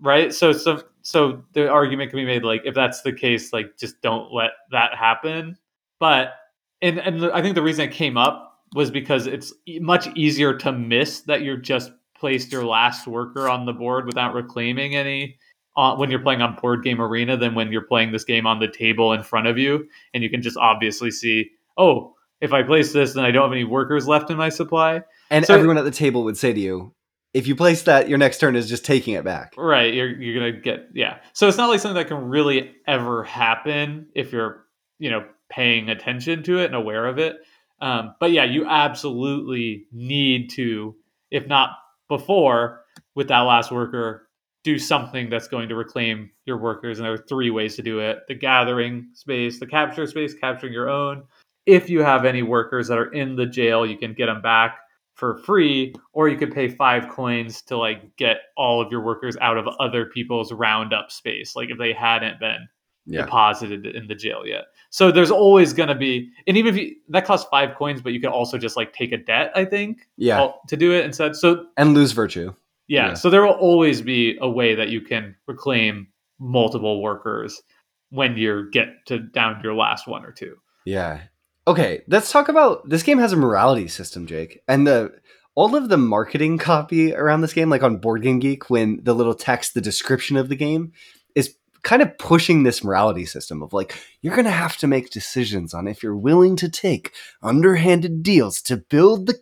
right? 0.00 0.32
So 0.32 0.52
so 0.52 0.84
so 1.02 1.42
the 1.52 1.68
argument 1.68 2.10
can 2.10 2.18
be 2.20 2.24
made 2.24 2.44
like 2.44 2.62
if 2.64 2.76
that's 2.76 3.02
the 3.02 3.12
case, 3.12 3.52
like 3.52 3.76
just 3.76 4.00
don't 4.00 4.32
let 4.32 4.52
that 4.70 4.94
happen. 4.94 5.58
But 5.98 6.34
and 6.80 7.00
and 7.00 7.24
I 7.24 7.42
think 7.42 7.56
the 7.56 7.62
reason 7.62 7.88
it 7.88 7.92
came 7.92 8.16
up 8.16 8.60
was 8.76 8.92
because 8.92 9.26
it's 9.26 9.52
much 9.80 10.06
easier 10.16 10.56
to 10.58 10.70
miss 10.70 11.22
that 11.22 11.42
you 11.42 11.56
just 11.56 11.90
placed 12.16 12.52
your 12.52 12.64
last 12.64 13.08
worker 13.08 13.48
on 13.48 13.66
the 13.66 13.72
board 13.72 14.06
without 14.06 14.32
reclaiming 14.32 14.94
any 14.94 15.36
uh, 15.76 15.96
when 15.96 16.10
you're 16.10 16.20
playing 16.22 16.42
on 16.42 16.56
board 16.60 16.82
game 16.82 17.00
arena 17.00 17.36
than 17.36 17.54
when 17.54 17.70
you're 17.72 17.82
playing 17.82 18.12
this 18.12 18.24
game 18.24 18.46
on 18.46 18.58
the 18.60 18.68
table 18.68 19.12
in 19.12 19.22
front 19.22 19.46
of 19.46 19.56
you 19.58 19.86
and 20.14 20.22
you 20.22 20.30
can 20.30 20.42
just 20.42 20.56
obviously 20.56 21.10
see 21.10 21.50
oh 21.76 22.14
if 22.40 22.52
i 22.52 22.62
place 22.62 22.92
this 22.92 23.14
then 23.14 23.24
i 23.24 23.30
don't 23.30 23.44
have 23.44 23.52
any 23.52 23.64
workers 23.64 24.08
left 24.08 24.30
in 24.30 24.36
my 24.36 24.48
supply 24.48 25.02
And 25.30 25.44
So- 25.44 25.54
everyone 25.54 25.78
at 25.78 25.84
the 25.84 25.90
table 25.90 26.24
would 26.24 26.36
say 26.36 26.52
to 26.52 26.60
you, 26.60 26.92
if 27.32 27.46
you 27.46 27.54
place 27.54 27.82
that, 27.84 28.08
your 28.08 28.18
next 28.18 28.38
turn 28.38 28.56
is 28.56 28.68
just 28.68 28.84
taking 28.84 29.14
it 29.14 29.22
back. 29.22 29.54
Right, 29.56 29.94
you're 29.94 30.10
you're 30.20 30.34
gonna 30.40 30.60
get 30.60 30.88
yeah. 30.94 31.18
So 31.32 31.46
it's 31.46 31.56
not 31.56 31.68
like 31.70 31.78
something 31.78 31.94
that 32.02 32.08
can 32.08 32.28
really 32.28 32.72
ever 32.88 33.22
happen 33.22 34.08
if 34.16 34.32
you're 34.32 34.64
you 34.98 35.10
know 35.10 35.24
paying 35.48 35.88
attention 35.90 36.42
to 36.42 36.58
it 36.58 36.64
and 36.64 36.74
aware 36.74 37.06
of 37.06 37.18
it. 37.20 37.36
Um, 37.80 38.16
but 38.18 38.32
yeah, 38.32 38.44
you 38.44 38.66
absolutely 38.66 39.86
need 39.92 40.50
to, 40.50 40.96
if 41.30 41.46
not 41.46 41.70
before, 42.08 42.80
with 43.14 43.28
that 43.28 43.40
last 43.42 43.70
worker, 43.70 44.28
do 44.62 44.78
something 44.78 45.30
that's 45.30 45.48
going 45.48 45.68
to 45.68 45.74
reclaim 45.74 46.30
your 46.44 46.58
workers. 46.58 46.98
And 46.98 47.06
there 47.06 47.14
are 47.14 47.26
three 47.28 47.50
ways 47.50 47.76
to 47.76 47.82
do 47.82 48.00
it: 48.00 48.20
the 48.28 48.34
gathering 48.34 49.08
space, 49.14 49.58
the 49.58 49.66
capture 49.66 50.06
space, 50.06 50.34
capturing 50.34 50.72
your 50.72 50.88
own. 50.90 51.24
If 51.66 51.90
you 51.90 52.02
have 52.02 52.24
any 52.24 52.42
workers 52.42 52.88
that 52.88 52.98
are 52.98 53.12
in 53.12 53.36
the 53.36 53.46
jail, 53.46 53.86
you 53.86 53.96
can 53.96 54.14
get 54.14 54.26
them 54.26 54.42
back 54.42 54.78
for 55.14 55.38
free, 55.44 55.94
or 56.14 56.28
you 56.28 56.36
could 56.38 56.52
pay 56.54 56.68
five 56.68 57.08
coins 57.10 57.60
to 57.62 57.76
like 57.76 58.16
get 58.16 58.38
all 58.56 58.80
of 58.80 58.90
your 58.90 59.02
workers 59.02 59.36
out 59.40 59.58
of 59.58 59.68
other 59.78 60.06
people's 60.06 60.50
roundup 60.52 61.12
space, 61.12 61.54
like 61.54 61.68
if 61.70 61.76
they 61.78 61.92
hadn't 61.92 62.40
been 62.40 62.66
Yeah. 63.06 63.22
deposited 63.24 63.86
in 63.86 64.06
the 64.06 64.14
jail 64.14 64.46
yet. 64.46 64.64
So 64.88 65.12
there's 65.12 65.30
always 65.30 65.72
going 65.74 65.88
to 65.90 65.94
be, 65.94 66.30
and 66.46 66.56
even 66.56 66.74
if 66.74 66.80
you 66.80 66.96
that 67.10 67.24
costs 67.26 67.48
five 67.50 67.74
coins, 67.76 68.00
but 68.00 68.12
you 68.14 68.20
can 68.20 68.30
also 68.30 68.56
just 68.56 68.76
like 68.76 68.92
take 68.94 69.12
a 69.12 69.18
debt, 69.18 69.52
I 69.54 69.64
think, 69.66 70.08
Yeah. 70.16 70.52
to 70.68 70.76
do 70.76 70.92
it 70.92 71.04
instead. 71.04 71.36
So 71.36 71.66
And 71.76 71.92
lose 71.92 72.12
virtue. 72.12 72.54
Yeah, 72.90 73.08
Yeah. 73.08 73.14
so 73.14 73.30
there 73.30 73.42
will 73.42 73.52
always 73.54 74.02
be 74.02 74.36
a 74.40 74.50
way 74.50 74.74
that 74.74 74.88
you 74.88 75.00
can 75.00 75.36
reclaim 75.46 76.08
multiple 76.38 77.00
workers 77.00 77.62
when 78.10 78.36
you 78.36 78.68
get 78.72 78.88
to 79.06 79.18
down 79.20 79.56
to 79.56 79.62
your 79.62 79.74
last 79.74 80.06
one 80.08 80.24
or 80.24 80.32
two. 80.32 80.56
Yeah. 80.84 81.20
Okay, 81.68 82.02
let's 82.08 82.32
talk 82.32 82.48
about 82.48 82.88
this 82.88 83.02
game 83.02 83.18
has 83.18 83.32
a 83.32 83.36
morality 83.36 83.86
system, 83.88 84.26
Jake. 84.26 84.60
And 84.66 84.86
the 84.86 85.12
all 85.54 85.76
of 85.76 85.88
the 85.88 85.98
marketing 85.98 86.58
copy 86.58 87.14
around 87.14 87.42
this 87.42 87.52
game, 87.52 87.68
like 87.70 87.82
on 87.82 87.98
Board 87.98 88.22
Game 88.22 88.38
Geek, 88.38 88.70
when 88.70 89.00
the 89.02 89.14
little 89.14 89.34
text, 89.34 89.74
the 89.74 89.80
description 89.80 90.36
of 90.36 90.48
the 90.48 90.56
game, 90.56 90.92
is 91.34 91.54
kind 91.82 92.02
of 92.02 92.16
pushing 92.18 92.62
this 92.62 92.82
morality 92.82 93.26
system 93.26 93.62
of 93.62 93.72
like, 93.72 93.96
you're 94.22 94.34
gonna 94.34 94.50
have 94.50 94.76
to 94.78 94.86
make 94.86 95.10
decisions 95.10 95.74
on 95.74 95.86
if 95.86 96.02
you're 96.02 96.16
willing 96.16 96.56
to 96.56 96.68
take 96.68 97.12
underhanded 97.42 98.22
deals 98.22 98.60
to 98.62 98.76
build 98.76 99.26
the 99.26 99.38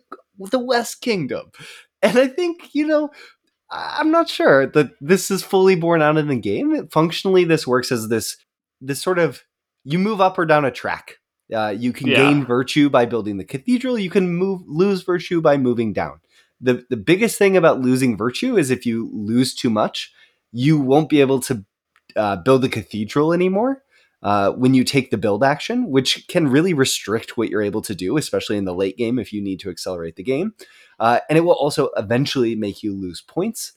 the 0.51 0.59
West 0.59 1.01
Kingdom. 1.01 1.51
And 2.01 2.17
I 2.17 2.27
think, 2.27 2.69
you 2.73 2.87
know, 2.87 3.09
I'm 3.71 4.11
not 4.11 4.29
sure 4.29 4.65
that 4.67 4.91
this 4.99 5.29
is 5.29 5.43
fully 5.43 5.75
borne 5.75 6.01
out 6.01 6.17
in 6.17 6.27
the 6.27 6.35
game. 6.39 6.87
Functionally, 6.87 7.43
this 7.43 7.67
works 7.67 7.91
as 7.91 8.09
this 8.09 8.37
this 8.81 9.01
sort 9.01 9.19
of 9.19 9.43
you 9.83 9.99
move 9.99 10.21
up 10.21 10.37
or 10.39 10.45
down 10.45 10.65
a 10.65 10.71
track. 10.71 11.17
Uh, 11.53 11.73
you 11.77 11.91
can 11.93 12.07
Yeah. 12.07 12.15
gain 12.17 12.45
virtue 12.45 12.89
by 12.89 13.05
building 13.05 13.37
the 13.37 13.45
cathedral. 13.45 13.97
You 13.97 14.09
can 14.09 14.29
move 14.35 14.61
lose 14.67 15.03
virtue 15.03 15.41
by 15.41 15.57
moving 15.57 15.93
down. 15.93 16.19
the 16.61 16.85
The 16.89 16.97
biggest 16.97 17.37
thing 17.37 17.55
about 17.57 17.79
losing 17.81 18.17
virtue 18.17 18.57
is 18.57 18.69
if 18.69 18.85
you 18.85 19.09
lose 19.13 19.53
too 19.55 19.69
much, 19.69 20.11
you 20.51 20.79
won't 20.79 21.09
be 21.09 21.21
able 21.21 21.39
to 21.41 21.63
uh, 22.15 22.35
build 22.37 22.63
the 22.63 22.69
cathedral 22.69 23.33
anymore. 23.33 23.83
Uh, 24.21 24.51
when 24.51 24.73
you 24.73 24.83
take 24.83 25.11
the 25.11 25.17
build 25.17 25.43
action, 25.43 25.89
which 25.89 26.27
can 26.27 26.49
really 26.49 26.73
restrict 26.73 27.37
what 27.37 27.49
you're 27.49 27.61
able 27.61 27.81
to 27.81 27.95
do, 27.95 28.17
especially 28.17 28.57
in 28.57 28.65
the 28.65 28.75
late 28.75 28.97
game 28.97 29.17
if 29.17 29.31
you 29.31 29.41
need 29.41 29.61
to 29.61 29.69
accelerate 29.69 30.17
the 30.17 30.23
game. 30.23 30.53
Uh, 30.99 31.21
and 31.29 31.37
it 31.37 31.41
will 31.41 31.53
also 31.53 31.89
eventually 31.95 32.53
make 32.53 32.83
you 32.83 32.93
lose 32.93 33.21
points. 33.21 33.73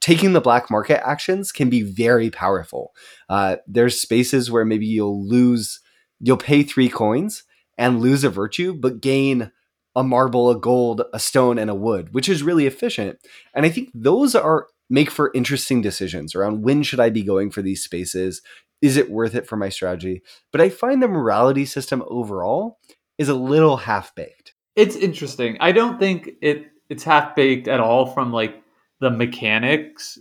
taking 0.00 0.32
the 0.32 0.40
black 0.40 0.70
market 0.70 1.06
actions 1.06 1.52
can 1.52 1.70
be 1.70 1.82
very 1.82 2.30
powerful. 2.30 2.94
Uh, 3.28 3.56
there's 3.66 4.00
spaces 4.00 4.50
where 4.50 4.64
maybe 4.64 4.86
you'll 4.86 5.26
lose, 5.26 5.80
you'll 6.20 6.36
pay 6.36 6.62
three 6.62 6.88
coins 6.88 7.44
and 7.78 8.00
lose 8.00 8.24
a 8.24 8.30
virtue, 8.30 8.74
but 8.74 9.00
gain 9.00 9.50
a 9.94 10.02
marble, 10.02 10.50
a 10.50 10.58
gold, 10.58 11.02
a 11.14 11.18
stone, 11.18 11.58
and 11.58 11.70
a 11.70 11.74
wood, 11.74 12.12
which 12.12 12.28
is 12.28 12.42
really 12.42 12.66
efficient. 12.66 13.18
And 13.54 13.64
I 13.64 13.70
think 13.70 13.90
those 13.94 14.34
are 14.34 14.66
make 14.88 15.10
for 15.10 15.32
interesting 15.34 15.82
decisions 15.82 16.34
around 16.34 16.62
when 16.62 16.82
should 16.82 17.00
I 17.00 17.10
be 17.10 17.22
going 17.22 17.50
for 17.50 17.62
these 17.62 17.82
spaces? 17.82 18.40
Is 18.86 18.96
it 18.96 19.10
worth 19.10 19.34
it 19.34 19.48
for 19.48 19.56
my 19.56 19.68
strategy? 19.68 20.22
But 20.52 20.60
I 20.60 20.68
find 20.68 21.02
the 21.02 21.08
morality 21.08 21.64
system 21.64 22.04
overall 22.06 22.78
is 23.18 23.28
a 23.28 23.34
little 23.34 23.76
half 23.76 24.14
baked. 24.14 24.54
It's 24.76 24.94
interesting. 24.94 25.56
I 25.58 25.72
don't 25.72 25.98
think 25.98 26.30
it 26.40 26.66
it's 26.88 27.02
half 27.02 27.34
baked 27.34 27.66
at 27.66 27.80
all 27.80 28.06
from 28.06 28.32
like 28.32 28.62
the 29.00 29.10
mechanics 29.10 30.18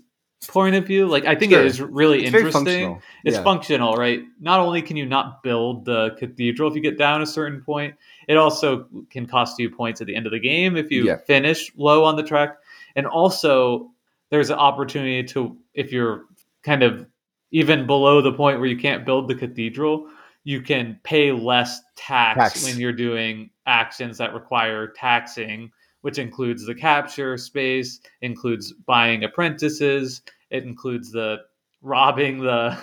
point 0.47 0.73
of 0.75 0.87
view. 0.87 1.05
Like 1.07 1.25
I 1.25 1.35
think 1.35 1.51
Sure. 1.51 1.61
it 1.61 1.67
is 1.67 1.79
really 1.79 2.19
It's 2.23 2.27
interesting. 2.33 2.51
functional. 2.65 3.01
It's 3.23 3.37
Yeah. 3.37 3.43
functional, 3.43 3.93
right? 3.93 4.21
Not 4.39 4.59
only 4.59 4.81
can 4.81 4.97
you 4.97 5.05
not 5.05 5.43
build 5.43 5.85
the 5.85 6.15
cathedral 6.17 6.67
if 6.69 6.75
you 6.75 6.81
get 6.81 6.97
down 6.97 7.21
a 7.21 7.25
certain 7.27 7.61
point, 7.61 7.93
it 8.27 8.35
also 8.37 8.87
can 9.11 9.27
cost 9.27 9.59
you 9.59 9.69
points 9.69 10.01
at 10.01 10.07
the 10.07 10.15
end 10.15 10.25
of 10.25 10.31
the 10.31 10.39
game 10.39 10.75
if 10.75 10.89
you 10.89 11.05
Yeah. 11.05 11.17
finish 11.27 11.71
low 11.77 12.03
on 12.03 12.15
the 12.15 12.23
track. 12.23 12.57
And 12.95 13.05
also, 13.05 13.91
there's 14.31 14.49
an 14.49 14.57
opportunity 14.57 15.23
to, 15.33 15.55
if 15.75 15.91
you're 15.91 16.25
kind 16.63 16.81
of 16.81 17.05
even 17.51 17.85
below 17.85 18.21
the 18.21 18.33
point 18.33 18.59
where 18.59 18.67
you 18.69 18.77
can't 18.77 19.05
build 19.05 19.27
the 19.27 19.35
cathedral, 19.35 20.07
you 20.43 20.61
can 20.61 20.99
pay 21.03 21.31
less 21.31 21.81
tax, 21.95 22.37
Tax. 22.37 22.63
when 22.65 22.79
you're 22.79 22.93
doing 22.93 23.49
actions 23.65 24.17
that 24.17 24.33
require 24.33 24.87
taxing, 24.89 25.71
which 26.01 26.19
includes 26.19 26.65
the 26.65 26.75
capture 26.75 27.37
space, 27.37 27.99
includes 28.21 28.73
buying 28.85 29.23
apprentices, 29.23 30.21
it 30.51 30.63
includes 30.63 31.11
the 31.11 31.37
robbing 31.81 32.39
the 32.39 32.77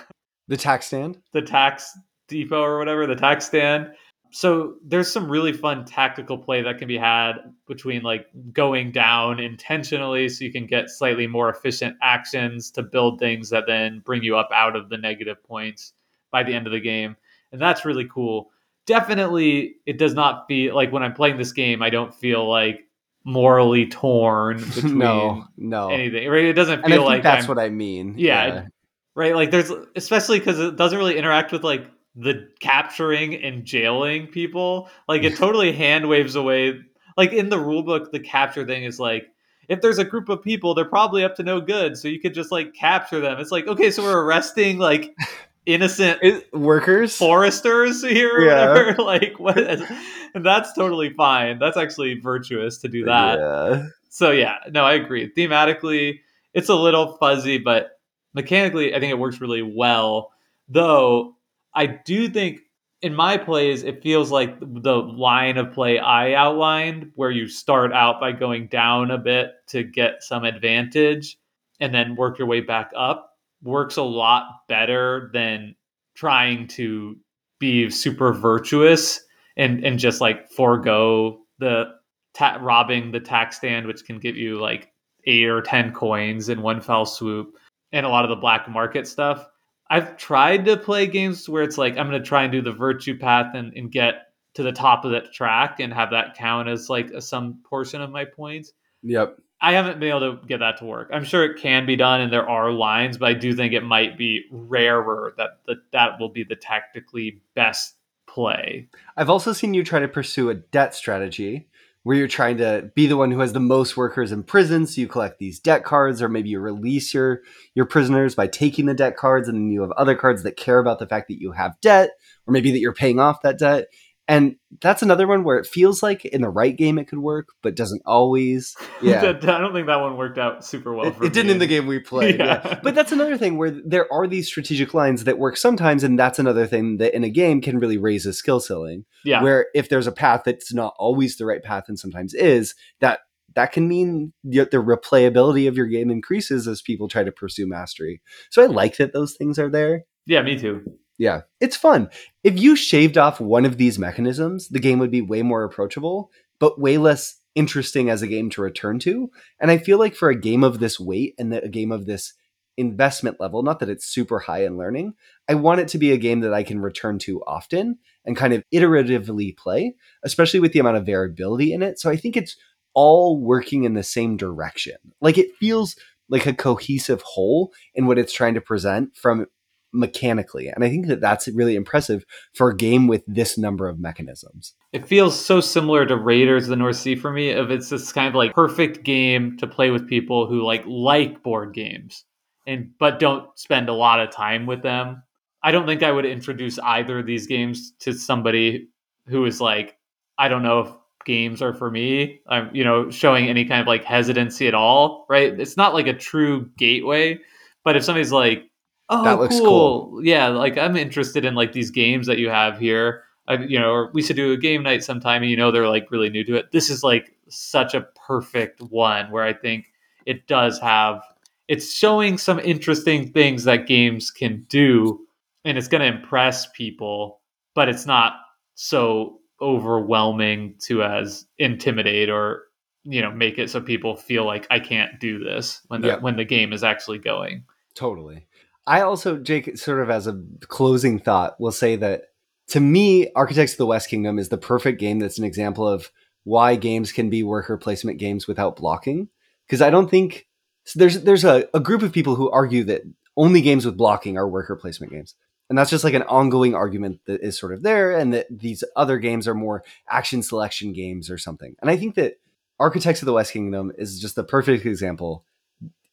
The 0.47 0.57
tax 0.57 0.87
stand. 0.87 1.19
the 1.31 1.41
tax 1.41 1.97
depot 2.27 2.61
or 2.61 2.77
whatever, 2.77 3.05
the 3.07 3.15
tax 3.15 3.45
stand. 3.45 3.91
So 4.35 4.77
there's 4.83 5.11
some 5.11 5.29
really 5.29 5.53
fun 5.53 5.85
tactical 5.85 6.39
play 6.39 6.63
that 6.63 6.79
can 6.79 6.87
be 6.87 6.97
had 6.97 7.35
between 7.67 8.01
like 8.01 8.25
going 8.51 8.91
down 8.91 9.39
intentionally 9.39 10.27
so 10.27 10.43
you 10.43 10.51
can 10.51 10.65
get 10.65 10.89
slightly 10.89 11.27
more 11.27 11.49
efficient 11.49 11.97
actions 12.01 12.71
to 12.71 12.81
build 12.81 13.19
things 13.19 13.51
that 13.51 13.65
then 13.67 14.01
bring 14.03 14.23
you 14.23 14.35
up 14.35 14.49
out 14.51 14.75
of 14.75 14.89
the 14.89 14.97
negative 14.97 15.43
points 15.43 15.93
by 16.31 16.41
the 16.41 16.51
end 16.51 16.65
of 16.65 16.73
the 16.73 16.79
game. 16.79 17.15
And 17.51 17.61
that's 17.61 17.85
really 17.85 18.07
cool. 18.11 18.49
Definitely 18.87 19.75
it 19.85 19.99
does 19.99 20.15
not 20.15 20.47
feel 20.47 20.73
like 20.73 20.91
when 20.91 21.03
I'm 21.03 21.13
playing 21.13 21.37
this 21.37 21.51
game 21.51 21.83
I 21.83 21.91
don't 21.91 22.11
feel 22.11 22.49
like 22.49 22.87
morally 23.23 23.85
torn 23.85 24.57
between 24.75 24.97
no, 24.97 25.45
no. 25.57 25.89
anything. 25.89 26.27
Right? 26.27 26.45
It 26.45 26.53
doesn't 26.53 26.83
feel 26.83 26.89
think 26.89 27.05
like 27.05 27.21
that's 27.21 27.45
I'm 27.45 27.49
what 27.49 27.59
I 27.59 27.69
mean. 27.69 28.15
Yeah, 28.17 28.65
right 29.13 29.35
like 29.35 29.51
there's 29.51 29.71
especially 29.95 30.39
because 30.39 30.59
it 30.59 30.75
doesn't 30.75 30.97
really 30.97 31.19
interact 31.19 31.51
with 31.51 31.63
like 31.63 31.85
the 32.15 32.47
capturing 32.59 33.35
and 33.35 33.65
jailing 33.65 34.27
people 34.27 34.89
like 35.07 35.23
it 35.23 35.35
totally 35.37 35.71
hand 35.71 36.07
waves 36.07 36.35
away 36.35 36.79
like 37.17 37.33
in 37.33 37.49
the 37.49 37.59
rule 37.59 37.83
book 37.83 38.11
the 38.11 38.19
capture 38.19 38.65
thing 38.65 38.83
is 38.83 38.99
like 38.99 39.27
if 39.69 39.81
there's 39.81 39.97
a 39.97 40.03
group 40.03 40.29
of 40.29 40.41
people 40.43 40.73
they're 40.75 40.85
probably 40.85 41.23
up 41.23 41.35
to 41.35 41.43
no 41.43 41.59
good 41.59 41.97
so 41.97 42.07
you 42.07 42.19
could 42.19 42.33
just 42.33 42.51
like 42.51 42.73
capture 42.73 43.19
them 43.19 43.39
it's 43.39 43.51
like 43.51 43.65
okay 43.67 43.89
so 43.89 44.03
we're 44.03 44.21
arresting 44.23 44.77
like 44.77 45.15
innocent 45.65 46.19
It- 46.21 46.53
workers. 46.53 47.15
foresters 47.17 48.03
here 48.03 48.35
or 48.37 48.45
Yeah. 48.45 48.69
whatever 48.69 49.01
like 49.03 49.39
what 49.39 49.57
and 49.57 50.45
that's 50.45 50.73
totally 50.73 51.11
fine 51.13 51.57
that's 51.57 51.77
actually 51.77 52.19
virtuous 52.19 52.77
to 52.79 52.89
do 52.89 53.05
that 53.05 53.39
Yeah. 53.39 53.87
so 54.09 54.29
yeah, 54.31 54.57
no, 54.71 54.83
I 54.83 54.93
agree. 54.93 55.31
Thematically, 55.33 56.19
it's 56.53 56.69
a 56.69 56.75
little 56.75 57.17
fuzzy, 57.17 57.57
but 57.57 57.99
mechanically, 58.35 58.93
I 58.93 58.99
think 58.99 59.09
it 59.11 59.17
works 59.17 59.41
really 59.41 59.63
well. 59.63 60.31
Though 60.69 61.35
I 61.75 61.87
do 61.87 62.29
think 62.29 62.61
in 63.01 63.13
my 63.13 63.37
plays, 63.37 63.83
it 63.83 64.01
feels 64.01 64.31
like 64.31 64.57
the 64.59 64.95
line 64.95 65.57
of 65.57 65.73
play 65.73 65.99
I 65.99 66.33
outlined, 66.33 67.11
where 67.15 67.31
you 67.31 67.47
start 67.47 67.91
out 67.91 68.19
by 68.21 68.31
going 68.31 68.67
down 68.67 69.11
a 69.11 69.17
bit 69.17 69.51
to 69.67 69.83
get 69.83 70.23
some 70.23 70.45
advantage, 70.45 71.37
and 71.79 71.93
then 71.93 72.15
work 72.15 72.39
your 72.39 72.47
way 72.47 72.61
back 72.61 72.91
up, 72.95 73.33
works 73.61 73.97
a 73.97 74.03
lot 74.03 74.45
better 74.69 75.29
than 75.33 75.75
trying 76.15 76.67
to 76.67 77.17
be 77.59 77.89
super 77.89 78.31
virtuous 78.33 79.21
and 79.57 79.83
and 79.85 79.99
just 79.99 80.21
like 80.21 80.49
forego 80.51 81.39
the 81.59 81.85
ta- 82.33 82.59
robbing 82.61 83.11
the 83.11 83.19
tax 83.19 83.57
stand, 83.57 83.85
which 83.85 84.05
can 84.05 84.19
give 84.19 84.35
you 84.35 84.59
like 84.59 84.91
eight 85.25 85.45
or 85.45 85.61
ten 85.61 85.91
coins 85.93 86.49
in 86.49 86.61
one 86.61 86.81
fell 86.81 87.05
swoop, 87.05 87.55
and 87.91 88.05
a 88.05 88.09
lot 88.09 88.23
of 88.23 88.29
the 88.29 88.35
black 88.35 88.69
market 88.69 89.07
stuff. 89.07 89.47
I've 89.93 90.17
tried 90.17 90.65
to 90.65 90.75
play 90.75 91.05
games 91.05 91.47
where 91.47 91.61
it's 91.61 91.77
like 91.77 91.99
I'm 91.99 92.09
going 92.09 92.19
to 92.19 92.27
try 92.27 92.41
and 92.41 92.51
do 92.51 92.63
the 92.63 92.71
virtue 92.71 93.15
path 93.15 93.53
and, 93.53 93.77
and 93.77 93.91
get 93.91 94.29
to 94.55 94.63
the 94.63 94.71
top 94.71 95.05
of 95.05 95.11
that 95.11 95.31
track 95.31 95.79
and 95.79 95.93
have 95.93 96.09
that 96.09 96.35
count 96.35 96.67
as 96.67 96.89
like 96.89 97.11
a, 97.11 97.21
some 97.21 97.59
portion 97.63 98.01
of 98.01 98.09
my 98.09 98.25
points. 98.25 98.73
Yep. 99.03 99.37
I 99.61 99.73
haven't 99.73 99.99
been 99.99 100.09
able 100.09 100.39
to 100.39 100.47
get 100.47 100.61
that 100.61 100.79
to 100.79 100.85
work. 100.85 101.11
I'm 101.13 101.23
sure 101.23 101.45
it 101.45 101.61
can 101.61 101.85
be 101.85 101.95
done 101.95 102.21
and 102.21 102.33
there 102.33 102.49
are 102.49 102.71
lines, 102.71 103.19
but 103.19 103.29
I 103.29 103.33
do 103.35 103.53
think 103.53 103.73
it 103.73 103.83
might 103.83 104.17
be 104.17 104.45
rarer 104.49 105.35
that 105.37 105.59
the, 105.67 105.75
that 105.91 106.19
will 106.19 106.29
be 106.29 106.43
the 106.43 106.55
tactically 106.55 107.43
best 107.53 107.93
play. 108.25 108.89
I've 109.15 109.29
also 109.29 109.53
seen 109.53 109.75
you 109.75 109.83
try 109.83 109.99
to 109.99 110.07
pursue 110.07 110.49
a 110.49 110.55
debt 110.55 110.95
strategy 110.95 111.67
where 112.03 112.17
you're 112.17 112.27
trying 112.27 112.57
to 112.57 112.91
be 112.95 113.07
the 113.07 113.17
one 113.17 113.31
who 113.31 113.39
has 113.39 113.53
the 113.53 113.59
most 113.59 113.97
workers 113.97 114.31
in 114.31 114.43
prison 114.43 114.85
so 114.85 115.01
you 115.01 115.07
collect 115.07 115.39
these 115.39 115.59
debt 115.59 115.83
cards 115.83 116.21
or 116.21 116.29
maybe 116.29 116.49
you 116.49 116.59
release 116.59 117.13
your 117.13 117.41
your 117.73 117.85
prisoners 117.85 118.35
by 118.35 118.45
taking 118.45 118.85
the 118.85 118.93
debt 118.93 119.17
cards 119.17 119.47
and 119.47 119.57
then 119.57 119.71
you 119.71 119.81
have 119.81 119.91
other 119.91 120.15
cards 120.15 120.43
that 120.43 120.57
care 120.57 120.79
about 120.79 120.99
the 120.99 121.07
fact 121.07 121.27
that 121.27 121.41
you 121.41 121.51
have 121.51 121.79
debt 121.81 122.11
or 122.45 122.51
maybe 122.51 122.71
that 122.71 122.79
you're 122.79 122.93
paying 122.93 123.19
off 123.19 123.41
that 123.41 123.57
debt 123.57 123.87
and 124.27 124.55
that's 124.81 125.01
another 125.01 125.27
one 125.27 125.43
where 125.43 125.57
it 125.57 125.67
feels 125.67 126.01
like 126.01 126.23
in 126.25 126.41
the 126.41 126.49
right 126.49 126.77
game 126.77 126.97
it 126.97 127.07
could 127.07 127.19
work 127.19 127.49
but 127.61 127.75
doesn't 127.75 128.01
always 128.05 128.75
yeah 129.01 129.21
I 129.21 129.33
don't 129.33 129.73
think 129.73 129.87
that 129.87 129.99
one 129.99 130.17
worked 130.17 130.37
out 130.37 130.63
super 130.65 130.93
well 130.93 131.07
it, 131.07 131.15
for 131.15 131.25
it 131.25 131.33
didn't 131.33 131.51
in 131.51 131.59
the 131.59 131.67
game 131.67 131.87
we 131.87 131.99
played. 131.99 132.39
yeah. 132.39 132.61
Yeah. 132.63 132.79
But 132.83 132.95
that's 132.95 133.11
another 133.11 133.37
thing 133.37 133.57
where 133.57 133.71
there 133.71 134.11
are 134.11 134.27
these 134.27 134.47
strategic 134.47 134.93
lines 134.93 135.23
that 135.23 135.37
work 135.39 135.57
sometimes, 135.57 136.03
and 136.03 136.17
that's 136.17 136.39
another 136.39 136.67
thing 136.67 136.97
that 136.97 137.15
in 137.15 137.23
a 137.23 137.29
game 137.29 137.61
can 137.61 137.79
really 137.79 137.97
raise 137.97 138.25
a 138.25 138.33
skill 138.33 138.59
ceiling. 138.59 139.05
Yeah. 139.25 139.41
Where 139.41 139.67
if 139.73 139.89
there's 139.89 140.07
a 140.07 140.11
path 140.11 140.43
that's 140.45 140.73
not 140.73 140.93
always 140.97 141.37
the 141.37 141.45
right 141.45 141.63
path 141.63 141.85
and 141.87 141.97
sometimes 141.97 142.33
is, 142.33 142.75
that 142.99 143.21
that 143.55 143.71
can 143.71 143.87
mean 143.87 144.33
the 144.43 144.65
replayability 144.65 145.67
of 145.67 145.77
your 145.77 145.87
game 145.87 146.09
increases 146.09 146.67
as 146.67 146.81
people 146.81 147.07
try 147.07 147.23
to 147.23 147.31
pursue 147.31 147.67
mastery. 147.67 148.21
So 148.49 148.63
I 148.63 148.67
like 148.67 148.97
that 148.97 149.13
those 149.13 149.35
things 149.35 149.57
are 149.59 149.69
there. 149.69 150.03
yeah, 150.25 150.41
me 150.41 150.57
too. 150.57 150.83
Yeah, 151.17 151.41
it's 151.59 151.77
fun. 151.77 152.09
If 152.43 152.59
you 152.59 152.75
shaved 152.75 153.17
off 153.17 153.39
one 153.39 153.65
of 153.65 153.77
these 153.77 153.99
mechanisms, 153.99 154.69
the 154.69 154.79
game 154.79 154.99
would 154.99 155.11
be 155.11 155.21
way 155.21 155.41
more 155.41 155.63
approachable, 155.63 156.31
but 156.59 156.79
way 156.79 156.97
less 156.97 157.37
interesting 157.55 158.09
as 158.09 158.21
a 158.21 158.27
game 158.27 158.49
to 158.51 158.61
return 158.61 158.99
to. 158.99 159.29
And 159.59 159.69
I 159.69 159.77
feel 159.77 159.99
like 159.99 160.15
for 160.15 160.29
a 160.29 160.39
game 160.39 160.63
of 160.63 160.79
this 160.79 160.99
weight 160.99 161.35
and 161.37 161.53
a 161.53 161.69
game 161.69 161.91
of 161.91 162.05
this 162.05 162.33
investment 162.77 163.39
level, 163.39 163.61
not 163.61 163.79
that 163.79 163.89
it's 163.89 164.07
super 164.07 164.39
high 164.39 164.65
in 164.65 164.77
learning, 164.77 165.13
I 165.47 165.53
want 165.53 165.81
it 165.81 165.87
to 165.89 165.99
be 165.99 166.11
a 166.11 166.17
game 166.17 166.39
that 166.39 166.53
I 166.53 166.63
can 166.63 166.79
return 166.79 167.19
to 167.19 167.43
often 167.45 167.99
and 168.25 168.35
kind 168.35 168.53
of 168.53 168.63
iteratively 168.73 169.55
play, 169.55 169.95
especially 170.23 170.59
with 170.59 170.73
the 170.73 170.79
amount 170.79 170.97
of 170.97 171.05
variability 171.05 171.73
in 171.73 171.83
it. 171.83 171.99
So 171.99 172.09
I 172.09 172.15
think 172.15 172.35
it's 172.35 172.57
all 172.95 173.39
working 173.39 173.83
in 173.83 173.93
the 173.93 174.03
same 174.03 174.37
direction. 174.37 174.95
Like 175.21 175.37
it 175.37 175.55
feels 175.59 175.95
like 176.29 176.45
a 176.45 176.53
cohesive 176.53 177.21
whole 177.21 177.71
in 177.93 178.07
what 178.07 178.17
it's 178.17 178.33
trying 178.33 178.53
to 178.55 178.61
present 178.61 179.15
from 179.15 179.45
mechanically. 179.93 180.67
And 180.67 180.83
I 180.83 180.89
think 180.89 181.07
that 181.07 181.21
that's 181.21 181.47
really 181.49 181.75
impressive 181.75 182.25
for 182.53 182.69
a 182.69 182.75
game 182.75 183.07
with 183.07 183.23
this 183.27 183.57
number 183.57 183.87
of 183.87 183.99
mechanisms. 183.99 184.73
It 184.91 185.07
feels 185.07 185.39
so 185.39 185.61
similar 185.61 186.05
to 186.05 186.15
Raiders 186.15 186.63
of 186.63 186.69
the 186.69 186.75
North 186.75 186.97
Sea 186.97 187.15
for 187.15 187.31
me. 187.31 187.51
Of 187.51 187.71
it's 187.71 187.89
this 187.89 188.11
kind 188.11 188.27
of 188.27 188.35
like 188.35 188.53
perfect 188.53 189.03
game 189.03 189.57
to 189.57 189.67
play 189.67 189.91
with 189.91 190.07
people 190.07 190.47
who 190.47 190.63
like 190.63 190.83
like 190.85 191.43
board 191.43 191.73
games 191.73 192.25
and 192.65 192.91
but 192.99 193.19
don't 193.19 193.47
spend 193.57 193.89
a 193.89 193.93
lot 193.93 194.19
of 194.19 194.31
time 194.31 194.65
with 194.65 194.81
them. 194.81 195.23
I 195.63 195.71
don't 195.71 195.85
think 195.85 196.03
I 196.03 196.11
would 196.11 196.25
introduce 196.25 196.79
either 196.79 197.19
of 197.19 197.25
these 197.25 197.47
games 197.47 197.93
to 197.99 198.13
somebody 198.13 198.89
who 199.27 199.45
is 199.45 199.61
like, 199.61 199.97
I 200.37 200.49
don't 200.49 200.63
know 200.63 200.79
if 200.79 200.91
games 201.25 201.61
are 201.61 201.73
for 201.73 201.89
me. 201.89 202.41
I'm, 202.47 202.69
you 202.73 202.83
know, 202.83 203.09
showing 203.09 203.47
any 203.47 203.65
kind 203.65 203.79
of 203.79 203.87
like 203.87 204.03
hesitancy 204.03 204.67
at 204.67 204.73
all, 204.73 205.25
right? 205.29 205.57
It's 205.57 205.77
not 205.77 205.93
like 205.93 206.07
a 206.07 206.13
true 206.13 206.69
gateway, 206.77 207.39
but 207.85 207.95
if 207.95 208.03
somebody's 208.03 208.31
like, 208.31 208.65
oh, 209.09 209.23
That 209.23 209.39
looks 209.39 209.59
cool. 209.59 210.19
yeah, 210.23 210.47
like 210.47 210.77
I'm 210.77 210.95
interested 210.95 211.45
in 211.45 211.55
like 211.55 211.71
these 211.73 211.91
games 211.91 212.27
that 212.27 212.37
you 212.37 212.49
have 212.49 212.79
here. 212.79 213.23
I, 213.47 213.55
you 213.57 213.77
know, 213.77 213.91
or 213.91 214.11
we 214.13 214.21
should 214.21 214.37
do 214.37 214.53
a 214.53 214.57
game 214.57 214.83
night 214.83 215.03
sometime, 215.03 215.41
and 215.41 215.51
you 215.51 215.57
know 215.57 215.69
they're 215.71 215.89
like 215.89 216.09
really 216.11 216.29
new 216.29 216.43
to 216.45 216.55
it. 216.55 216.71
This 216.71 216.89
is 216.89 217.03
like 217.03 217.35
such 217.49 217.93
a 217.93 218.07
perfect 218.27 218.81
one 218.81 219.29
where 219.31 219.43
I 219.43 219.51
think 219.53 219.91
it 220.25 220.47
does 220.47 220.79
have. 220.79 221.21
It's 221.67 221.93
showing 221.93 222.37
some 222.37 222.59
interesting 222.59 223.31
things 223.31 223.65
that 223.65 223.85
games 223.87 224.31
can 224.31 224.65
do, 224.69 225.19
and 225.65 225.77
it's 225.77 225.89
going 225.89 226.01
to 226.01 226.07
impress 226.17 226.67
people, 226.67 227.41
but 227.75 227.89
it's 227.89 228.05
not 228.05 228.33
so 228.75 229.39
overwhelming 229.61 230.75
to 230.81 231.03
as 231.03 231.45
intimidate 231.57 232.29
or 232.29 232.63
you 233.03 233.21
know 233.21 233.31
make 233.31 233.57
it 233.59 233.69
so 233.69 233.81
people 233.81 234.15
feel 234.15 234.45
like 234.45 234.65
I 234.71 234.79
can't 234.79 235.19
do 235.19 235.39
this 235.43 235.81
when 235.87 236.01
the 236.01 236.07
Yeah. 236.09 236.19
when 236.19 236.37
the 236.37 236.45
game 236.45 236.71
is 236.73 236.83
actually 236.83 237.19
going. 237.19 237.65
Totally. 237.95 238.45
I 238.85 239.01
also, 239.01 239.37
Jake, 239.37 239.77
sort 239.77 240.01
of 240.01 240.09
as 240.09 240.27
a 240.27 240.41
closing 240.67 241.19
thought, 241.19 241.59
will 241.59 241.71
say 241.71 241.95
that 241.97 242.23
to 242.69 242.79
me, 242.79 243.31
Architects 243.35 243.73
of 243.73 243.77
the 243.77 243.85
West 243.85 244.09
Kingdom 244.09 244.39
is 244.39 244.49
the 244.49 244.57
perfect 244.57 244.99
game 244.99 245.19
that's 245.19 245.37
an 245.37 245.45
example 245.45 245.87
of 245.87 246.11
why 246.43 246.75
games 246.75 247.11
can 247.11 247.29
be 247.29 247.43
worker 247.43 247.77
placement 247.77 248.19
games 248.19 248.47
without 248.47 248.75
blocking. 248.75 249.29
Because 249.65 249.81
I 249.81 249.89
don't 249.89 250.09
think 250.09 250.47
so 250.85 250.99
there's 250.99 251.21
there's 251.21 251.45
a, 251.45 251.67
a 251.73 251.79
group 251.79 252.01
of 252.01 252.11
people 252.11 252.35
who 252.35 252.49
argue 252.49 252.83
that 252.85 253.03
only 253.37 253.61
games 253.61 253.85
with 253.85 253.97
blocking 253.97 254.37
are 254.37 254.47
worker 254.47 254.75
placement 254.75 255.11
games. 255.11 255.35
And 255.69 255.77
that's 255.77 255.89
just 255.89 256.03
like 256.03 256.13
an 256.13 256.23
ongoing 256.23 256.75
argument 256.75 257.21
that 257.25 257.41
is 257.41 257.57
sort 257.57 257.73
of 257.73 257.83
there, 257.83 258.17
and 258.17 258.33
that 258.33 258.47
these 258.51 258.83
other 258.95 259.17
games 259.17 259.47
are 259.47 259.55
more 259.55 259.83
action 260.09 260.43
selection 260.43 260.91
games 260.91 261.31
or 261.31 261.37
something. 261.37 261.75
And 261.81 261.89
I 261.89 261.95
think 261.95 262.15
that 262.15 262.35
Architects 262.79 263.21
of 263.21 263.27
the 263.27 263.33
West 263.33 263.53
Kingdom 263.53 263.91
is 263.97 264.19
just 264.19 264.35
the 264.35 264.43
perfect 264.43 264.85
example. 264.85 265.45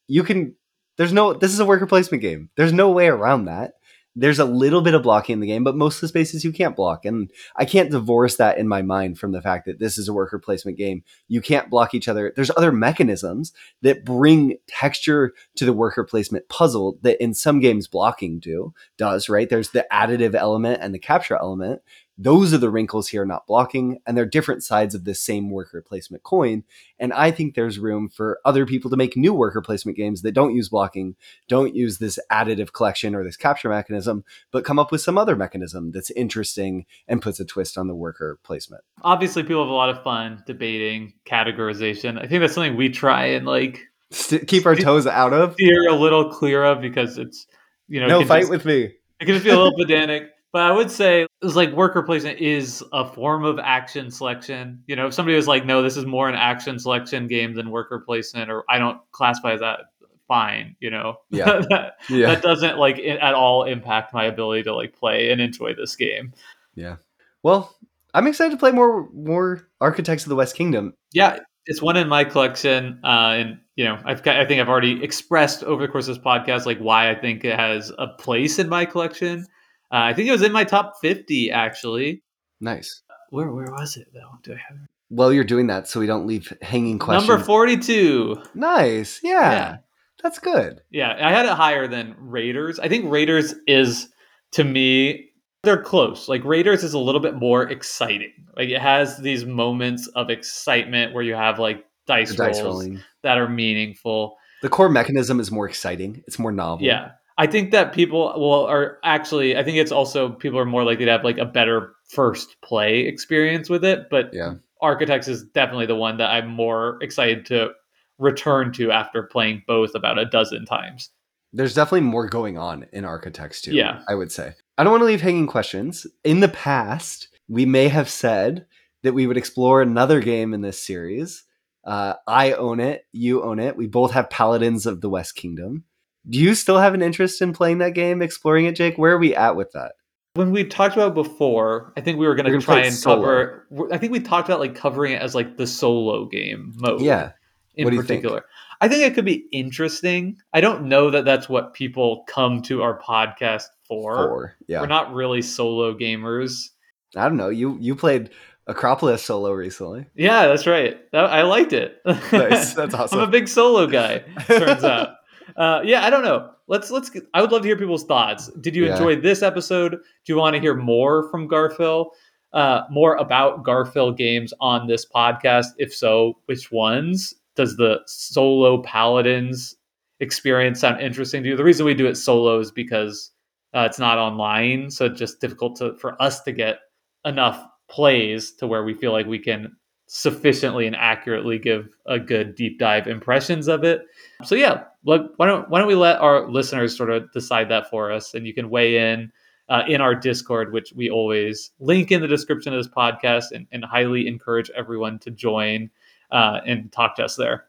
You 0.07 0.23
can 0.23 0.55
there's 0.97 1.13
no 1.13 1.33
this 1.33 1.53
is 1.53 1.59
a 1.59 1.65
worker 1.65 1.87
placement 1.87 2.21
game. 2.21 2.49
There's 2.55 2.73
no 2.73 2.91
way 2.91 3.07
around 3.07 3.45
that. 3.45 3.73
There's 4.13 4.39
a 4.39 4.45
little 4.45 4.81
bit 4.81 4.93
of 4.93 5.03
blocking 5.03 5.35
in 5.35 5.39
the 5.39 5.47
game, 5.47 5.63
but 5.63 5.77
most 5.77 5.95
of 5.95 6.01
the 6.01 6.07
spaces 6.09 6.43
you 6.43 6.51
can't 6.51 6.75
block. 6.75 7.05
And 7.05 7.31
I 7.55 7.63
can't 7.63 7.91
divorce 7.91 8.35
that 8.35 8.57
in 8.57 8.67
my 8.67 8.81
mind 8.81 9.17
from 9.17 9.31
the 9.31 9.41
fact 9.41 9.65
that 9.65 9.79
this 9.79 9.97
is 9.97 10.09
a 10.09 10.13
worker 10.13 10.37
placement 10.37 10.77
game. 10.77 11.03
You 11.29 11.39
can't 11.39 11.69
block 11.69 11.93
each 11.93 12.09
other. 12.09 12.33
There's 12.35 12.51
other 12.57 12.73
mechanisms 12.73 13.53
that 13.83 14.03
bring 14.03 14.57
texture 14.67 15.33
to 15.55 15.63
the 15.63 15.71
worker 15.71 16.03
placement 16.03 16.49
puzzle 16.49 16.99
that 17.03 17.23
in 17.23 17.33
some 17.33 17.61
games 17.61 17.87
blocking 17.87 18.39
do 18.39 18.73
does, 18.97 19.29
right? 19.29 19.49
There's 19.49 19.69
the 19.69 19.87
additive 19.93 20.35
element 20.35 20.81
and 20.81 20.93
the 20.93 20.99
capture 20.99 21.37
element. 21.37 21.81
Those 22.23 22.53
are 22.53 22.59
the 22.59 22.69
wrinkles 22.69 23.07
here, 23.07 23.25
not 23.25 23.47
blocking, 23.47 23.99
and 24.05 24.15
they're 24.15 24.27
different 24.27 24.63
sides 24.63 24.93
of 24.93 25.05
the 25.05 25.15
same 25.15 25.49
worker 25.49 25.81
placement 25.81 26.21
coin. 26.21 26.63
And 26.99 27.11
I 27.13 27.31
think 27.31 27.55
there's 27.55 27.79
room 27.79 28.09
for 28.09 28.39
other 28.45 28.67
people 28.67 28.91
to 28.91 28.95
make 28.97 29.17
new 29.17 29.33
worker 29.33 29.59
placement 29.59 29.97
games 29.97 30.21
that 30.21 30.33
don't 30.33 30.53
use 30.53 30.69
blocking, 30.69 31.15
don't 31.47 31.73
use 31.75 31.97
this 31.97 32.19
additive 32.31 32.73
collection 32.73 33.15
or 33.15 33.23
this 33.23 33.37
capture 33.37 33.69
mechanism, 33.69 34.23
but 34.51 34.63
come 34.63 34.77
up 34.77 34.91
with 34.91 35.01
some 35.01 35.17
other 35.17 35.35
mechanism 35.35 35.89
that's 35.91 36.11
interesting 36.11 36.85
and 37.07 37.23
puts 37.23 37.39
a 37.39 37.45
twist 37.45 37.75
on 37.75 37.87
the 37.87 37.95
worker 37.95 38.37
placement. 38.43 38.83
Obviously, 39.01 39.41
people 39.41 39.63
have 39.63 39.69
a 39.71 39.73
lot 39.73 39.89
of 39.89 40.03
fun 40.03 40.43
debating 40.45 41.13
categorization. 41.25 42.17
I 42.23 42.27
think 42.27 42.41
that's 42.41 42.53
something 42.53 42.75
we 42.77 42.89
try 42.89 43.25
and 43.27 43.47
like 43.47 43.79
St- 44.11 44.47
keep 44.47 44.67
our 44.67 44.75
toes 44.87 45.07
out 45.07 45.33
of. 45.33 45.53
steer 45.53 45.89
a 45.89 45.95
little 45.95 46.29
clear 46.29 46.63
of 46.63 46.81
because 46.81 47.17
it's 47.17 47.47
you 47.87 47.99
know 47.99 48.07
No, 48.07 48.25
fight 48.25 48.41
just- 48.41 48.51
with 48.51 48.65
me. 48.65 48.83
it 49.19 49.25
can 49.25 49.29
just 49.33 49.43
be 49.43 49.49
a 49.49 49.55
little 49.57 49.75
pedantic. 49.75 50.29
But 50.53 50.63
I 50.63 50.71
would 50.71 50.91
say 50.91 51.25
it's 51.41 51.55
like 51.55 51.71
worker 51.71 52.03
placement 52.03 52.39
is 52.39 52.83
a 52.91 53.05
form 53.05 53.45
of 53.45 53.57
action 53.59 54.11
selection. 54.11 54.83
You 54.87 54.97
know, 54.97 55.07
if 55.07 55.13
somebody 55.13 55.35
was 55.37 55.47
like, 55.47 55.65
no, 55.65 55.81
this 55.81 55.95
is 55.95 56.05
more 56.05 56.27
an 56.27 56.35
action 56.35 56.77
selection 56.77 57.27
game 57.27 57.53
than 57.55 57.69
worker 57.69 57.99
placement, 58.05 58.51
or 58.51 58.65
I 58.69 58.77
don't 58.77 58.99
classify 59.11 59.55
that, 59.55 59.79
fine. 60.27 60.75
You 60.81 60.89
know, 60.91 61.15
Yeah. 61.29 61.61
that, 61.69 61.93
Yeah. 62.09 62.27
that 62.27 62.41
doesn't 62.41 62.77
like 62.77 62.99
at 62.99 63.33
all 63.33 63.63
impact 63.63 64.13
my 64.13 64.25
ability 64.25 64.63
to 64.63 64.75
like 64.75 64.93
play 64.93 65.31
and 65.31 65.39
enjoy 65.39 65.73
this 65.73 65.95
game. 65.95 66.33
Yeah. 66.75 66.97
Well, 67.43 67.73
I'm 68.13 68.27
excited 68.27 68.51
to 68.51 68.57
play 68.57 68.71
more 68.71 69.09
more 69.13 69.67
Architects 69.79 70.23
of 70.25 70.29
the 70.29 70.35
West 70.35 70.55
Kingdom. 70.55 70.93
Yeah, 71.13 71.39
it's 71.65 71.81
one 71.81 71.95
in 71.95 72.09
my 72.09 72.25
collection, 72.25 72.99
uh, 73.05 73.35
and 73.37 73.59
you 73.77 73.85
know, 73.85 73.99
I've 74.03 74.21
got, 74.21 74.35
I 74.37 74.45
think 74.45 74.59
I've 74.59 74.67
already 74.69 75.01
expressed 75.01 75.63
over 75.63 75.81
the 75.85 75.91
course 75.91 76.09
of 76.09 76.15
this 76.15 76.23
podcast 76.23 76.65
like 76.65 76.79
why 76.79 77.09
I 77.09 77.15
think 77.15 77.45
it 77.45 77.57
has 77.57 77.89
a 77.97 78.07
place 78.07 78.59
in 78.59 78.67
my 78.67 78.83
collection. 78.85 79.45
Uh, 79.91 79.97
I 80.09 80.13
think 80.13 80.27
it 80.29 80.31
was 80.31 80.41
in 80.41 80.51
my 80.51 80.63
top 80.63 80.93
fifty 81.01 81.51
actually. 81.51 82.23
Nice. 82.59 83.01
Where 83.29 83.51
where 83.51 83.71
was 83.71 83.97
it 83.97 84.07
though? 84.13 84.37
Do 84.43 84.53
I 84.53 84.57
have 84.67 84.77
it? 84.77 84.89
Well, 85.09 85.33
you're 85.33 85.43
doing 85.43 85.67
that 85.67 85.87
so 85.87 85.99
we 85.99 86.05
don't 86.05 86.25
leave 86.27 86.53
hanging 86.61 86.99
questions. 86.99 87.27
number 87.27 87.43
forty 87.43 87.77
two? 87.77 88.37
Nice. 88.53 89.19
Yeah. 89.23 89.51
Yeah. 89.51 89.77
That's 90.23 90.37
good. 90.39 90.81
Yeah, 90.91 91.17
I 91.19 91.31
had 91.31 91.45
it 91.47 91.51
higher 91.53 91.87
than 91.87 92.15
Raiders. 92.19 92.79
I 92.79 92.87
think 92.87 93.11
Raiders 93.11 93.55
is 93.67 94.07
to 94.51 94.63
me 94.63 95.29
they're 95.63 95.81
close. 95.81 96.27
Like 96.29 96.43
Raiders 96.43 96.83
is 96.83 96.93
a 96.93 96.99
little 96.99 97.21
bit 97.21 97.35
more 97.35 97.63
exciting. 97.69 98.31
Like 98.55 98.69
it 98.69 98.81
has 98.81 99.17
these 99.17 99.45
moments 99.45 100.07
of 100.15 100.29
excitement 100.29 101.13
where 101.13 101.23
you 101.23 101.33
have 101.35 101.59
like 101.59 101.85
dice, 102.07 102.31
The 102.31 102.37
dice 102.37 102.61
rolls 102.61 102.85
rolling. 102.85 102.99
that 103.23 103.37
are 103.37 103.49
meaningful. 103.49 104.37
The 104.61 104.69
core 104.69 104.89
mechanism 104.89 105.39
is 105.39 105.51
more 105.51 105.67
exciting. 105.67 106.23
It's 106.27 106.37
more 106.39 106.51
novel. 106.51 106.85
Yeah. 106.85 107.11
I 107.37 107.47
think 107.47 107.71
that 107.71 107.93
people 107.93 108.33
will 108.37 108.65
are 108.65 108.97
actually 109.03 109.57
I 109.57 109.63
think 109.63 109.77
it's 109.77 109.91
also 109.91 110.29
people 110.29 110.59
are 110.59 110.65
more 110.65 110.83
likely 110.83 111.05
to 111.05 111.11
have 111.11 111.23
like 111.23 111.37
a 111.37 111.45
better 111.45 111.93
first 112.09 112.57
play 112.61 113.01
experience 113.01 113.69
with 113.69 113.83
it, 113.85 114.07
but 114.09 114.29
Yeah. 114.33 114.55
Architects 114.81 115.27
is 115.27 115.43
definitely 115.43 115.85
the 115.85 115.95
one 115.95 116.17
that 116.17 116.31
I'm 116.31 116.47
more 116.47 116.97
excited 117.01 117.45
to 117.47 117.71
return 118.17 118.71
to 118.73 118.91
after 118.91 119.23
playing 119.23 119.63
both 119.67 119.93
about 119.95 120.17
a 120.17 120.25
dozen 120.25 120.65
times. 120.65 121.11
There's 121.53 121.75
definitely 121.75 122.01
more 122.01 122.27
going 122.27 122.57
on 122.57 122.85
in 122.91 123.05
Architects 123.05 123.61
too. 123.61 123.73
Yeah. 123.73 124.01
I 124.07 124.15
would 124.15 124.31
say. 124.31 124.53
I 124.77 124.83
don't 124.83 124.91
want 124.91 125.01
to 125.01 125.05
leave 125.05 125.21
hanging 125.21 125.47
questions. 125.47 126.07
In 126.23 126.39
the 126.39 126.47
past, 126.47 127.27
we 127.47 127.65
may 127.65 127.89
have 127.89 128.09
said 128.09 128.65
that 129.03 129.13
we 129.13 129.27
would 129.27 129.37
explore 129.37 129.81
another 129.81 130.19
game 130.21 130.53
in 130.53 130.61
this 130.61 130.83
series. 130.83 131.43
Uh, 131.85 132.13
I 132.27 132.53
own 132.53 132.79
it. 132.79 133.05
You 133.11 133.43
own 133.43 133.59
it. 133.59 133.75
We 133.75 133.87
both 133.87 134.11
have 134.11 134.29
Paladins 134.29 134.85
of 134.85 135.01
the 135.01 135.09
West 135.09 135.35
Kingdom. 135.35 135.83
Do 136.29 136.37
you 136.39 136.53
still 136.55 136.77
have 136.77 136.93
an 136.93 137.01
interest 137.01 137.41
in 137.41 137.53
playing 137.53 137.79
that 137.79 137.93
game, 137.93 138.21
exploring 138.21 138.65
it, 138.65 138.75
Jake? 138.75 138.97
Where 138.97 139.13
are 139.13 139.17
we 139.17 139.35
at 139.35 139.55
with 139.55 139.71
that? 139.71 139.93
When 140.33 140.51
we 140.51 140.63
talked 140.63 140.95
about 140.95 141.09
it 141.09 141.13
before, 141.13 141.91
I 141.97 142.01
think 142.01 142.17
we 142.19 142.25
were 142.27 142.35
going 142.35 142.51
to 142.51 142.61
try 142.61 142.81
and 142.81 142.93
solo. 142.93 143.15
cover. 143.21 143.67
I 143.91 143.97
think 143.97 144.11
we 144.13 144.19
talked 144.21 144.47
about 144.47 144.59
like 144.61 144.75
covering 144.75 145.13
it 145.13 145.21
as 145.21 145.35
like 145.35 145.57
the 145.57 145.67
solo 145.67 146.25
game 146.25 146.73
mode. 146.77 147.01
Yeah. 147.01 147.31
in 147.75 147.83
What 147.83 147.89
do 147.91 147.97
you 147.97 148.03
think? 148.03 148.21
particular. 148.21 148.45
I 148.79 148.87
think 148.87 149.03
it 149.03 149.13
could 149.13 149.25
be 149.25 149.45
interesting. 149.51 150.37
I 150.53 150.61
don't 150.61 150.85
know 150.85 151.09
that 151.11 151.25
that's 151.25 151.49
what 151.49 151.73
people 151.73 152.23
come 152.27 152.61
to 152.63 152.81
our 152.81 152.97
podcast 152.99 153.65
for. 153.87 154.15
Four. 154.15 154.55
Yeah. 154.67 154.81
We're 154.81 154.87
not 154.87 155.13
really 155.13 155.41
solo 155.41 155.93
gamers. 155.93 156.69
I 157.15 157.27
don't 157.27 157.37
know. 157.37 157.49
You 157.49 157.77
you 157.81 157.93
played 157.95 158.29
Acropolis 158.67 159.23
solo 159.23 159.51
recently. 159.51 160.05
Yeah, 160.15 160.47
that's 160.47 160.65
right. 160.65 160.97
I 161.13 161.41
liked 161.41 161.73
it. 161.73 161.97
Nice. 162.05 162.73
That's 162.75 162.93
awesome. 162.93 163.19
I'm 163.19 163.27
a 163.27 163.31
big 163.31 163.47
solo 163.49 163.85
guy. 163.87 164.19
Turns 164.47 164.83
out. 164.85 165.15
Uh, 165.57 165.81
yeah, 165.83 166.05
I 166.05 166.09
don't 166.09 166.23
know. 166.23 166.51
Let's 166.67 166.91
let's. 166.91 167.09
Get, 167.09 167.23
I 167.33 167.41
would 167.41 167.51
love 167.51 167.61
to 167.63 167.67
hear 167.67 167.77
people's 167.77 168.05
thoughts. 168.05 168.49
Did 168.61 168.75
you 168.75 168.85
Yeah. 168.85 168.91
enjoy 168.93 169.15
this 169.17 169.41
episode? 169.41 169.91
Do 169.91 169.97
you 170.33 170.37
want 170.37 170.55
to 170.55 170.61
hear 170.61 170.75
more 170.75 171.29
from 171.29 171.47
Garphill? 171.49 172.11
Uh, 172.53 172.81
more 172.89 173.15
about 173.15 173.63
Garphill 173.63 174.15
games 174.17 174.53
on 174.59 174.87
this 174.87 175.05
podcast? 175.05 175.67
If 175.77 175.93
so, 175.93 176.37
which 176.45 176.71
ones? 176.71 177.33
Does 177.55 177.75
the 177.77 177.99
solo 178.07 178.81
paladins 178.81 179.75
experience 180.19 180.79
sound 180.79 181.01
interesting 181.01 181.43
to 181.43 181.49
you? 181.49 181.55
The 181.57 181.63
reason 181.63 181.85
we 181.85 181.93
do 181.93 182.07
it 182.07 182.15
solo 182.15 182.59
is 182.59 182.71
because 182.71 183.31
uh, 183.73 183.81
it's 183.81 183.99
not 183.99 184.17
online, 184.17 184.89
so 184.89 185.05
it's 185.05 185.19
just 185.19 185.41
difficult 185.41 185.77
to, 185.77 185.95
for 185.97 186.21
us 186.21 186.41
to 186.43 186.51
get 186.51 186.79
enough 187.25 187.65
plays 187.89 188.53
to 188.55 188.67
where 188.67 188.83
we 188.83 188.93
feel 188.93 189.11
like 189.11 189.27
we 189.27 189.39
can 189.39 189.75
sufficiently 190.13 190.85
and 190.85 190.95
accurately 190.97 191.57
give 191.57 191.87
a 192.05 192.19
good 192.19 192.53
deep 192.53 192.77
dive 192.77 193.07
impressions 193.07 193.69
of 193.69 193.85
it. 193.85 194.01
So 194.43 194.55
yeah, 194.55 194.83
look, 195.05 195.31
why 195.37 195.45
don't 195.45 195.69
why 195.69 195.79
don't 195.79 195.87
we 195.87 195.95
let 195.95 196.19
our 196.19 196.51
listeners 196.51 196.97
sort 196.97 197.09
of 197.09 197.31
decide 197.31 197.69
that 197.69 197.89
for 197.89 198.11
us, 198.11 198.33
and 198.33 198.45
you 198.45 198.53
can 198.53 198.69
weigh 198.69 199.13
in 199.13 199.31
uh, 199.69 199.83
in 199.87 200.01
our 200.01 200.13
Discord, 200.13 200.73
which 200.73 200.91
we 200.93 201.09
always 201.09 201.71
link 201.79 202.11
in 202.11 202.19
the 202.19 202.27
description 202.27 202.73
of 202.73 202.83
this 202.83 202.91
podcast, 202.91 203.53
and, 203.53 203.67
and 203.71 203.85
highly 203.85 204.27
encourage 204.27 204.69
everyone 204.71 205.17
to 205.19 205.31
join 205.31 205.89
uh, 206.29 206.59
and 206.65 206.91
talk 206.91 207.15
to 207.15 207.23
us 207.23 207.37
there. 207.37 207.67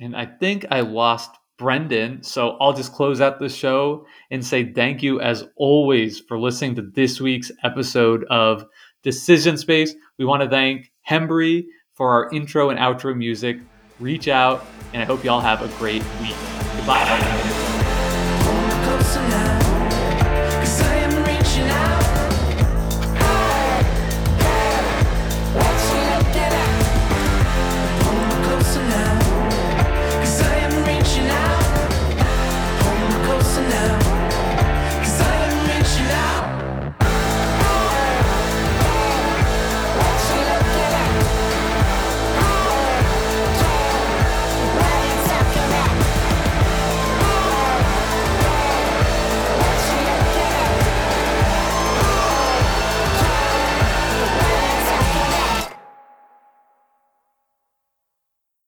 And 0.00 0.14
I 0.14 0.24
think 0.24 0.66
I 0.70 0.82
lost 0.82 1.32
Brendan, 1.58 2.22
so 2.22 2.56
I'll 2.60 2.74
just 2.74 2.92
close 2.92 3.20
out 3.20 3.40
the 3.40 3.48
show 3.48 4.06
and 4.30 4.46
say 4.46 4.72
thank 4.72 5.02
you 5.02 5.20
as 5.20 5.48
always 5.56 6.20
for 6.20 6.38
listening 6.38 6.76
to 6.76 6.82
this 6.82 7.20
week's 7.20 7.50
episode 7.64 8.24
of 8.30 8.64
Decision 9.02 9.56
Space. 9.56 9.96
We 10.16 10.24
want 10.24 10.42
to 10.42 10.48
thank 10.48 10.92
Hembree 11.08 11.66
for 11.94 12.10
our 12.10 12.30
intro 12.32 12.70
and 12.70 12.78
outro 12.78 13.16
music. 13.16 13.58
Reach 13.98 14.28
out, 14.28 14.64
and 14.92 15.02
I 15.02 15.04
hope 15.04 15.24
y'all 15.24 15.40
have 15.40 15.62
a 15.62 15.78
great 15.78 16.02
week. 16.20 16.36
Goodbye. 16.76 17.37